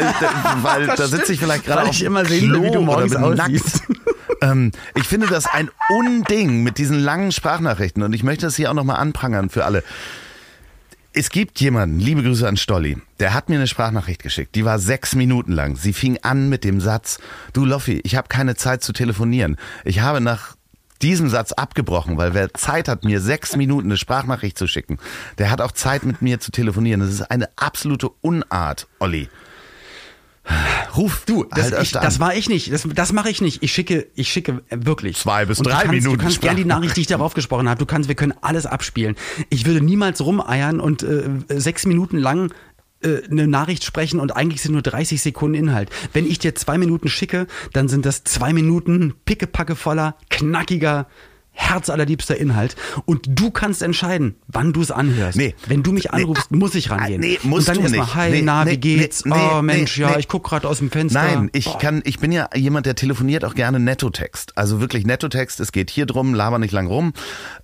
weil 0.62 0.86
da 0.96 1.08
sitze 1.08 1.32
ich 1.32 1.40
vielleicht 1.40 1.64
gerade 1.64 1.88
auf 1.88 1.90
ich 1.90 2.04
immer 2.04 2.24
sehen 2.24 2.50
Klo 2.50 2.62
wie 2.62 2.70
du 2.70 2.82
morgens 2.82 3.16
aussiehst. 3.16 3.82
ähm, 4.42 4.70
ich 4.94 5.08
finde 5.08 5.26
das 5.26 5.46
ein 5.46 5.70
Unding 5.88 6.62
mit 6.62 6.78
diesen 6.78 7.00
langen 7.00 7.32
Sprachnachrichten 7.32 8.04
und 8.04 8.12
ich 8.12 8.22
möchte 8.22 8.46
das 8.46 8.54
hier 8.54 8.70
auch 8.70 8.74
nochmal 8.74 9.00
anprangern 9.00 9.50
für 9.50 9.64
alle. 9.64 9.82
Es 11.14 11.28
gibt 11.28 11.60
jemanden, 11.60 11.98
liebe 11.98 12.22
Grüße 12.22 12.48
an 12.48 12.56
Stolli, 12.56 12.96
der 13.20 13.34
hat 13.34 13.50
mir 13.50 13.56
eine 13.56 13.66
Sprachnachricht 13.66 14.22
geschickt. 14.22 14.54
Die 14.54 14.64
war 14.64 14.78
sechs 14.78 15.14
Minuten 15.14 15.52
lang. 15.52 15.76
Sie 15.76 15.92
fing 15.92 16.18
an 16.22 16.48
mit 16.48 16.64
dem 16.64 16.80
Satz, 16.80 17.18
du 17.52 17.66
Loffi, 17.66 18.00
ich 18.02 18.16
habe 18.16 18.28
keine 18.28 18.56
Zeit 18.56 18.82
zu 18.82 18.94
telefonieren. 18.94 19.58
Ich 19.84 20.00
habe 20.00 20.22
nach 20.22 20.56
diesem 21.02 21.28
Satz 21.28 21.52
abgebrochen, 21.52 22.16
weil 22.16 22.32
wer 22.32 22.54
Zeit 22.54 22.88
hat, 22.88 23.04
mir 23.04 23.20
sechs 23.20 23.56
Minuten 23.56 23.88
eine 23.88 23.98
Sprachnachricht 23.98 24.56
zu 24.56 24.66
schicken, 24.66 24.98
der 25.36 25.50
hat 25.50 25.60
auch 25.60 25.72
Zeit 25.72 26.04
mit 26.04 26.22
mir 26.22 26.40
zu 26.40 26.50
telefonieren. 26.50 27.00
Das 27.00 27.10
ist 27.10 27.30
eine 27.30 27.50
absolute 27.56 28.08
Unart, 28.22 28.86
Olli. 28.98 29.28
Ruf 30.96 31.22
du, 31.24 31.44
das, 31.44 31.72
halt 31.72 31.82
ich, 31.82 31.92
das 31.92 32.20
war 32.20 32.34
ich 32.34 32.48
nicht. 32.48 32.72
Das, 32.72 32.86
das 32.94 33.12
mache 33.12 33.30
ich 33.30 33.40
nicht. 33.40 33.62
Ich 33.62 33.72
schicke, 33.72 34.08
ich 34.14 34.28
schicke 34.28 34.62
wirklich 34.70 35.16
zwei 35.16 35.46
bis 35.46 35.58
drei 35.58 35.70
kannst, 35.70 35.90
Minuten. 35.90 36.18
Du 36.18 36.22
kannst 36.22 36.40
gerne 36.40 36.56
die 36.56 36.64
Nachricht, 36.64 36.96
die 36.96 37.02
ich 37.02 37.06
darauf 37.06 37.34
gesprochen 37.34 37.68
habe. 37.68 37.78
Du 37.78 37.86
kannst, 37.86 38.08
wir 38.08 38.14
können 38.14 38.34
alles 38.40 38.66
abspielen. 38.66 39.16
Ich 39.48 39.64
würde 39.64 39.80
niemals 39.80 40.20
rumeiern 40.20 40.80
und 40.80 41.02
äh, 41.02 41.28
sechs 41.48 41.86
Minuten 41.86 42.18
lang 42.18 42.52
äh, 43.02 43.22
eine 43.30 43.46
Nachricht 43.46 43.84
sprechen 43.84 44.20
und 44.20 44.36
eigentlich 44.36 44.62
sind 44.62 44.72
nur 44.72 44.82
30 44.82 45.22
Sekunden 45.22 45.54
Inhalt. 45.54 45.90
Wenn 46.12 46.26
ich 46.26 46.38
dir 46.38 46.54
zwei 46.54 46.76
Minuten 46.76 47.08
schicke, 47.08 47.46
dann 47.72 47.88
sind 47.88 48.04
das 48.04 48.24
zwei 48.24 48.52
Minuten 48.52 49.14
pickepacke 49.24 49.76
voller, 49.76 50.16
knackiger 50.30 51.06
herzallerliebster 51.52 52.36
Inhalt 52.36 52.76
und 53.04 53.26
du 53.28 53.50
kannst 53.50 53.82
entscheiden, 53.82 54.36
wann 54.48 54.72
du 54.72 54.80
es 54.80 54.90
anhörst. 54.90 55.36
Nee. 55.36 55.54
Wenn 55.66 55.82
du 55.82 55.92
mich 55.92 56.12
anrufst, 56.12 56.50
nee. 56.50 56.58
muss 56.58 56.74
ich 56.74 56.90
rangehen. 56.90 57.20
Nee, 57.20 57.38
musst 57.42 57.68
und 57.68 57.76
dann 57.76 57.84
erstmal, 57.84 58.14
hi, 58.14 58.30
nee, 58.30 58.42
na, 58.42 58.66
wie 58.66 58.76
geht's? 58.78 59.24
oh 59.26 59.62
Mensch, 59.62 59.98
ja, 59.98 60.18
ich 60.18 60.28
guck 60.28 60.44
gerade 60.44 60.68
aus 60.68 60.78
dem 60.78 60.90
Fenster. 60.90 61.22
Nein, 61.22 61.50
ich 61.52 61.66
Boah. 61.66 61.78
kann, 61.78 62.02
ich 62.04 62.18
bin 62.18 62.32
ja 62.32 62.48
jemand, 62.54 62.86
der 62.86 62.94
telefoniert 62.94 63.44
auch 63.44 63.54
gerne 63.54 63.80
Nettotext. 63.80 64.56
Also 64.56 64.80
wirklich 64.80 65.06
Nettotext, 65.06 65.60
es 65.60 65.72
geht 65.72 65.90
hier 65.90 66.06
drum, 66.06 66.34
laber 66.34 66.58
nicht 66.58 66.72
lang 66.72 66.86
rum. 66.86 67.12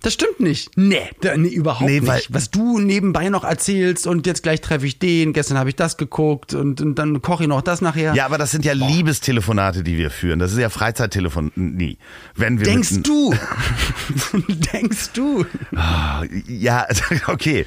Das 0.01 0.13
stimmt 0.13 0.39
nicht. 0.39 0.77
Nee, 0.77 1.09
nee 1.37 1.49
überhaupt 1.49 1.89
nee, 1.89 1.99
nicht. 1.99 2.33
Was 2.33 2.51
du 2.51 2.79
nebenbei 2.79 3.29
noch 3.29 3.43
erzählst 3.43 4.07
und 4.07 4.27
jetzt 4.27 4.43
gleich 4.43 4.61
treffe 4.61 4.85
ich 4.85 4.99
den, 4.99 5.33
gestern 5.33 5.57
habe 5.57 5.69
ich 5.69 5.75
das 5.75 5.97
geguckt 5.97 6.53
und, 6.53 6.81
und 6.81 6.95
dann 6.95 7.21
koche 7.21 7.43
ich 7.43 7.49
noch 7.49 7.61
das 7.61 7.81
nachher. 7.81 8.13
Ja, 8.13 8.25
aber 8.25 8.37
das 8.37 8.51
sind 8.51 8.65
ja 8.65 8.73
Boah. 8.75 8.87
Liebestelefonate, 8.87 9.83
die 9.83 9.97
wir 9.97 10.11
führen. 10.11 10.39
Das 10.39 10.51
ist 10.51 10.59
ja 10.59 10.69
Freizeittelefonie. 10.69 11.97
Wenn 12.35 12.59
wir 12.59 12.65
Denkst 12.65 13.01
du? 13.03 13.33
denkst 14.73 15.11
du? 15.13 15.45
Ah, 15.75 16.23
ja, 16.47 16.87
okay. 17.27 17.65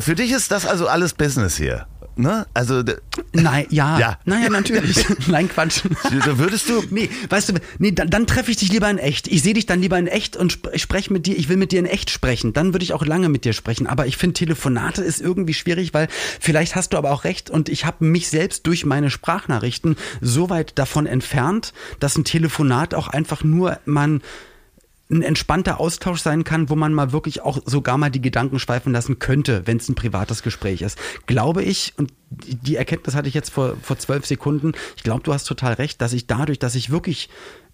Für 0.00 0.14
dich 0.14 0.32
ist 0.32 0.50
das 0.50 0.66
also 0.66 0.88
alles 0.88 1.12
Business 1.12 1.56
hier. 1.56 1.86
Ne? 2.16 2.46
Also 2.54 2.82
Nein, 3.32 3.66
ja. 3.70 3.98
ja. 3.98 4.18
Naja, 4.24 4.48
natürlich. 4.48 5.04
Nein, 5.26 5.48
Quatsch. 5.48 5.82
Da 6.24 6.38
würdest 6.38 6.68
du. 6.68 6.82
Nee, 6.90 7.10
weißt 7.28 7.48
du, 7.48 7.54
nee, 7.78 7.90
dann, 7.90 8.08
dann 8.08 8.26
treffe 8.26 8.52
ich 8.52 8.56
dich 8.56 8.70
lieber 8.70 8.88
in 8.88 8.98
echt. 8.98 9.26
Ich 9.26 9.42
sehe 9.42 9.54
dich 9.54 9.66
dann 9.66 9.80
lieber 9.80 9.98
in 9.98 10.06
echt 10.06 10.36
und 10.36 10.52
sp 10.54 10.70
spreche 10.78 11.12
mit 11.12 11.26
dir, 11.26 11.36
ich 11.36 11.48
will 11.48 11.56
mit 11.56 11.72
dir 11.72 11.80
in 11.80 11.86
echt 11.86 12.10
sprechen. 12.10 12.52
Dann 12.52 12.72
würde 12.72 12.84
ich 12.84 12.92
auch 12.92 13.04
lange 13.04 13.28
mit 13.28 13.44
dir 13.44 13.52
sprechen. 13.52 13.88
Aber 13.88 14.06
ich 14.06 14.16
finde, 14.16 14.34
Telefonate 14.34 15.02
ist 15.02 15.20
irgendwie 15.20 15.54
schwierig, 15.54 15.92
weil 15.92 16.08
vielleicht 16.40 16.76
hast 16.76 16.92
du 16.92 16.98
aber 16.98 17.10
auch 17.10 17.24
recht 17.24 17.50
und 17.50 17.68
ich 17.68 17.84
habe 17.84 18.04
mich 18.04 18.28
selbst 18.28 18.66
durch 18.66 18.84
meine 18.84 19.10
Sprachnachrichten 19.10 19.96
so 20.20 20.50
weit 20.50 20.78
davon 20.78 21.06
entfernt, 21.06 21.72
dass 21.98 22.16
ein 22.16 22.24
Telefonat 22.24 22.94
auch 22.94 23.08
einfach 23.08 23.42
nur 23.42 23.80
man 23.86 24.22
ein 25.14 25.22
entspannter 25.22 25.80
Austausch 25.80 26.20
sein 26.20 26.44
kann, 26.44 26.68
wo 26.68 26.76
man 26.76 26.92
mal 26.92 27.12
wirklich 27.12 27.42
auch 27.42 27.58
sogar 27.64 27.96
mal 27.96 28.10
die 28.10 28.20
Gedanken 28.20 28.58
schweifen 28.58 28.92
lassen 28.92 29.18
könnte, 29.18 29.66
wenn 29.66 29.78
es 29.78 29.88
ein 29.88 29.94
privates 29.94 30.42
Gespräch 30.42 30.82
ist. 30.82 30.98
Glaube 31.26 31.62
ich, 31.62 31.94
und 31.96 32.12
die 32.30 32.76
Erkenntnis 32.76 33.14
hatte 33.14 33.28
ich 33.28 33.34
jetzt 33.34 33.50
vor, 33.50 33.76
vor 33.80 33.98
zwölf 33.98 34.26
Sekunden, 34.26 34.72
ich 34.96 35.02
glaube, 35.02 35.22
du 35.22 35.32
hast 35.32 35.44
total 35.44 35.74
recht, 35.74 36.00
dass 36.02 36.12
ich 36.12 36.26
dadurch, 36.26 36.58
dass 36.58 36.74
ich 36.74 36.90
wirklich 36.90 37.28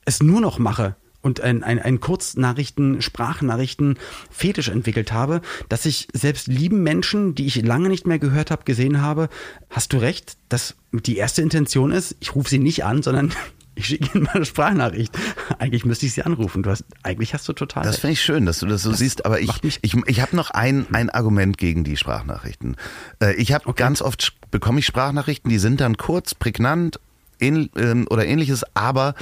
es 0.05 0.23
nur 0.23 0.41
noch 0.41 0.59
mache, 0.59 0.97
und 1.23 1.41
ein, 1.41 1.63
ein, 1.63 1.79
ein 1.79 2.01
Kurznachrichten, 2.01 3.03
Sprachnachrichten 3.03 3.99
Fetisch 4.31 4.69
entwickelt 4.69 5.13
habe, 5.13 5.43
dass 5.69 5.87
ich 5.87 6.09
selbst 6.13 6.47
lieben 6.47 6.83
Menschen, 6.83 7.35
die 7.35 7.47
ich 7.47 7.63
lange 7.63 7.89
nicht 7.89 8.07
mehr 8.07 8.19
gehört 8.19 8.51
habe, 8.51 8.65
gesehen 8.65 9.03
habe, 9.03 9.29
hast 9.69 9.93
du 9.93 9.99
recht, 9.99 10.39
dass 10.49 10.77
die 10.93 11.17
erste 11.19 11.43
Intention 11.43 11.93
ist, 11.93 12.17
ich 12.21 12.35
rufe 12.35 12.49
sie 12.49 12.59
nicht 12.59 12.85
an, 12.85 13.03
sondern 13.03 13.33
ich 13.75 13.87
schicke 13.87 14.11
Ihnen 14.15 14.25
mal 14.25 14.35
eine 14.35 14.45
Sprachnachricht. 14.45 15.17
Eigentlich 15.59 15.85
müsste 15.85 16.07
ich 16.07 16.13
Sie 16.13 16.23
anrufen. 16.23 16.63
Du 16.63 16.71
hast, 16.71 16.85
eigentlich 17.03 17.35
hast 17.35 17.49
du 17.49 17.53
total. 17.53 17.85
Das 17.85 17.99
finde 17.99 18.13
ich 18.13 18.23
schön, 18.23 18.47
dass 18.47 18.59
du 18.59 18.67
das 18.67 18.83
so 18.83 18.91
das 18.91 18.99
siehst. 18.99 19.25
Aber 19.25 19.41
ich, 19.41 19.51
ich, 19.63 19.95
ich 19.95 20.21
habe 20.21 20.37
noch 20.37 20.51
ein, 20.51 20.87
ein 20.93 21.11
Argument 21.11 21.57
gegen 21.57 21.85
die 21.85 21.97
Sprachnachrichten. 21.97 22.77
Äh, 23.23 23.35
ich 23.35 23.53
habe 23.53 23.67
okay. 23.67 23.83
ganz 23.83 24.03
oft 24.03 24.35
bekomme 24.51 24.81
ich 24.81 24.87
Sprachnachrichten, 24.87 25.49
die 25.51 25.59
sind 25.59 25.81
dann 25.81 25.97
kurz, 25.97 26.35
prägnant 26.35 27.01
ähn, 27.41 27.71
ähm, 27.77 28.07
oder 28.11 28.27
ähnliches, 28.27 28.65
aber 28.75 29.15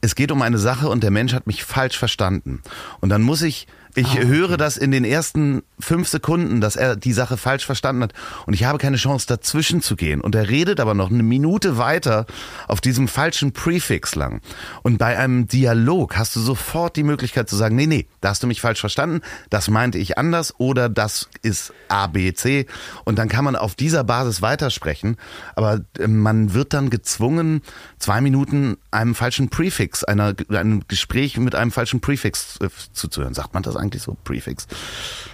es 0.00 0.14
geht 0.14 0.30
um 0.30 0.42
eine 0.42 0.58
Sache 0.58 0.88
und 0.88 1.02
der 1.02 1.10
Mensch 1.10 1.32
hat 1.32 1.46
mich 1.46 1.64
falsch 1.64 1.98
verstanden. 1.98 2.62
Und 3.00 3.08
dann 3.08 3.22
muss 3.22 3.42
ich 3.42 3.66
ich 3.94 4.06
ah, 4.08 4.12
okay. 4.12 4.26
höre 4.26 4.56
das 4.56 4.76
in 4.76 4.90
den 4.90 5.04
ersten 5.04 5.62
fünf 5.78 6.08
Sekunden, 6.08 6.60
dass 6.60 6.76
er 6.76 6.96
die 6.96 7.12
Sache 7.12 7.36
falsch 7.36 7.64
verstanden 7.64 8.02
hat 8.02 8.12
und 8.46 8.54
ich 8.54 8.64
habe 8.64 8.78
keine 8.78 8.96
Chance 8.96 9.26
dazwischen 9.28 9.82
zu 9.82 9.94
gehen. 9.94 10.20
Und 10.20 10.34
er 10.34 10.48
redet 10.48 10.80
aber 10.80 10.94
noch 10.94 11.10
eine 11.10 11.22
Minute 11.22 11.78
weiter 11.78 12.26
auf 12.66 12.80
diesem 12.80 13.06
falschen 13.06 13.52
Prefix 13.52 14.14
lang. 14.14 14.40
Und 14.82 14.98
bei 14.98 15.16
einem 15.16 15.46
Dialog 15.46 16.16
hast 16.16 16.34
du 16.34 16.40
sofort 16.40 16.96
die 16.96 17.04
Möglichkeit 17.04 17.48
zu 17.48 17.56
sagen, 17.56 17.76
nee, 17.76 17.86
nee, 17.86 18.06
da 18.20 18.30
hast 18.30 18.42
du 18.42 18.46
mich 18.46 18.60
falsch 18.60 18.80
verstanden, 18.80 19.20
das 19.50 19.68
meinte 19.68 19.98
ich 19.98 20.18
anders 20.18 20.54
oder 20.58 20.88
das 20.88 21.28
ist 21.42 21.72
A, 21.88 22.08
B, 22.08 22.32
C. 22.34 22.66
Und 23.04 23.18
dann 23.18 23.28
kann 23.28 23.44
man 23.44 23.54
auf 23.54 23.74
dieser 23.74 24.02
Basis 24.02 24.42
weitersprechen. 24.42 25.16
Aber 25.54 25.80
äh, 25.98 26.08
man 26.08 26.52
wird 26.54 26.72
dann 26.72 26.90
gezwungen, 26.90 27.62
zwei 27.98 28.20
Minuten 28.20 28.76
einem 28.90 29.14
falschen 29.14 29.50
Prefix, 29.50 30.02
einer, 30.02 30.34
einem 30.48 30.82
Gespräch 30.88 31.36
mit 31.36 31.54
einem 31.54 31.70
falschen 31.70 32.00
Prefix 32.00 32.58
äh, 32.60 32.68
zuzuhören. 32.92 33.34
Sagt 33.34 33.54
man 33.54 33.62
das 33.62 33.76
eigentlich 33.76 33.83
so, 33.92 34.16
Prefix? 34.24 34.66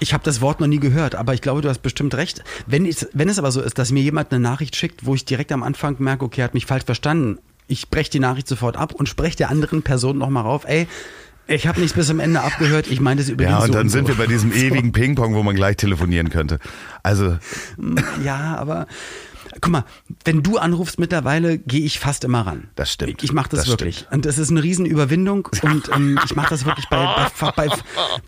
Ich 0.01 0.13
habe 0.13 0.25
das 0.25 0.41
Wort 0.41 0.61
noch 0.61 0.67
nie 0.67 0.81
gehört, 0.81 1.15
aber 1.15 1.35
ich 1.35 1.41
glaube, 1.41 1.63
du 1.63 1.69
hast 1.69 1.81
bestimmt 1.81 2.15
recht. 2.15 2.43
Wenn, 2.67 2.87
ich, 2.87 3.07
wenn 3.13 3.29
es 3.29 3.39
aber 3.39 3.53
so 3.53 3.61
ist, 3.61 3.79
dass 3.79 3.93
mir 3.93 4.03
jemand 4.03 4.33
eine 4.33 4.41
Nachricht 4.41 4.77
schickt, 4.77 5.07
wo 5.07 5.15
ich 5.15 5.25
direkt 5.25 5.53
am 5.53 5.63
Anfang 5.63 5.97
merke, 5.99 6.25
okay, 6.25 6.43
er 6.43 6.45
hat 6.45 6.55
mich 6.55 6.67
falsch 6.67 6.85
verstanden, 6.85 7.39
ich 7.69 7.89
breche 7.89 8.11
die 8.11 8.21
Nachricht 8.21 8.49
sofort 8.49 8.77
ab 8.77 8.95
und 8.95 9.09
spreche 9.09 9.37
der 9.37 9.51
anderen 9.51 9.83
Person 9.83 10.19
nochmal 10.19 10.43
rauf, 10.43 10.65
ey, 10.67 10.89
ich 11.47 11.67
habe 11.67 11.81
nichts 11.81 11.97
bis 11.97 12.07
zum 12.07 12.21
Ende 12.21 12.41
abgehört. 12.43 12.87
Ich 12.89 13.01
meine 13.01 13.21
das 13.21 13.29
übrigens. 13.29 13.53
Ja, 13.53 13.59
und 13.59 13.67
so 13.67 13.73
dann 13.73 13.83
und 13.83 13.89
sind 13.89 14.07
so. 14.07 14.13
wir 14.13 14.25
bei 14.25 14.29
diesem 14.29 14.53
ewigen 14.55 14.93
Ping-Pong, 14.93 15.35
wo 15.35 15.43
man 15.43 15.57
gleich 15.57 15.77
telefonieren 15.77 16.31
könnte. 16.31 16.61
Also. 17.03 17.39
Ja, 18.23 18.57
aber 18.57 18.87
Guck 19.61 19.69
mal, 19.69 19.85
wenn 20.25 20.43
du 20.43 20.59
anrufst 20.59 20.99
mittlerweile, 20.99 21.59
gehe 21.59 21.81
ich 21.81 21.99
fast 21.99 22.25
immer 22.25 22.43
ran. 22.43 22.69
Das 22.77 22.93
stimmt. 22.93 23.23
Ich 23.23 23.33
mache 23.33 23.49
das, 23.51 23.61
das, 23.61 23.69
wirklich. 23.69 23.99
Stimmt. 23.99 24.13
Und 24.13 24.27
das 24.27 24.39
ist 24.39 24.51
eine 24.51 24.63
Riesenüberwindung. 24.63 25.49
Und 25.63 25.91
ähm, 25.95 26.19
ich 26.25 26.37
mache 26.37 26.51
das 26.51 26.65
wirklich 26.65 26.89
bei, 26.89 27.07
bei, 27.41 27.51
bei, 27.53 27.69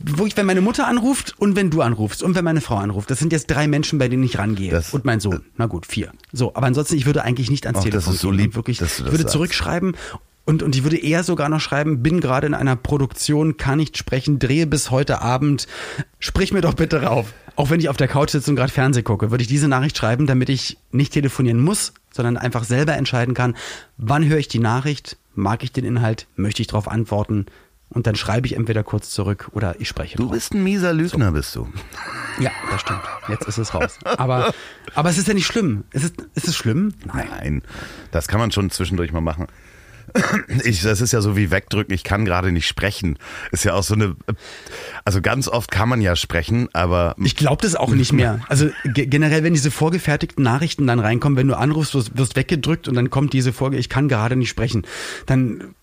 wo 0.00 0.26
ich, 0.26 0.36
wenn 0.36 0.46
meine 0.46 0.60
Mutter 0.60 0.86
anruft 0.86 1.34
und 1.38 1.56
wenn 1.56 1.70
du 1.70 1.82
anrufst 1.82 2.22
und 2.22 2.34
wenn 2.34 2.44
meine 2.44 2.60
Frau 2.60 2.76
anruft. 2.76 3.10
Das 3.10 3.18
sind 3.18 3.32
jetzt 3.32 3.50
drei 3.50 3.68
Menschen, 3.68 3.98
bei 3.98 4.08
denen 4.08 4.22
ich 4.22 4.38
rangehe. 4.38 4.70
Das, 4.70 4.92
und 4.92 5.04
mein 5.04 5.20
Sohn. 5.20 5.42
Na 5.56 5.66
gut, 5.66 5.86
vier. 5.86 6.12
So, 6.32 6.54
aber 6.54 6.66
ansonsten, 6.66 6.96
ich 6.96 7.06
würde 7.06 7.22
eigentlich 7.22 7.50
nicht 7.50 7.66
ans 7.66 7.78
Och, 7.78 7.84
Telefon 7.84 8.12
das 8.12 8.14
ist 8.14 8.20
so 8.20 8.30
lieb, 8.30 8.54
wirklich, 8.56 8.78
dass 8.78 8.96
du 8.96 9.04
das 9.04 9.06
ich 9.06 9.12
würde 9.12 9.22
sagst. 9.22 9.32
zurückschreiben 9.32 9.96
und, 10.44 10.62
und 10.62 10.74
ich 10.74 10.82
würde 10.82 10.98
eher 10.98 11.22
sogar 11.22 11.48
noch 11.48 11.60
schreiben, 11.60 12.02
bin 12.02 12.20
gerade 12.20 12.46
in 12.46 12.54
einer 12.54 12.76
Produktion, 12.76 13.56
kann 13.56 13.78
nicht 13.78 13.96
sprechen, 13.96 14.38
drehe 14.38 14.66
bis 14.66 14.90
heute 14.90 15.20
Abend, 15.22 15.68
sprich 16.18 16.52
mir 16.52 16.60
doch 16.60 16.74
bitte 16.74 17.02
rauf. 17.02 17.32
Auch 17.54 17.70
wenn 17.70 17.80
ich 17.80 17.88
auf 17.88 17.96
der 17.96 18.08
Couch 18.08 18.30
sitze 18.30 18.50
und 18.50 18.56
gerade 18.56 18.72
Fernseh 18.72 19.02
gucke, 19.02 19.30
würde 19.30 19.42
ich 19.42 19.48
diese 19.48 19.68
Nachricht 19.68 19.96
schreiben, 19.96 20.26
damit 20.26 20.48
ich 20.48 20.78
nicht 20.90 21.12
telefonieren 21.12 21.60
muss, 21.60 21.92
sondern 22.10 22.36
einfach 22.36 22.64
selber 22.64 22.94
entscheiden 22.94 23.34
kann, 23.34 23.56
wann 23.98 24.26
höre 24.26 24.38
ich 24.38 24.48
die 24.48 24.58
Nachricht, 24.58 25.16
mag 25.34 25.62
ich 25.62 25.72
den 25.72 25.84
Inhalt, 25.84 26.26
möchte 26.34 26.62
ich 26.62 26.68
darauf 26.68 26.88
antworten 26.88 27.46
und 27.92 28.06
dann 28.06 28.16
schreibe 28.16 28.46
ich 28.46 28.56
entweder 28.56 28.82
kurz 28.82 29.10
zurück 29.10 29.50
oder 29.52 29.80
ich 29.80 29.88
spreche. 29.88 30.16
Du 30.16 30.24
drauf. 30.24 30.32
bist 30.32 30.54
ein 30.54 30.64
mieser 30.64 30.94
Lügner, 30.94 31.26
so. 31.26 31.32
bist 31.32 31.56
du. 31.56 31.68
Ja, 32.40 32.50
das 32.70 32.80
stimmt. 32.80 33.02
Jetzt 33.28 33.46
ist 33.46 33.58
es 33.58 33.74
raus. 33.74 33.98
Aber, 34.04 34.54
aber 34.94 35.10
es 35.10 35.18
ist 35.18 35.28
ja 35.28 35.34
nicht 35.34 35.46
schlimm. 35.46 35.84
Ist 35.92 36.04
es, 36.04 36.12
ist 36.34 36.48
es 36.48 36.56
schlimm? 36.56 36.94
Nein. 37.04 37.28
Nein. 37.30 37.62
Das 38.10 38.28
kann 38.28 38.40
man 38.40 38.50
schon 38.50 38.70
zwischendurch 38.70 39.12
mal 39.12 39.20
machen. 39.20 39.46
Ich, 40.64 40.82
das 40.82 41.00
ist 41.00 41.12
ja 41.12 41.20
so 41.20 41.36
wie 41.36 41.50
wegdrücken, 41.50 41.94
ich 41.94 42.04
kann 42.04 42.24
gerade 42.24 42.52
nicht 42.52 42.66
sprechen. 42.66 43.18
Ist 43.50 43.64
ja 43.64 43.74
auch 43.74 43.82
so 43.82 43.94
eine, 43.94 44.16
also 45.04 45.20
ganz 45.20 45.48
oft 45.48 45.70
kann 45.70 45.88
man 45.88 46.00
ja 46.00 46.14
sprechen, 46.16 46.68
aber. 46.72 47.14
Ich 47.22 47.36
glaube 47.36 47.62
das 47.62 47.74
auch 47.74 47.90
nicht 47.90 48.12
mehr. 48.12 48.40
Also 48.48 48.68
generell, 48.84 49.44
wenn 49.44 49.54
diese 49.54 49.70
vorgefertigten 49.70 50.44
Nachrichten 50.44 50.86
dann 50.86 51.00
reinkommen, 51.00 51.36
wenn 51.36 51.48
du 51.48 51.56
anrufst, 51.56 51.94
wirst, 51.94 52.16
wirst 52.16 52.36
weggedrückt 52.36 52.88
und 52.88 52.94
dann 52.94 53.10
kommt 53.10 53.32
diese 53.32 53.52
Folge, 53.52 53.76
ich 53.76 53.88
kann 53.88 54.08
gerade 54.08 54.36
nicht 54.36 54.50
sprechen, 54.50 54.82
dann 55.26 55.74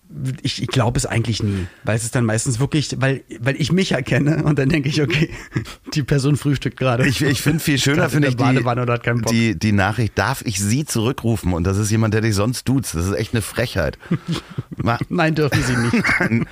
ich, 0.42 0.62
ich 0.62 0.68
glaube 0.68 0.98
es 0.98 1.06
eigentlich 1.06 1.42
nie, 1.42 1.66
weil 1.84 1.96
es 1.96 2.04
ist 2.04 2.14
dann 2.14 2.24
meistens 2.24 2.58
wirklich, 2.58 2.96
weil, 2.98 3.22
weil 3.38 3.60
ich 3.60 3.70
mich 3.70 3.92
erkenne 3.92 4.42
und 4.42 4.58
dann 4.58 4.68
denke 4.68 4.88
ich, 4.88 5.00
okay, 5.00 5.30
die 5.94 6.02
Person 6.02 6.36
frühstückt 6.36 6.78
gerade. 6.78 7.06
Ich, 7.06 7.22
ich 7.22 7.40
finde 7.40 7.60
viel 7.60 7.78
schöner, 7.78 8.08
finde 8.10 8.28
ich, 8.28 8.36
die, 8.36 9.22
die, 9.30 9.58
die 9.58 9.72
Nachricht, 9.72 10.18
darf 10.18 10.42
ich 10.44 10.58
sie 10.60 10.84
zurückrufen? 10.84 11.52
Und 11.52 11.64
das 11.64 11.78
ist 11.78 11.90
jemand, 11.90 12.14
der 12.14 12.22
dich 12.22 12.34
sonst 12.34 12.68
duzt. 12.68 12.94
Das 12.94 13.06
ist 13.06 13.14
echt 13.14 13.34
eine 13.34 13.42
Frechheit. 13.42 13.98
Nein, 15.08 15.34
dürfen 15.34 15.62
sie 15.62 15.76
nicht. 15.76 16.46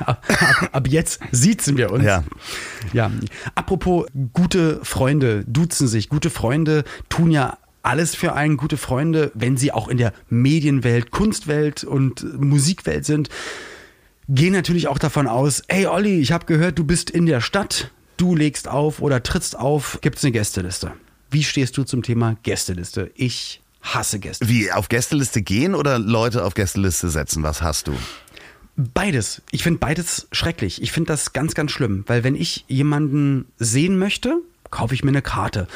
ab, 0.00 0.24
ab, 0.72 0.88
jetzt 0.88 1.20
siezen 1.30 1.76
wir 1.76 1.90
uns. 1.90 2.04
Ja. 2.04 2.24
ja. 2.92 3.10
Apropos 3.54 4.06
gute 4.32 4.80
Freunde 4.82 5.44
duzen 5.46 5.88
sich. 5.88 6.08
Gute 6.08 6.30
Freunde 6.30 6.84
tun 7.08 7.30
ja 7.30 7.56
alles 7.82 8.14
für 8.14 8.34
einen 8.34 8.56
gute 8.56 8.76
Freunde, 8.76 9.30
wenn 9.34 9.56
sie 9.56 9.72
auch 9.72 9.88
in 9.88 9.98
der 9.98 10.12
Medienwelt, 10.28 11.10
Kunstwelt 11.10 11.84
und 11.84 12.40
Musikwelt 12.40 13.04
sind. 13.04 13.28
Gehen 14.28 14.52
natürlich 14.52 14.88
auch 14.88 14.98
davon 14.98 15.26
aus, 15.26 15.62
hey 15.68 15.86
Olli, 15.86 16.20
ich 16.20 16.32
habe 16.32 16.46
gehört, 16.46 16.78
du 16.78 16.84
bist 16.84 17.10
in 17.10 17.26
der 17.26 17.40
Stadt, 17.40 17.90
du 18.18 18.36
legst 18.36 18.68
auf 18.68 19.00
oder 19.00 19.22
trittst 19.22 19.58
auf, 19.58 19.98
gibt's 20.02 20.22
eine 20.24 20.32
Gästeliste. 20.32 20.92
Wie 21.30 21.44
stehst 21.44 21.76
du 21.76 21.84
zum 21.84 22.02
Thema 22.02 22.36
Gästeliste? 22.42 23.10
Ich 23.14 23.62
hasse 23.80 24.18
Gäste. 24.18 24.48
Wie, 24.48 24.70
auf 24.72 24.88
Gästeliste 24.88 25.42
gehen 25.42 25.74
oder 25.74 25.98
Leute 25.98 26.44
auf 26.44 26.54
Gästeliste 26.54 27.08
setzen? 27.08 27.42
Was 27.42 27.62
hast 27.62 27.88
du? 27.88 27.94
Beides. 28.76 29.42
Ich 29.50 29.62
finde 29.62 29.80
beides 29.80 30.28
schrecklich. 30.30 30.80
Ich 30.82 30.92
finde 30.92 31.08
das 31.08 31.32
ganz, 31.32 31.54
ganz 31.54 31.72
schlimm, 31.72 32.04
weil 32.06 32.22
wenn 32.22 32.34
ich 32.34 32.64
jemanden 32.68 33.46
sehen 33.58 33.98
möchte, 33.98 34.40
kaufe 34.70 34.94
ich 34.94 35.04
mir 35.04 35.10
eine 35.10 35.22
Karte. 35.22 35.66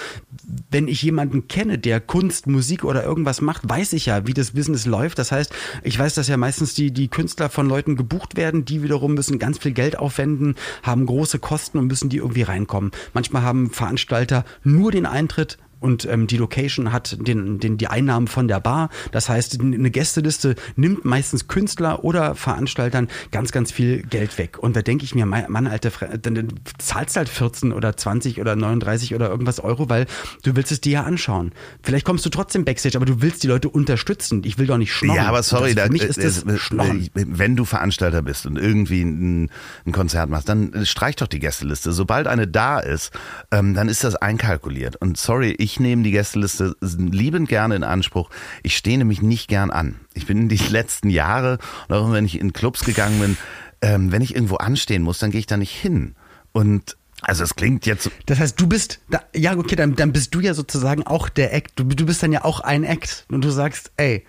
Wenn 0.70 0.88
ich 0.88 1.02
jemanden 1.02 1.48
kenne, 1.48 1.78
der 1.78 2.00
Kunst, 2.00 2.46
Musik 2.46 2.84
oder 2.84 3.04
irgendwas 3.04 3.40
macht, 3.40 3.68
weiß 3.68 3.92
ich 3.94 4.06
ja, 4.06 4.26
wie 4.26 4.34
das 4.34 4.52
Business 4.52 4.86
läuft. 4.86 5.18
Das 5.18 5.32
heißt, 5.32 5.52
ich 5.82 5.98
weiß, 5.98 6.14
dass 6.14 6.28
ja 6.28 6.36
meistens 6.36 6.74
die, 6.74 6.90
die 6.92 7.08
Künstler 7.08 7.48
von 7.48 7.68
Leuten 7.68 7.96
gebucht 7.96 8.36
werden, 8.36 8.64
die 8.64 8.82
wiederum 8.82 9.14
müssen 9.14 9.38
ganz 9.38 9.58
viel 9.58 9.72
Geld 9.72 9.98
aufwenden, 9.98 10.56
haben 10.82 11.06
große 11.06 11.38
Kosten 11.38 11.78
und 11.78 11.86
müssen 11.86 12.08
die 12.08 12.18
irgendwie 12.18 12.42
reinkommen. 12.42 12.90
Manchmal 13.14 13.42
haben 13.42 13.70
Veranstalter 13.70 14.44
nur 14.62 14.92
den 14.92 15.06
Eintritt, 15.06 15.58
und 15.82 16.06
ähm, 16.06 16.26
die 16.26 16.36
Location 16.36 16.92
hat 16.92 17.16
den, 17.20 17.58
den, 17.58 17.76
die 17.76 17.88
Einnahmen 17.88 18.28
von 18.28 18.48
der 18.48 18.60
Bar. 18.60 18.88
Das 19.10 19.28
heißt, 19.28 19.60
eine 19.60 19.90
Gästeliste 19.90 20.54
nimmt 20.76 21.04
meistens 21.04 21.48
Künstler 21.48 22.04
oder 22.04 22.34
Veranstaltern 22.34 23.08
ganz, 23.30 23.52
ganz 23.52 23.72
viel 23.72 24.02
Geld 24.02 24.38
weg. 24.38 24.58
Und 24.58 24.76
da 24.76 24.82
denke 24.82 25.04
ich 25.04 25.14
mir, 25.14 25.26
Mann, 25.26 25.66
Alter, 25.66 25.90
dann 26.18 26.48
zahlst 26.78 27.16
halt 27.16 27.28
14 27.28 27.72
oder 27.72 27.96
20 27.96 28.40
oder 28.40 28.56
39 28.56 29.14
oder 29.14 29.28
irgendwas 29.28 29.60
Euro, 29.60 29.88
weil 29.88 30.06
du 30.42 30.56
willst 30.56 30.72
es 30.72 30.80
dir 30.80 30.92
ja 30.92 31.02
anschauen. 31.02 31.52
Vielleicht 31.82 32.06
kommst 32.06 32.24
du 32.24 32.30
trotzdem 32.30 32.64
Backstage, 32.64 32.96
aber 32.96 33.06
du 33.06 33.22
willst 33.22 33.42
die 33.42 33.48
Leute 33.48 33.68
unterstützen. 33.68 34.42
Ich 34.44 34.58
will 34.58 34.66
doch 34.66 34.78
nicht 34.78 34.92
schnorren. 34.92 35.16
Ja, 35.16 35.26
aber 35.26 35.42
sorry, 35.42 35.74
das, 35.74 35.86
für 35.86 35.92
mich 35.92 36.02
ist 36.02 36.22
das 36.22 36.42
äh, 36.42 37.08
wenn 37.14 37.56
du 37.56 37.64
Veranstalter 37.64 38.22
bist 38.22 38.46
und 38.46 38.58
irgendwie 38.58 39.02
ein, 39.02 39.50
ein, 39.86 39.92
Konzert 39.92 40.30
machst, 40.30 40.48
dann 40.48 40.86
streich 40.86 41.16
doch 41.16 41.26
die 41.26 41.38
Gästeliste. 41.38 41.92
Sobald 41.92 42.26
eine 42.26 42.46
da 42.46 42.78
ist, 42.78 43.12
ähm, 43.50 43.74
dann 43.74 43.88
ist 43.88 44.04
das 44.04 44.16
einkalkuliert. 44.16 44.96
Und 44.96 45.16
sorry, 45.16 45.54
ich 45.58 45.71
ich 45.72 45.80
nehme 45.80 46.02
die 46.02 46.10
Gästeliste 46.10 46.76
liebend 46.80 47.48
gerne 47.48 47.74
in 47.74 47.82
Anspruch. 47.82 48.28
Ich 48.62 48.76
stehe 48.76 48.98
nämlich 48.98 49.22
nicht 49.22 49.48
gern 49.48 49.70
an. 49.70 49.96
Ich 50.12 50.26
bin 50.26 50.50
die 50.50 50.56
letzten 50.70 51.08
Jahre, 51.08 51.58
auch 51.88 52.12
wenn 52.12 52.26
ich 52.26 52.38
in 52.38 52.52
Clubs 52.52 52.84
gegangen 52.84 53.18
bin, 53.18 53.36
ähm, 53.80 54.12
wenn 54.12 54.20
ich 54.20 54.34
irgendwo 54.34 54.56
anstehen 54.56 55.02
muss, 55.02 55.18
dann 55.18 55.30
gehe 55.30 55.40
ich 55.40 55.46
da 55.46 55.56
nicht 55.56 55.74
hin. 55.74 56.14
Und 56.52 56.98
also 57.22 57.42
es 57.42 57.54
klingt 57.54 57.86
jetzt. 57.86 58.10
Das 58.26 58.38
heißt, 58.38 58.60
du 58.60 58.66
bist, 58.66 59.00
da, 59.08 59.22
ja 59.34 59.56
okay, 59.56 59.76
dann, 59.76 59.94
dann 59.96 60.12
bist 60.12 60.34
du 60.34 60.40
ja 60.40 60.52
sozusagen 60.52 61.06
auch 61.06 61.30
der 61.30 61.54
Act. 61.54 61.72
Du, 61.76 61.84
du 61.84 62.04
bist 62.04 62.22
dann 62.22 62.32
ja 62.32 62.44
auch 62.44 62.60
ein 62.60 62.84
Act 62.84 63.24
und 63.30 63.42
du 63.42 63.50
sagst, 63.50 63.92
ey, 63.96 64.26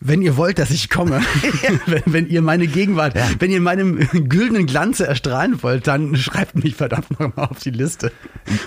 wenn 0.00 0.22
ihr 0.22 0.36
wollt, 0.36 0.58
dass 0.58 0.70
ich 0.70 0.90
komme, 0.90 1.20
wenn, 1.86 2.02
wenn, 2.06 2.28
ihr 2.28 2.42
meine 2.42 2.66
Gegenwart, 2.66 3.16
ja. 3.16 3.26
wenn 3.38 3.50
ihr 3.50 3.58
in 3.58 3.62
meinem 3.62 3.98
güldenen 4.28 4.66
Glanze 4.66 5.06
erstrahlen 5.06 5.62
wollt, 5.62 5.86
dann 5.86 6.16
schreibt 6.16 6.62
mich 6.62 6.74
verdammt 6.74 7.18
nochmal 7.18 7.48
auf 7.48 7.60
die 7.60 7.70
Liste. 7.70 8.12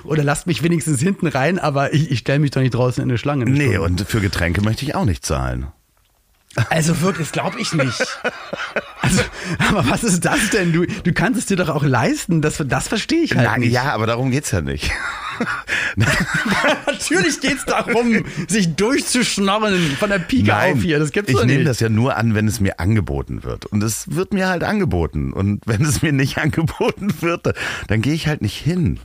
Oder 0.04 0.24
lasst 0.24 0.48
mich 0.48 0.64
wenigstens 0.64 1.00
hinten 1.00 1.28
rein, 1.28 1.60
aber 1.60 1.94
ich, 1.94 2.12
ich 2.12 2.20
stelle 2.20 2.40
mich 2.40 2.52
doch 2.52 2.62
nicht 2.62 2.74
draußen 2.74 3.04
in 3.04 3.10
eine 3.10 3.18
Schlange. 3.18 3.46
Eine 3.46 3.54
nee, 3.54 3.74
Stunde. 3.74 3.82
und 3.82 4.02
für 4.02 4.20
Getränke 4.20 4.62
möchte 4.62 4.86
ich 4.86 4.96
auch 4.96 5.06
nicht 5.06 5.26
zahlen. 5.26 5.68
Also 6.70 7.02
wirklich, 7.02 7.28
das 7.28 7.32
glaube 7.34 7.60
ich 7.60 7.74
nicht. 7.74 8.20
Also, 9.02 9.22
aber 9.70 9.88
was 9.90 10.04
ist 10.04 10.26
das 10.26 10.50
denn? 10.50 10.74
Du, 10.74 10.86
du 10.86 11.14
kannst 11.14 11.40
es 11.40 11.46
dir 11.46 11.56
doch 11.56 11.70
auch 11.70 11.84
leisten. 11.84 12.42
Das, 12.42 12.64
das 12.66 12.88
verstehe 12.88 13.22
ich 13.22 13.36
halt 13.36 13.48
Na, 13.48 13.58
nicht. 13.58 13.72
Ja, 13.72 13.94
aber 13.94 14.08
darum 14.08 14.32
geht's 14.32 14.52
ja 14.52 14.62
nicht. 14.62 14.92
Natürlich 16.88 17.40
geht's 17.42 17.66
darum, 17.66 18.26
sich 18.48 18.76
durchzuschnorren 18.76 19.96
von 20.00 20.10
der 20.10 20.20
Pike 20.20 20.48
Nein, 20.48 20.74
auf 20.74 20.82
hier. 20.82 20.98
Das 20.98 21.12
gibt's 21.12 21.32
ich 21.32 21.44
nehme 21.44 21.64
das 21.64 21.80
ja 21.80 21.90
nur 21.90 22.18
an, 22.18 22.34
wenn 22.34 22.48
es 22.48 22.60
mir 22.60 22.80
angeboten 22.80 23.44
wird. 23.44 23.66
Und 23.68 23.84
es 23.84 24.16
wird 24.16 24.34
mir 24.34 24.48
halt 24.48 24.64
angeboten. 24.64 25.34
Und 25.34 25.62
wenn 25.66 25.84
es 25.84 26.02
mir 26.02 26.12
nicht 26.12 26.38
angeboten 26.40 27.14
wird, 27.22 27.54
dann 27.88 28.02
gehe 28.02 28.14
ich 28.14 28.28
halt 28.28 28.42
nicht 28.42 28.58
hin. 28.58 29.00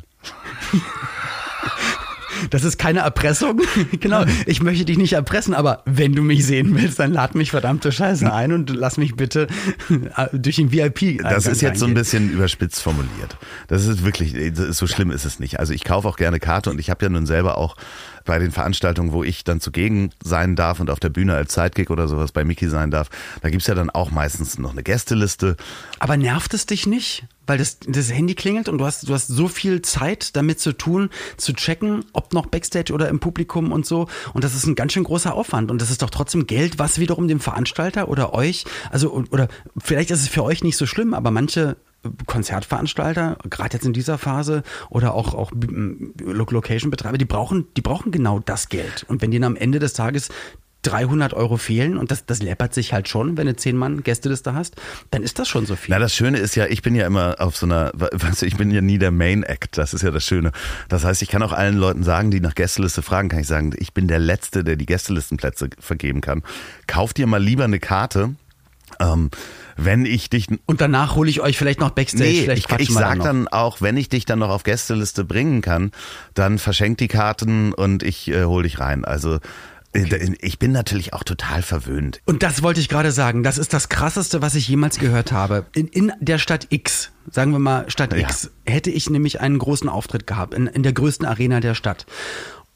Das 2.50 2.64
ist 2.64 2.78
keine 2.78 3.00
Erpressung. 3.00 3.60
genau. 4.00 4.24
Ich 4.46 4.62
möchte 4.62 4.84
dich 4.84 4.98
nicht 4.98 5.12
erpressen, 5.12 5.54
aber 5.54 5.82
wenn 5.84 6.14
du 6.14 6.22
mich 6.22 6.46
sehen 6.46 6.74
willst, 6.74 6.98
dann 6.98 7.12
lad 7.12 7.34
mich 7.34 7.50
verdammte 7.50 7.92
Scheiße 7.92 8.32
ein 8.32 8.52
und 8.52 8.70
lass 8.70 8.96
mich 8.96 9.14
bitte 9.16 9.46
äh, 9.88 10.26
durch 10.32 10.56
den 10.56 10.72
VIP. 10.72 11.22
Das 11.22 11.46
ist 11.46 11.62
jetzt 11.62 11.78
so 11.78 11.86
ein 11.86 11.94
bisschen 11.94 12.30
überspitzt 12.30 12.82
formuliert. 12.82 13.36
Das 13.68 13.86
ist 13.86 14.04
wirklich, 14.04 14.34
so 14.70 14.86
schlimm 14.86 15.10
ist 15.10 15.24
es 15.24 15.38
nicht. 15.38 15.60
Also 15.60 15.72
ich 15.72 15.84
kaufe 15.84 16.08
auch 16.08 16.16
gerne 16.16 16.40
Karte 16.40 16.70
und 16.70 16.78
ich 16.78 16.90
habe 16.90 17.04
ja 17.04 17.08
nun 17.08 17.26
selber 17.26 17.58
auch 17.58 17.76
bei 18.24 18.38
den 18.38 18.50
Veranstaltungen, 18.50 19.12
wo 19.12 19.24
ich 19.24 19.44
dann 19.44 19.60
zugegen 19.60 20.10
sein 20.22 20.56
darf 20.56 20.80
und 20.80 20.90
auf 20.90 21.00
der 21.00 21.08
Bühne 21.08 21.34
als 21.34 21.54
Sidekick 21.54 21.90
oder 21.90 22.08
sowas 22.08 22.32
bei 22.32 22.44
Mickey 22.44 22.68
sein 22.68 22.90
darf, 22.90 23.08
da 23.42 23.50
gibt's 23.50 23.66
ja 23.66 23.74
dann 23.74 23.90
auch 23.90 24.10
meistens 24.10 24.58
noch 24.58 24.72
eine 24.72 24.82
Gästeliste. 24.82 25.56
Aber 25.98 26.16
nervt 26.16 26.54
es 26.54 26.66
dich 26.66 26.86
nicht? 26.86 27.24
Weil 27.44 27.58
das, 27.58 27.78
das 27.80 28.12
Handy 28.12 28.34
klingelt 28.34 28.68
und 28.68 28.78
du 28.78 28.84
hast, 28.84 29.08
du 29.08 29.14
hast 29.14 29.26
so 29.26 29.48
viel 29.48 29.82
Zeit 29.82 30.36
damit 30.36 30.60
zu 30.60 30.72
tun, 30.72 31.10
zu 31.36 31.52
checken, 31.52 32.04
ob 32.12 32.32
noch 32.32 32.46
Backstage 32.46 32.92
oder 32.92 33.08
im 33.08 33.18
Publikum 33.18 33.72
und 33.72 33.84
so. 33.84 34.06
Und 34.32 34.44
das 34.44 34.54
ist 34.54 34.66
ein 34.66 34.76
ganz 34.76 34.92
schön 34.92 35.02
großer 35.02 35.34
Aufwand. 35.34 35.70
Und 35.70 35.82
das 35.82 35.90
ist 35.90 36.02
doch 36.02 36.10
trotzdem 36.10 36.46
Geld, 36.46 36.78
was 36.78 37.00
wiederum 37.00 37.26
dem 37.26 37.40
Veranstalter 37.40 38.08
oder 38.08 38.32
euch, 38.32 38.64
also, 38.90 39.12
oder 39.12 39.48
vielleicht 39.76 40.12
ist 40.12 40.20
es 40.20 40.28
für 40.28 40.44
euch 40.44 40.62
nicht 40.62 40.76
so 40.76 40.86
schlimm, 40.86 41.14
aber 41.14 41.32
manche 41.32 41.76
Konzertveranstalter, 42.26 43.38
gerade 43.48 43.74
jetzt 43.74 43.86
in 43.86 43.92
dieser 43.92 44.18
Phase, 44.18 44.62
oder 44.90 45.14
auch, 45.14 45.34
auch 45.34 45.52
Location-Betreiber, 45.54 47.18
die 47.18 47.24
brauchen, 47.24 47.66
die 47.76 47.82
brauchen 47.82 48.12
genau 48.12 48.40
das 48.40 48.68
Geld. 48.68 49.04
Und 49.08 49.22
wenn 49.22 49.30
denen 49.30 49.44
am 49.44 49.56
Ende 49.56 49.78
des 49.78 49.92
Tages 49.92 50.28
300 50.82 51.32
Euro 51.34 51.56
fehlen 51.56 51.96
und 51.96 52.10
das, 52.10 52.26
das 52.26 52.42
läppert 52.42 52.74
sich 52.74 52.92
halt 52.92 53.08
schon, 53.08 53.36
wenn 53.36 53.46
du 53.46 53.54
zehn 53.54 53.76
Mann 53.76 54.02
Gästeliste 54.02 54.52
hast, 54.54 54.74
dann 55.10 55.22
ist 55.22 55.38
das 55.38 55.48
schon 55.48 55.64
so 55.64 55.76
viel. 55.76 55.94
Na, 55.94 56.00
das 56.00 56.14
Schöne 56.14 56.38
ist 56.38 56.56
ja, 56.56 56.66
ich 56.66 56.82
bin 56.82 56.94
ja 56.94 57.06
immer 57.06 57.36
auf 57.38 57.56
so 57.56 57.66
einer, 57.66 57.92
weißt 57.94 58.42
du, 58.42 58.46
ich 58.46 58.56
bin 58.56 58.70
ja 58.70 58.80
nie 58.80 58.98
der 58.98 59.12
Main 59.12 59.44
Act, 59.44 59.78
das 59.78 59.94
ist 59.94 60.02
ja 60.02 60.10
das 60.10 60.24
Schöne. 60.24 60.50
Das 60.88 61.04
heißt, 61.04 61.22
ich 61.22 61.28
kann 61.28 61.42
auch 61.42 61.52
allen 61.52 61.76
Leuten 61.76 62.02
sagen, 62.02 62.32
die 62.32 62.40
nach 62.40 62.56
Gästeliste 62.56 63.02
fragen, 63.02 63.28
kann 63.28 63.40
ich 63.40 63.46
sagen, 63.46 63.72
ich 63.78 63.94
bin 63.94 64.08
der 64.08 64.18
Letzte, 64.18 64.64
der 64.64 64.74
die 64.74 64.86
Gästelistenplätze 64.86 65.70
vergeben 65.78 66.20
kann. 66.20 66.42
Kauf 66.88 67.14
dir 67.14 67.28
mal 67.28 67.42
lieber 67.42 67.64
eine 67.64 67.78
Karte, 67.78 68.34
ähm, 68.98 69.30
wenn 69.76 70.06
ich 70.06 70.30
dich 70.30 70.46
und 70.66 70.80
danach 70.80 71.14
hole 71.14 71.30
ich 71.30 71.40
euch 71.40 71.56
vielleicht 71.58 71.80
noch 71.80 71.90
Backstage. 71.90 72.44
Nee, 72.46 72.52
ich, 72.52 72.66
ich 72.78 72.90
sag 72.90 73.18
dann, 73.18 73.44
dann, 73.44 73.48
auch, 73.48 73.80
wenn 73.80 73.96
ich 73.96 74.08
dich 74.08 74.24
dann 74.24 74.38
noch 74.38 74.50
auf 74.50 74.62
Gästeliste 74.62 75.24
bringen 75.24 75.60
kann, 75.60 75.92
dann 76.34 76.58
verschenk 76.58 76.98
die 76.98 77.08
Karten 77.08 77.72
und 77.72 78.02
ich 78.02 78.28
äh, 78.28 78.44
hole 78.44 78.64
dich 78.64 78.80
rein. 78.80 79.04
Also 79.04 79.38
äh, 79.92 80.02
Okay. 80.04 80.36
Ich 80.40 80.58
bin 80.58 80.72
natürlich 80.72 81.12
auch 81.12 81.22
total 81.22 81.62
verwöhnt. 81.62 82.20
Und 82.24 82.42
das 82.42 82.62
wollte 82.62 82.80
ich 82.80 82.88
gerade 82.88 83.12
sagen. 83.12 83.42
Das 83.42 83.58
ist 83.58 83.72
das 83.72 83.88
Krasseste, 83.88 84.40
was 84.40 84.54
ich 84.54 84.66
jemals 84.68 84.98
gehört 84.98 85.32
habe. 85.32 85.66
In, 85.74 85.88
in 85.88 86.12
der 86.20 86.38
Stadt 86.38 86.68
X, 86.70 87.10
sagen 87.30 87.52
wir 87.52 87.58
mal 87.58 87.90
Stadt 87.90 88.14
X, 88.14 88.50
ja. 88.66 88.72
hätte 88.72 88.90
ich 88.90 89.10
nämlich 89.10 89.40
einen 89.40 89.58
großen 89.58 89.88
Auftritt 89.88 90.26
gehabt, 90.26 90.54
in, 90.54 90.66
in 90.66 90.82
der 90.82 90.92
größten 90.92 91.26
Arena 91.26 91.60
der 91.60 91.74
Stadt. 91.74 92.06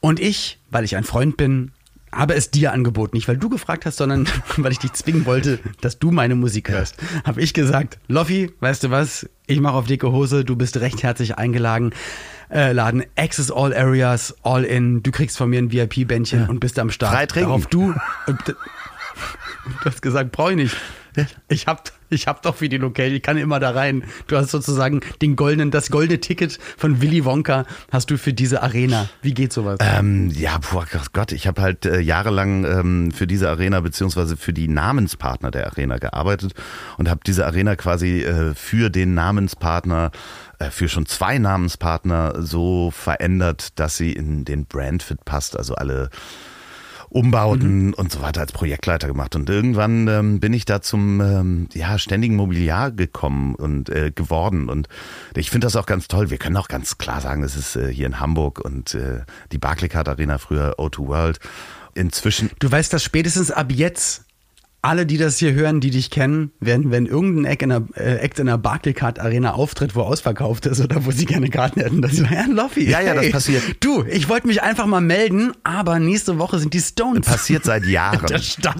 Und 0.00 0.20
ich, 0.20 0.58
weil 0.70 0.84
ich 0.84 0.96
ein 0.96 1.04
Freund 1.04 1.36
bin, 1.36 1.72
habe 2.16 2.34
es 2.34 2.50
dir 2.50 2.72
angeboten. 2.72 3.16
Nicht, 3.16 3.28
weil 3.28 3.36
du 3.36 3.48
gefragt 3.48 3.86
hast, 3.86 3.96
sondern 3.96 4.26
weil 4.56 4.72
ich 4.72 4.78
dich 4.78 4.92
zwingen 4.94 5.26
wollte, 5.26 5.58
dass 5.80 5.98
du 5.98 6.10
meine 6.10 6.34
Musik 6.34 6.70
hörst. 6.70 6.96
Habe 7.24 7.40
ich 7.40 7.54
gesagt, 7.54 7.98
Loffi, 8.08 8.52
weißt 8.60 8.84
du 8.84 8.90
was? 8.90 9.28
Ich 9.46 9.60
mache 9.60 9.74
auf 9.74 9.86
dicke 9.86 10.10
Hose, 10.10 10.44
du 10.44 10.56
bist 10.56 10.78
recht 10.78 11.02
herzlich 11.02 11.36
eingeladen. 11.38 11.92
äh, 12.50 12.72
Laden. 12.72 13.04
Access 13.16 13.50
all 13.50 13.74
areas, 13.74 14.34
all 14.42 14.64
in. 14.64 15.02
Du 15.02 15.10
kriegst 15.10 15.36
von 15.36 15.50
mir 15.50 15.58
ein 15.58 15.72
VIP-Bändchen 15.72 16.40
ja. 16.42 16.46
und 16.48 16.60
bist 16.60 16.78
am 16.78 16.90
Start. 16.90 17.12
Frei 17.12 17.26
trinken. 17.26 17.48
Darauf 17.50 17.66
du. 17.66 17.94
Und, 18.26 18.48
du 18.48 18.54
hast 19.84 20.02
gesagt, 20.02 20.32
brauche 20.32 20.50
ich 20.52 20.56
nicht. 20.56 20.76
Ich 21.48 21.66
hab, 21.66 21.90
ich 22.10 22.26
hab 22.26 22.42
doch 22.42 22.56
die 22.58 22.76
Location, 22.76 23.16
ich 23.16 23.22
kann 23.22 23.36
immer 23.36 23.60
da 23.60 23.70
rein. 23.70 24.04
Du 24.26 24.36
hast 24.36 24.50
sozusagen 24.50 25.00
den 25.22 25.36
goldenen, 25.36 25.70
das 25.70 25.90
goldene 25.90 26.20
Ticket 26.20 26.58
von 26.76 27.00
Willy 27.00 27.24
Wonka 27.24 27.64
hast 27.90 28.10
du 28.10 28.18
für 28.18 28.32
diese 28.32 28.62
Arena. 28.62 29.08
Wie 29.22 29.34
geht 29.34 29.52
sowas? 29.52 29.78
Ähm, 29.80 30.30
ja, 30.30 30.58
boah, 30.58 30.86
Gott, 31.12 31.32
ich 31.32 31.46
habe 31.46 31.62
halt 31.62 31.86
äh, 31.86 32.00
jahrelang 32.00 32.64
ähm, 32.64 33.10
für 33.12 33.26
diese 33.26 33.48
Arena 33.48 33.80
beziehungsweise 33.80 34.36
für 34.36 34.52
die 34.52 34.68
Namenspartner 34.68 35.50
der 35.50 35.66
Arena 35.66 35.98
gearbeitet 35.98 36.54
und 36.98 37.08
habe 37.08 37.20
diese 37.26 37.46
Arena 37.46 37.76
quasi 37.76 38.22
äh, 38.22 38.54
für 38.54 38.90
den 38.90 39.14
Namenspartner 39.14 40.10
äh, 40.58 40.70
für 40.70 40.88
schon 40.88 41.06
zwei 41.06 41.38
Namenspartner 41.38 42.42
so 42.42 42.90
verändert, 42.90 43.78
dass 43.78 43.96
sie 43.96 44.12
in 44.12 44.44
den 44.44 44.66
Brandfit 44.66 45.24
passt. 45.24 45.56
Also 45.56 45.74
alle 45.74 46.10
Umbauten 47.08 47.88
mhm. 47.88 47.94
und 47.94 48.10
so 48.10 48.22
weiter 48.22 48.40
als 48.40 48.52
Projektleiter 48.52 49.08
gemacht. 49.08 49.36
Und 49.36 49.48
irgendwann 49.48 50.08
ähm, 50.08 50.40
bin 50.40 50.52
ich 50.52 50.64
da 50.64 50.82
zum 50.82 51.20
ähm, 51.20 51.68
ja, 51.72 51.98
ständigen 51.98 52.36
Mobiliar 52.36 52.90
gekommen 52.90 53.54
und 53.54 53.88
äh, 53.88 54.10
geworden. 54.10 54.68
Und 54.68 54.88
ich 55.34 55.50
finde 55.50 55.66
das 55.66 55.76
auch 55.76 55.86
ganz 55.86 56.08
toll. 56.08 56.30
Wir 56.30 56.38
können 56.38 56.56
auch 56.56 56.68
ganz 56.68 56.98
klar 56.98 57.20
sagen, 57.20 57.42
das 57.42 57.56
ist 57.56 57.76
äh, 57.76 57.92
hier 57.92 58.06
in 58.06 58.20
Hamburg 58.20 58.60
und 58.60 58.94
äh, 58.94 59.20
die 59.52 59.58
Barclaycard 59.58 60.08
Arena, 60.08 60.38
früher 60.38 60.74
O2 60.78 61.06
World. 61.06 61.40
Inzwischen. 61.94 62.50
Du 62.58 62.70
weißt, 62.70 62.92
dass 62.92 63.02
spätestens 63.02 63.50
ab 63.50 63.72
jetzt 63.72 64.25
alle, 64.86 65.04
die 65.04 65.18
das 65.18 65.36
hier 65.38 65.52
hören, 65.52 65.80
die 65.80 65.90
dich 65.90 66.10
kennen, 66.10 66.52
werden, 66.60 66.92
wenn 66.92 67.06
irgendein 67.06 67.44
Act 67.44 67.62
in 67.62 67.68
der, 67.70 67.82
äh, 67.96 68.18
Act 68.18 68.38
in 68.38 68.46
der 68.46 68.56
Barclaycard 68.56 69.18
Arena 69.18 69.54
auftritt, 69.54 69.96
wo 69.96 70.02
ausverkauft 70.02 70.64
ist 70.66 70.80
oder 70.80 71.04
wo 71.04 71.10
sie 71.10 71.24
gerne 71.24 71.50
Karten 71.50 71.80
hätten, 71.80 72.02
dass 72.02 72.12
sie 72.12 72.18
sagen, 72.18 72.34
ja, 72.34 72.46
Loffi, 72.46 72.88
ja, 72.88 73.00
ja, 73.00 73.12
hey, 73.12 73.22
das 73.22 73.30
passiert. 73.32 73.62
Du, 73.80 74.04
ich 74.04 74.28
wollte 74.28 74.46
mich 74.46 74.62
einfach 74.62 74.86
mal 74.86 75.00
melden, 75.00 75.52
aber 75.64 75.98
nächste 75.98 76.38
Woche 76.38 76.60
sind 76.60 76.72
die 76.72 76.80
Stones. 76.80 77.26
Das 77.26 77.34
passiert 77.34 77.64
seit 77.64 77.84
Jahren. 77.86 78.24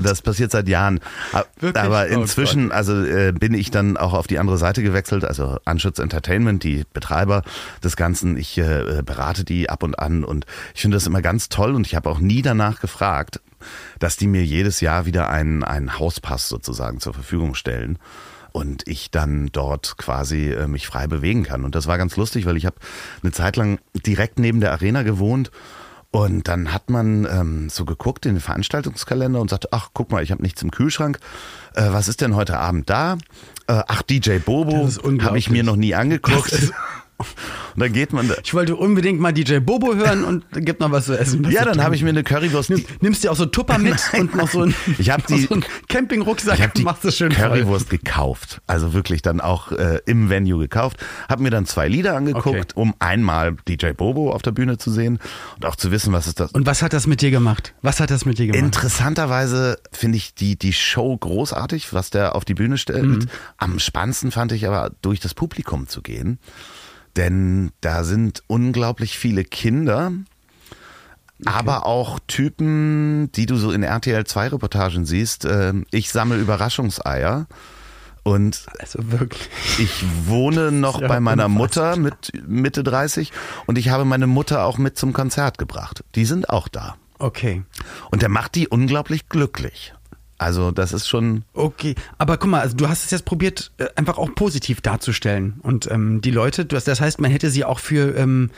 das 0.00 0.22
passiert 0.22 0.52
seit 0.52 0.68
Jahren. 0.68 1.00
Wirklich? 1.58 1.82
Aber 1.82 2.06
oh 2.08 2.20
inzwischen, 2.20 2.70
also 2.70 3.04
äh, 3.04 3.32
bin 3.32 3.52
ich 3.52 3.72
dann 3.72 3.96
auch 3.96 4.12
auf 4.12 4.28
die 4.28 4.38
andere 4.38 4.58
Seite 4.58 4.84
gewechselt, 4.84 5.24
also 5.24 5.56
Anschutz 5.64 5.98
Entertainment, 5.98 6.62
die 6.62 6.84
Betreiber 6.92 7.42
des 7.82 7.96
Ganzen. 7.96 8.36
Ich 8.36 8.56
äh, 8.58 9.02
berate 9.04 9.44
die 9.44 9.68
ab 9.68 9.82
und 9.82 9.98
an 9.98 10.22
und 10.22 10.46
ich 10.72 10.82
finde 10.82 10.98
das 10.98 11.08
immer 11.08 11.20
ganz 11.20 11.48
toll 11.48 11.74
und 11.74 11.84
ich 11.84 11.96
habe 11.96 12.08
auch 12.08 12.20
nie 12.20 12.42
danach 12.42 12.80
gefragt, 12.80 13.40
dass 13.98 14.16
die 14.16 14.26
mir 14.26 14.44
jedes 14.44 14.80
Jahr 14.80 15.06
wieder 15.06 15.30
einen, 15.30 15.64
einen 15.64 15.98
Hauspass 15.98 16.48
sozusagen 16.48 17.00
zur 17.00 17.14
Verfügung 17.14 17.54
stellen 17.54 17.98
und 18.52 18.88
ich 18.88 19.10
dann 19.10 19.50
dort 19.52 19.98
quasi 19.98 20.50
äh, 20.50 20.66
mich 20.66 20.86
frei 20.86 21.06
bewegen 21.06 21.42
kann. 21.42 21.64
Und 21.64 21.74
das 21.74 21.86
war 21.86 21.98
ganz 21.98 22.16
lustig, 22.16 22.46
weil 22.46 22.56
ich 22.56 22.64
habe 22.64 22.76
eine 23.22 23.32
Zeit 23.32 23.56
lang 23.56 23.78
direkt 23.94 24.38
neben 24.38 24.60
der 24.60 24.72
Arena 24.72 25.02
gewohnt 25.02 25.50
und 26.10 26.48
dann 26.48 26.72
hat 26.72 26.88
man 26.88 27.26
ähm, 27.30 27.68
so 27.68 27.84
geguckt 27.84 28.24
in 28.24 28.36
den 28.36 28.40
Veranstaltungskalender 28.40 29.38
und 29.38 29.50
sagte, 29.50 29.68
ach, 29.72 29.90
guck 29.92 30.10
mal, 30.10 30.22
ich 30.22 30.30
habe 30.30 30.42
nichts 30.42 30.62
im 30.62 30.70
Kühlschrank. 30.70 31.18
Äh, 31.74 31.88
was 31.90 32.08
ist 32.08 32.22
denn 32.22 32.34
heute 32.34 32.58
Abend 32.58 32.88
da? 32.88 33.18
Äh, 33.66 33.82
ach, 33.86 34.00
DJ 34.00 34.38
Bobo 34.38 34.88
habe 35.20 35.38
ich 35.38 35.50
mir 35.50 35.62
noch 35.62 35.76
nie 35.76 35.94
angeguckt. 35.94 36.72
Und 37.18 37.80
dann 37.80 37.92
geht 37.92 38.12
man 38.12 38.28
da. 38.28 38.34
Ich 38.44 38.52
wollte 38.52 38.76
unbedingt 38.76 39.20
mal 39.20 39.32
DJ 39.32 39.58
Bobo 39.58 39.94
hören 39.94 40.24
und 40.24 40.44
gibt 40.52 40.80
noch 40.80 40.90
was 40.90 41.06
zu 41.06 41.18
essen. 41.18 41.48
ja, 41.50 41.64
dann 41.64 41.82
habe 41.82 41.94
ich 41.94 42.02
mir 42.02 42.10
eine 42.10 42.22
Currywurst. 42.22 42.70
Nimm, 42.70 42.84
nimmst 43.00 43.24
dir 43.24 43.32
auch 43.32 43.36
so 43.36 43.46
Tupper 43.46 43.78
mit 43.78 43.96
Nein. 44.12 44.22
und 44.22 44.34
noch 44.34 44.50
so 44.50 44.62
ein, 44.62 44.74
ich 44.98 45.10
hab 45.10 45.26
die, 45.26 45.46
so 45.46 45.58
Campingrucksack. 45.88 46.58
Ich 46.58 46.62
habe 46.62 46.72
die 46.74 47.34
Currywurst 47.34 47.88
voll. 47.88 47.98
gekauft. 47.98 48.60
Also 48.66 48.92
wirklich 48.92 49.22
dann 49.22 49.40
auch 49.40 49.72
äh, 49.72 50.00
im 50.04 50.28
Venue 50.28 50.58
gekauft. 50.58 50.98
Habe 51.28 51.42
mir 51.42 51.50
dann 51.50 51.64
zwei 51.64 51.88
Lieder 51.88 52.16
angeguckt, 52.16 52.46
okay. 52.46 52.72
um 52.74 52.94
einmal 52.98 53.56
DJ 53.66 53.92
Bobo 53.92 54.32
auf 54.32 54.42
der 54.42 54.52
Bühne 54.52 54.76
zu 54.76 54.90
sehen 54.90 55.18
und 55.56 55.64
auch 55.64 55.76
zu 55.76 55.90
wissen, 55.90 56.12
was 56.12 56.26
ist 56.26 56.40
das. 56.40 56.52
Und 56.52 56.66
was 56.66 56.82
hat 56.82 56.92
das 56.92 57.06
mit 57.06 57.22
dir 57.22 57.30
gemacht? 57.30 57.74
Was 57.80 58.00
hat 58.00 58.10
das 58.10 58.26
mit 58.26 58.38
dir 58.38 58.46
gemacht? 58.46 58.62
Interessanterweise 58.62 59.78
finde 59.90 60.18
ich 60.18 60.34
die, 60.34 60.58
die 60.58 60.72
Show 60.72 61.16
großartig, 61.16 61.92
was 61.92 62.10
der 62.10 62.34
auf 62.34 62.44
die 62.44 62.54
Bühne 62.54 62.76
stellt. 62.76 63.04
Mhm. 63.04 63.26
Am 63.56 63.78
spannendsten 63.78 64.30
fand 64.30 64.52
ich 64.52 64.66
aber 64.66 64.90
durch 65.00 65.20
das 65.20 65.34
Publikum 65.34 65.88
zu 65.88 66.02
gehen. 66.02 66.38
Denn 67.16 67.70
da 67.80 68.04
sind 68.04 68.42
unglaublich 68.46 69.18
viele 69.18 69.44
Kinder, 69.44 70.12
okay. 71.40 71.50
aber 71.54 71.86
auch 71.86 72.18
Typen, 72.26 73.32
die 73.32 73.46
du 73.46 73.56
so 73.56 73.72
in 73.72 73.82
RTL 73.82 74.24
2 74.24 74.48
Reportagen 74.48 75.06
siehst. 75.06 75.44
Ähm, 75.46 75.86
ich 75.90 76.10
sammle 76.10 76.38
Überraschungseier. 76.38 77.46
Und 78.22 78.66
also 78.80 78.98
wirklich. 79.12 79.48
ich 79.78 80.04
wohne 80.26 80.72
noch 80.72 81.00
ja 81.00 81.06
bei 81.06 81.20
meiner 81.20 81.48
Mutter 81.48 81.96
mit 81.96 82.32
Mitte 82.44 82.82
30 82.82 83.30
und 83.66 83.78
ich 83.78 83.88
habe 83.90 84.04
meine 84.04 84.26
Mutter 84.26 84.64
auch 84.64 84.78
mit 84.78 84.98
zum 84.98 85.12
Konzert 85.12 85.58
gebracht. 85.58 86.02
Die 86.16 86.24
sind 86.24 86.50
auch 86.50 86.66
da. 86.66 86.96
Okay. 87.20 87.62
Und 88.10 88.22
der 88.22 88.28
macht 88.28 88.56
die 88.56 88.66
unglaublich 88.66 89.28
glücklich. 89.28 89.94
Also 90.38 90.70
das 90.70 90.92
ist 90.92 91.08
schon. 91.08 91.44
Okay, 91.54 91.94
aber 92.18 92.36
guck 92.36 92.50
mal, 92.50 92.60
also 92.60 92.76
du 92.76 92.88
hast 92.88 93.04
es 93.04 93.10
jetzt 93.10 93.24
probiert, 93.24 93.72
äh, 93.78 93.86
einfach 93.96 94.18
auch 94.18 94.34
positiv 94.34 94.80
darzustellen. 94.80 95.60
Und 95.62 95.90
ähm, 95.90 96.20
die 96.20 96.30
Leute, 96.30 96.66
das 96.66 97.00
heißt, 97.00 97.20
man 97.20 97.30
hätte 97.30 97.50
sie 97.50 97.64
auch 97.64 97.78
für 97.78 98.16
ähm, 98.16 98.50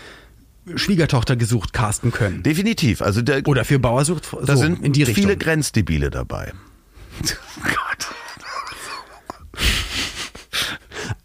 Schwiegertochter 0.74 1.37
gesucht 1.37 1.72
casten 1.72 2.11
können. 2.11 2.43
Definitiv. 2.43 3.01
Also 3.03 3.22
der, 3.22 3.47
Oder 3.47 3.64
für 3.64 3.79
Bauersucht. 3.79 4.26
So, 4.26 4.45
da 4.45 4.57
sind 4.57 4.85
in 4.85 4.93
die 4.93 5.07
viele 5.07 5.37
Grenzdebile 5.37 6.11
dabei. 6.11 6.53
Gott. 7.62 8.09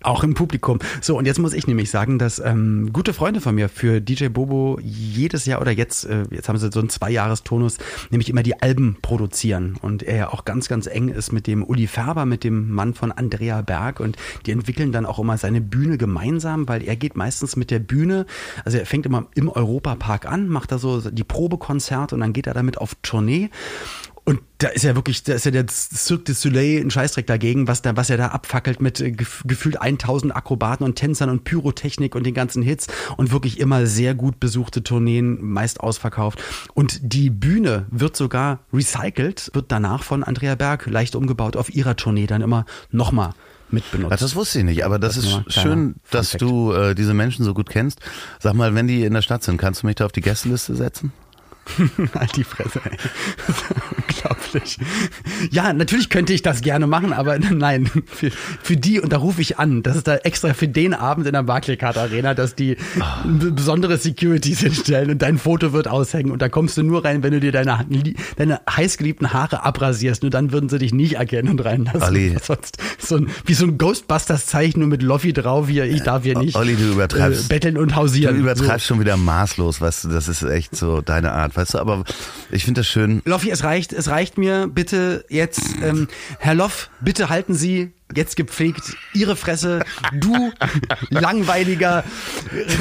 Auch 0.04 0.24
im 0.24 0.34
Publikum. 0.34 0.80
So, 1.02 1.18
und 1.18 1.26
jetzt 1.26 1.40
muss 1.40 1.54
ich 1.54 1.66
nämlich 1.66 1.90
sagen, 1.90 2.20
dass 2.20 2.40
ähm, 2.40 2.92
gute 2.92 3.14
Freunde 3.14 3.40
von 3.40 3.56
mir 3.56 3.70
für 3.70 4.02
DJ 4.02 4.28
Bobo 4.28 4.78
jedes 4.82 5.46
Jahr 5.46 5.62
oder 5.62 5.72
jetzt, 5.72 6.04
äh, 6.04 6.26
jetzt 6.30 6.50
haben 6.50 6.58
sie 6.58 6.70
so 6.72 6.80
einen 6.80 6.90
Zweijahrestonus, 6.90 7.78
nämlich 8.10 8.30
immer 8.30 8.44
die 8.44 8.62
Alben 8.62 8.98
produzieren. 9.02 9.78
Und 9.82 10.04
er 10.04 10.16
ja 10.18 10.34
auch 10.34 10.44
ganz, 10.44 10.68
ganz 10.68 10.88
eng 10.88 11.08
ist 11.08 11.32
mit 11.32 11.48
dem 11.48 11.64
Uli 11.64 11.88
Färber, 11.88 12.26
mit 12.26 12.44
dem 12.44 12.72
Mann 12.72 12.94
von 12.94 13.14
Andrea 13.14 13.62
Berg. 13.62 14.02
Und 14.02 14.18
die 14.46 14.52
entwickeln 14.52 14.92
dann 14.92 15.06
auch 15.06 15.20
immer 15.20 15.38
seine 15.38 15.62
Bühne 15.62 15.98
gemeinsam, 15.98 16.68
weil 16.68 16.84
er 16.84 16.98
geht 16.98 17.16
meistens 17.16 17.56
mit 17.56 17.72
der 17.72 17.80
Bühne, 17.80 18.26
also 18.66 18.78
er 18.78 18.86
fängt 18.86 19.06
immer 19.06 19.28
im 19.36 19.48
Europapark 19.48 20.26
an, 20.26 20.50
macht 20.50 20.74
da 20.74 20.80
so 20.80 21.00
die 21.00 21.24
Probekonzerte 21.24 22.14
und 22.14 22.22
dann 22.22 22.34
geht 22.34 22.48
er 22.48 22.54
damit 22.54 22.78
auf 22.78 22.96
Tournee. 23.04 23.50
Und 24.26 24.40
da 24.60 24.70
ist 24.70 24.84
ja 24.84 24.96
wirklich, 24.96 25.24
da 25.24 25.34
ist 25.34 25.44
ja 25.46 25.52
der 25.52 25.66
Cirque 25.70 26.24
du 26.24 26.34
Soleil 26.34 26.80
ein 26.80 26.90
Scheißdreck 26.90 27.28
dagegen, 27.28 27.68
was 27.68 27.82
da, 27.82 27.98
was 27.98 28.10
er 28.10 28.16
da 28.16 28.28
abfackelt 28.28 28.80
mit 28.80 29.02
äh, 29.02 29.12
gefühlt 29.12 29.82
1000 29.82 30.34
Akrobaten 30.34 30.86
und 30.86 30.96
Tänzern 30.96 31.30
und 31.30 31.44
Pyrotechnik 31.44 32.16
und 32.16 32.26
den 32.26 32.34
ganzen 32.34 32.64
Hits 32.64 32.88
und 33.18 33.32
wirklich 33.34 33.60
immer 33.60 33.86
sehr 33.86 34.16
gut 34.16 34.40
besuchte 34.40 34.82
Tourneen, 34.82 35.44
meist 35.44 35.82
ausverkauft. 35.82 36.42
Und 36.74 37.00
die 37.02 37.30
Bühne 37.30 37.86
wird 37.92 38.16
sogar 38.16 38.60
recycelt, 38.72 39.52
wird 39.54 39.72
danach 39.72 40.04
von 40.04 40.24
Andrea 40.24 40.56
Berg 40.56 40.86
leicht 40.88 41.16
umgebaut 41.16 41.58
auf 41.58 41.74
ihrer 41.74 41.98
Tournee 41.98 42.26
dann 42.26 42.42
immer 42.42 42.66
nochmal 42.92 43.34
mitbenutzt. 43.72 44.22
Das 44.22 44.36
wusste 44.36 44.60
ich 44.60 44.66
nicht, 44.66 44.86
aber 44.86 45.00
das, 45.00 45.16
das 45.16 45.26
ist 45.26 45.54
schön, 45.54 45.96
dass 46.12 46.32
du 46.32 46.72
äh, 46.72 46.96
diese 46.96 47.14
Menschen 47.14 47.44
so 47.44 47.54
gut 47.54 47.70
kennst. 47.70 48.00
Sag 48.40 48.54
mal, 48.54 48.74
wenn 48.74 48.88
die 48.88 49.04
in 49.04 49.14
der 49.14 49.22
Stadt 49.22 49.44
sind, 49.44 49.58
kannst 49.58 49.84
du 49.84 49.88
mich 49.88 49.98
da 49.98 50.06
auf 50.06 50.14
die 50.14 50.22
Gästeliste 50.22 50.76
setzen? 50.76 51.12
halt 52.16 52.36
die 52.36 52.44
Fresse, 52.44 52.82
ey. 52.84 52.98
Unglaublich. 53.98 54.78
Ja, 55.52 55.74
natürlich 55.74 56.10
könnte 56.10 56.34
ich 56.34 56.42
das 56.42 56.62
gerne 56.62 56.88
machen, 56.88 57.14
aber 57.14 57.40
nein, 57.52 57.90
für, 58.06 58.32
für 58.32 58.78
die, 58.78 59.00
und 59.00 59.12
da 59.12 59.18
rufe 59.18 59.42
ich 59.42 59.60
an, 59.60 59.84
das 59.84 59.96
ist 59.96 60.08
da 60.08 60.16
extra 60.16 60.54
für 60.54 60.68
den 60.68 60.94
Abend 60.94 61.26
in 61.28 61.34
der 61.34 61.44
Barclaycard 61.44 61.98
Arena, 61.98 62.34
dass 62.34 62.56
die 62.56 62.78
oh. 63.00 63.04
besondere 63.26 63.98
Securities 63.98 64.60
hinstellen 64.60 65.10
und 65.12 65.22
dein 65.22 65.38
Foto 65.38 65.74
wird 65.74 65.88
aushängen 65.88 66.32
und 66.32 66.42
da 66.42 66.50
kommst 66.50 66.78
du 66.78 66.84
nur 66.84 67.06
rein, 67.06 67.24
wenn 67.24 67.32
du 67.32 67.40
dir 67.40 67.52
deine, 67.52 67.86
deine 68.36 68.62
heißgeliebten 68.70 69.34
Haare 69.34 69.64
abrasierst, 69.64 70.22
nur 70.22 70.32
dann 70.32 70.52
würden 70.52 70.70
sie 70.70 70.80
dich 70.80 70.94
nicht 70.94 71.16
erkennen 71.16 71.50
und 71.50 71.64
reinlassen. 71.64 72.04
Olli. 72.04 72.38
Sonst 72.44 72.78
so 73.00 73.18
ein, 73.18 73.30
wie 73.46 73.54
so 73.54 73.66
ein 73.66 73.78
Ghostbusters-Zeichen 73.78 74.80
nur 74.80 74.90
mit 74.90 75.02
Loffi 75.02 75.34
drauf, 75.34 75.68
hier, 75.68 75.86
ich 75.86 76.04
darf 76.04 76.24
hier 76.24 76.38
nicht 76.38 76.56
Olli, 76.56 76.76
du 76.76 76.92
übertreibst, 76.92 77.46
äh, 77.46 77.48
betteln 77.48 77.78
und 77.78 77.96
hausieren. 77.96 78.36
Du 78.36 78.42
übertreibst 78.42 78.88
so. 78.88 78.94
schon 78.94 79.00
wieder 79.00 79.18
maßlos, 79.18 79.80
du, 79.80 80.10
das 80.10 80.28
ist 80.28 80.44
echt 80.44 80.76
so 80.76 81.02
deine 81.02 81.32
Art 81.32 81.53
weißt 81.56 81.76
du, 81.76 81.80
aber 81.80 82.04
ich 82.52 82.66
finde 82.66 82.82
das 82.82 82.88
schön. 82.88 83.22
Loffi, 83.26 83.50
es 83.50 83.64
reicht, 83.64 83.94
es 83.94 84.10
reicht 84.10 84.38
mir 84.38 84.68
bitte 84.68 85.26
jetzt, 85.30 85.62
ähm, 85.82 86.08
Herr 86.40 86.56
Loff, 86.56 86.90
bitte 87.02 87.30
halten 87.30 87.54
Sie 87.54 87.94
jetzt 88.16 88.36
gepflegt 88.36 88.96
Ihre 89.14 89.36
Fresse, 89.36 89.84
du 90.14 90.52
langweiliger, 91.10 92.04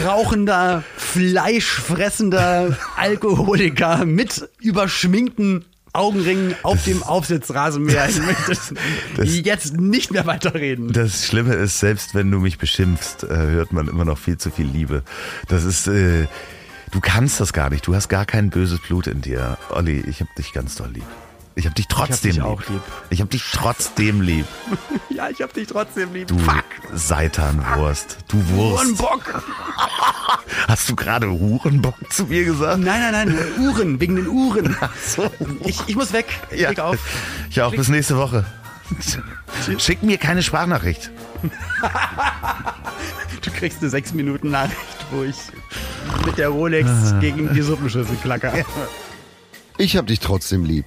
rauchender, 0.05 0.85
fleischfressender 0.97 2.77
Alkoholiker 2.97 4.05
mit 4.05 4.49
überschminkten 4.61 5.65
Augenringen 5.95 6.55
auf 6.63 6.85
dem 6.85 7.03
Aufsitzrasenmäher. 7.03 8.09
Ich 8.09 8.23
möchte 8.23 8.57
das, 9.17 9.37
jetzt 9.45 9.77
nicht 9.77 10.11
mehr 10.11 10.25
weiterreden. 10.25 10.91
Das 10.93 11.27
Schlimme 11.27 11.55
ist, 11.55 11.81
selbst 11.81 12.15
wenn 12.15 12.31
du 12.31 12.39
mich 12.39 12.57
beschimpfst, 12.57 13.25
äh, 13.25 13.29
hört 13.29 13.73
man 13.73 13.89
immer 13.89 14.07
noch 14.07 14.17
viel 14.17 14.39
zu 14.39 14.51
viel 14.51 14.67
Liebe. 14.67 15.03
Das 15.49 15.65
ist, 15.65 15.89
äh, 15.89 16.29
Du 16.93 17.01
kannst 17.01 17.41
das 17.41 17.53
gar 17.53 17.71
nicht. 17.71 17.87
Du 17.87 17.95
hast 17.95 18.09
gar 18.09 18.27
kein 18.27 18.51
böses 18.51 18.79
Blut 18.79 19.07
in 19.07 19.23
dir. 19.23 19.59
Olli, 19.71 20.01
ich 20.07 20.21
hab 20.21 20.33
dich 20.37 20.53
ganz 20.53 20.77
doll 20.77 20.91
lieb. 20.93 21.07
Ich 21.55 21.67
hab 21.67 21.75
dich 21.75 21.87
trotzdem 21.89 22.31
dich 22.31 22.37
lieb. 22.37 22.45
auch 22.45 22.69
lieb. 22.69 22.83
Ich 23.11 23.21
hab 23.21 23.31
dich 23.31 23.43
trotzdem 23.53 24.21
lieb. 24.21 24.47
Ja, 25.11 25.29
ich 25.29 25.43
hab 25.43 25.53
dich 25.53 25.69
trotzdem 25.69 26.15
lieb. 26.15 26.29
Du 26.29 26.39
Seitanwurst. 26.95 28.17
Du 28.29 28.49
Wurst. 28.49 28.85
Hurenbock. 28.85 29.43
Hast 30.69 30.89
du 30.89 30.97
gerade 30.97 31.31
Hurenbock 31.31 31.95
zu 32.11 32.25
mir 32.25 32.45
gesagt? 32.45 32.79
Nein, 32.79 33.13
nein, 33.13 33.29
nein, 33.29 33.39
Uhren, 33.61 34.01
wegen 34.01 34.17
den 34.17 34.27
Uhren. 34.27 34.75
so. 35.07 35.31
Ich, 35.65 35.81
ich 35.87 35.97
muss 35.97 36.15
weg. 36.15 36.27
Ich 36.51 36.67
leg 36.67 36.79
auf. 36.81 36.99
Ich 37.51 37.61
auch. 37.61 37.75
Bis 37.75 37.89
nächste 37.89 38.17
Woche. 38.17 38.47
Schick 39.79 40.03
mir 40.03 40.17
keine 40.17 40.43
Sprachnachricht. 40.43 41.11
Du 43.43 43.51
kriegst 43.51 43.81
eine 43.81 43.91
6 43.91 44.15
Minuten 44.15 44.51
Nachricht, 44.51 45.07
wo 45.11 45.23
ich 45.23 45.37
mit 46.27 46.39
der 46.39 46.49
Rolex 46.49 46.89
gegen 47.21 47.53
die 47.55 47.63
Suppenschüssel 47.63 48.17
klacker. 48.17 48.53
Ich 49.79 49.97
hab 49.97 50.07
dich 50.07 50.21
trotzdem 50.21 50.65
lieb. 50.65 50.87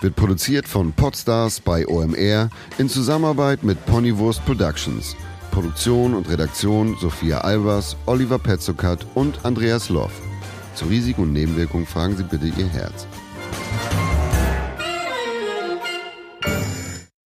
Wird 0.00 0.16
produziert 0.16 0.66
von 0.66 0.92
Podstars 0.92 1.60
bei 1.60 1.86
OMR 1.86 2.50
in 2.78 2.88
Zusammenarbeit 2.88 3.62
mit 3.62 3.84
Ponywurst 3.86 4.44
Productions. 4.44 5.14
Produktion 5.52 6.14
und 6.14 6.28
Redaktion 6.28 6.96
Sophia 7.00 7.42
Albers, 7.42 7.96
Oliver 8.06 8.38
Petzokat 8.38 9.06
und 9.14 9.44
Andreas 9.44 9.90
Loff. 9.90 10.12
Zu 10.74 10.86
Risiken 10.86 11.22
und 11.22 11.32
Nebenwirkungen 11.34 11.86
fragen 11.86 12.16
Sie 12.16 12.24
bitte 12.24 12.46
Ihr 12.46 12.68
Herz. 12.68 13.06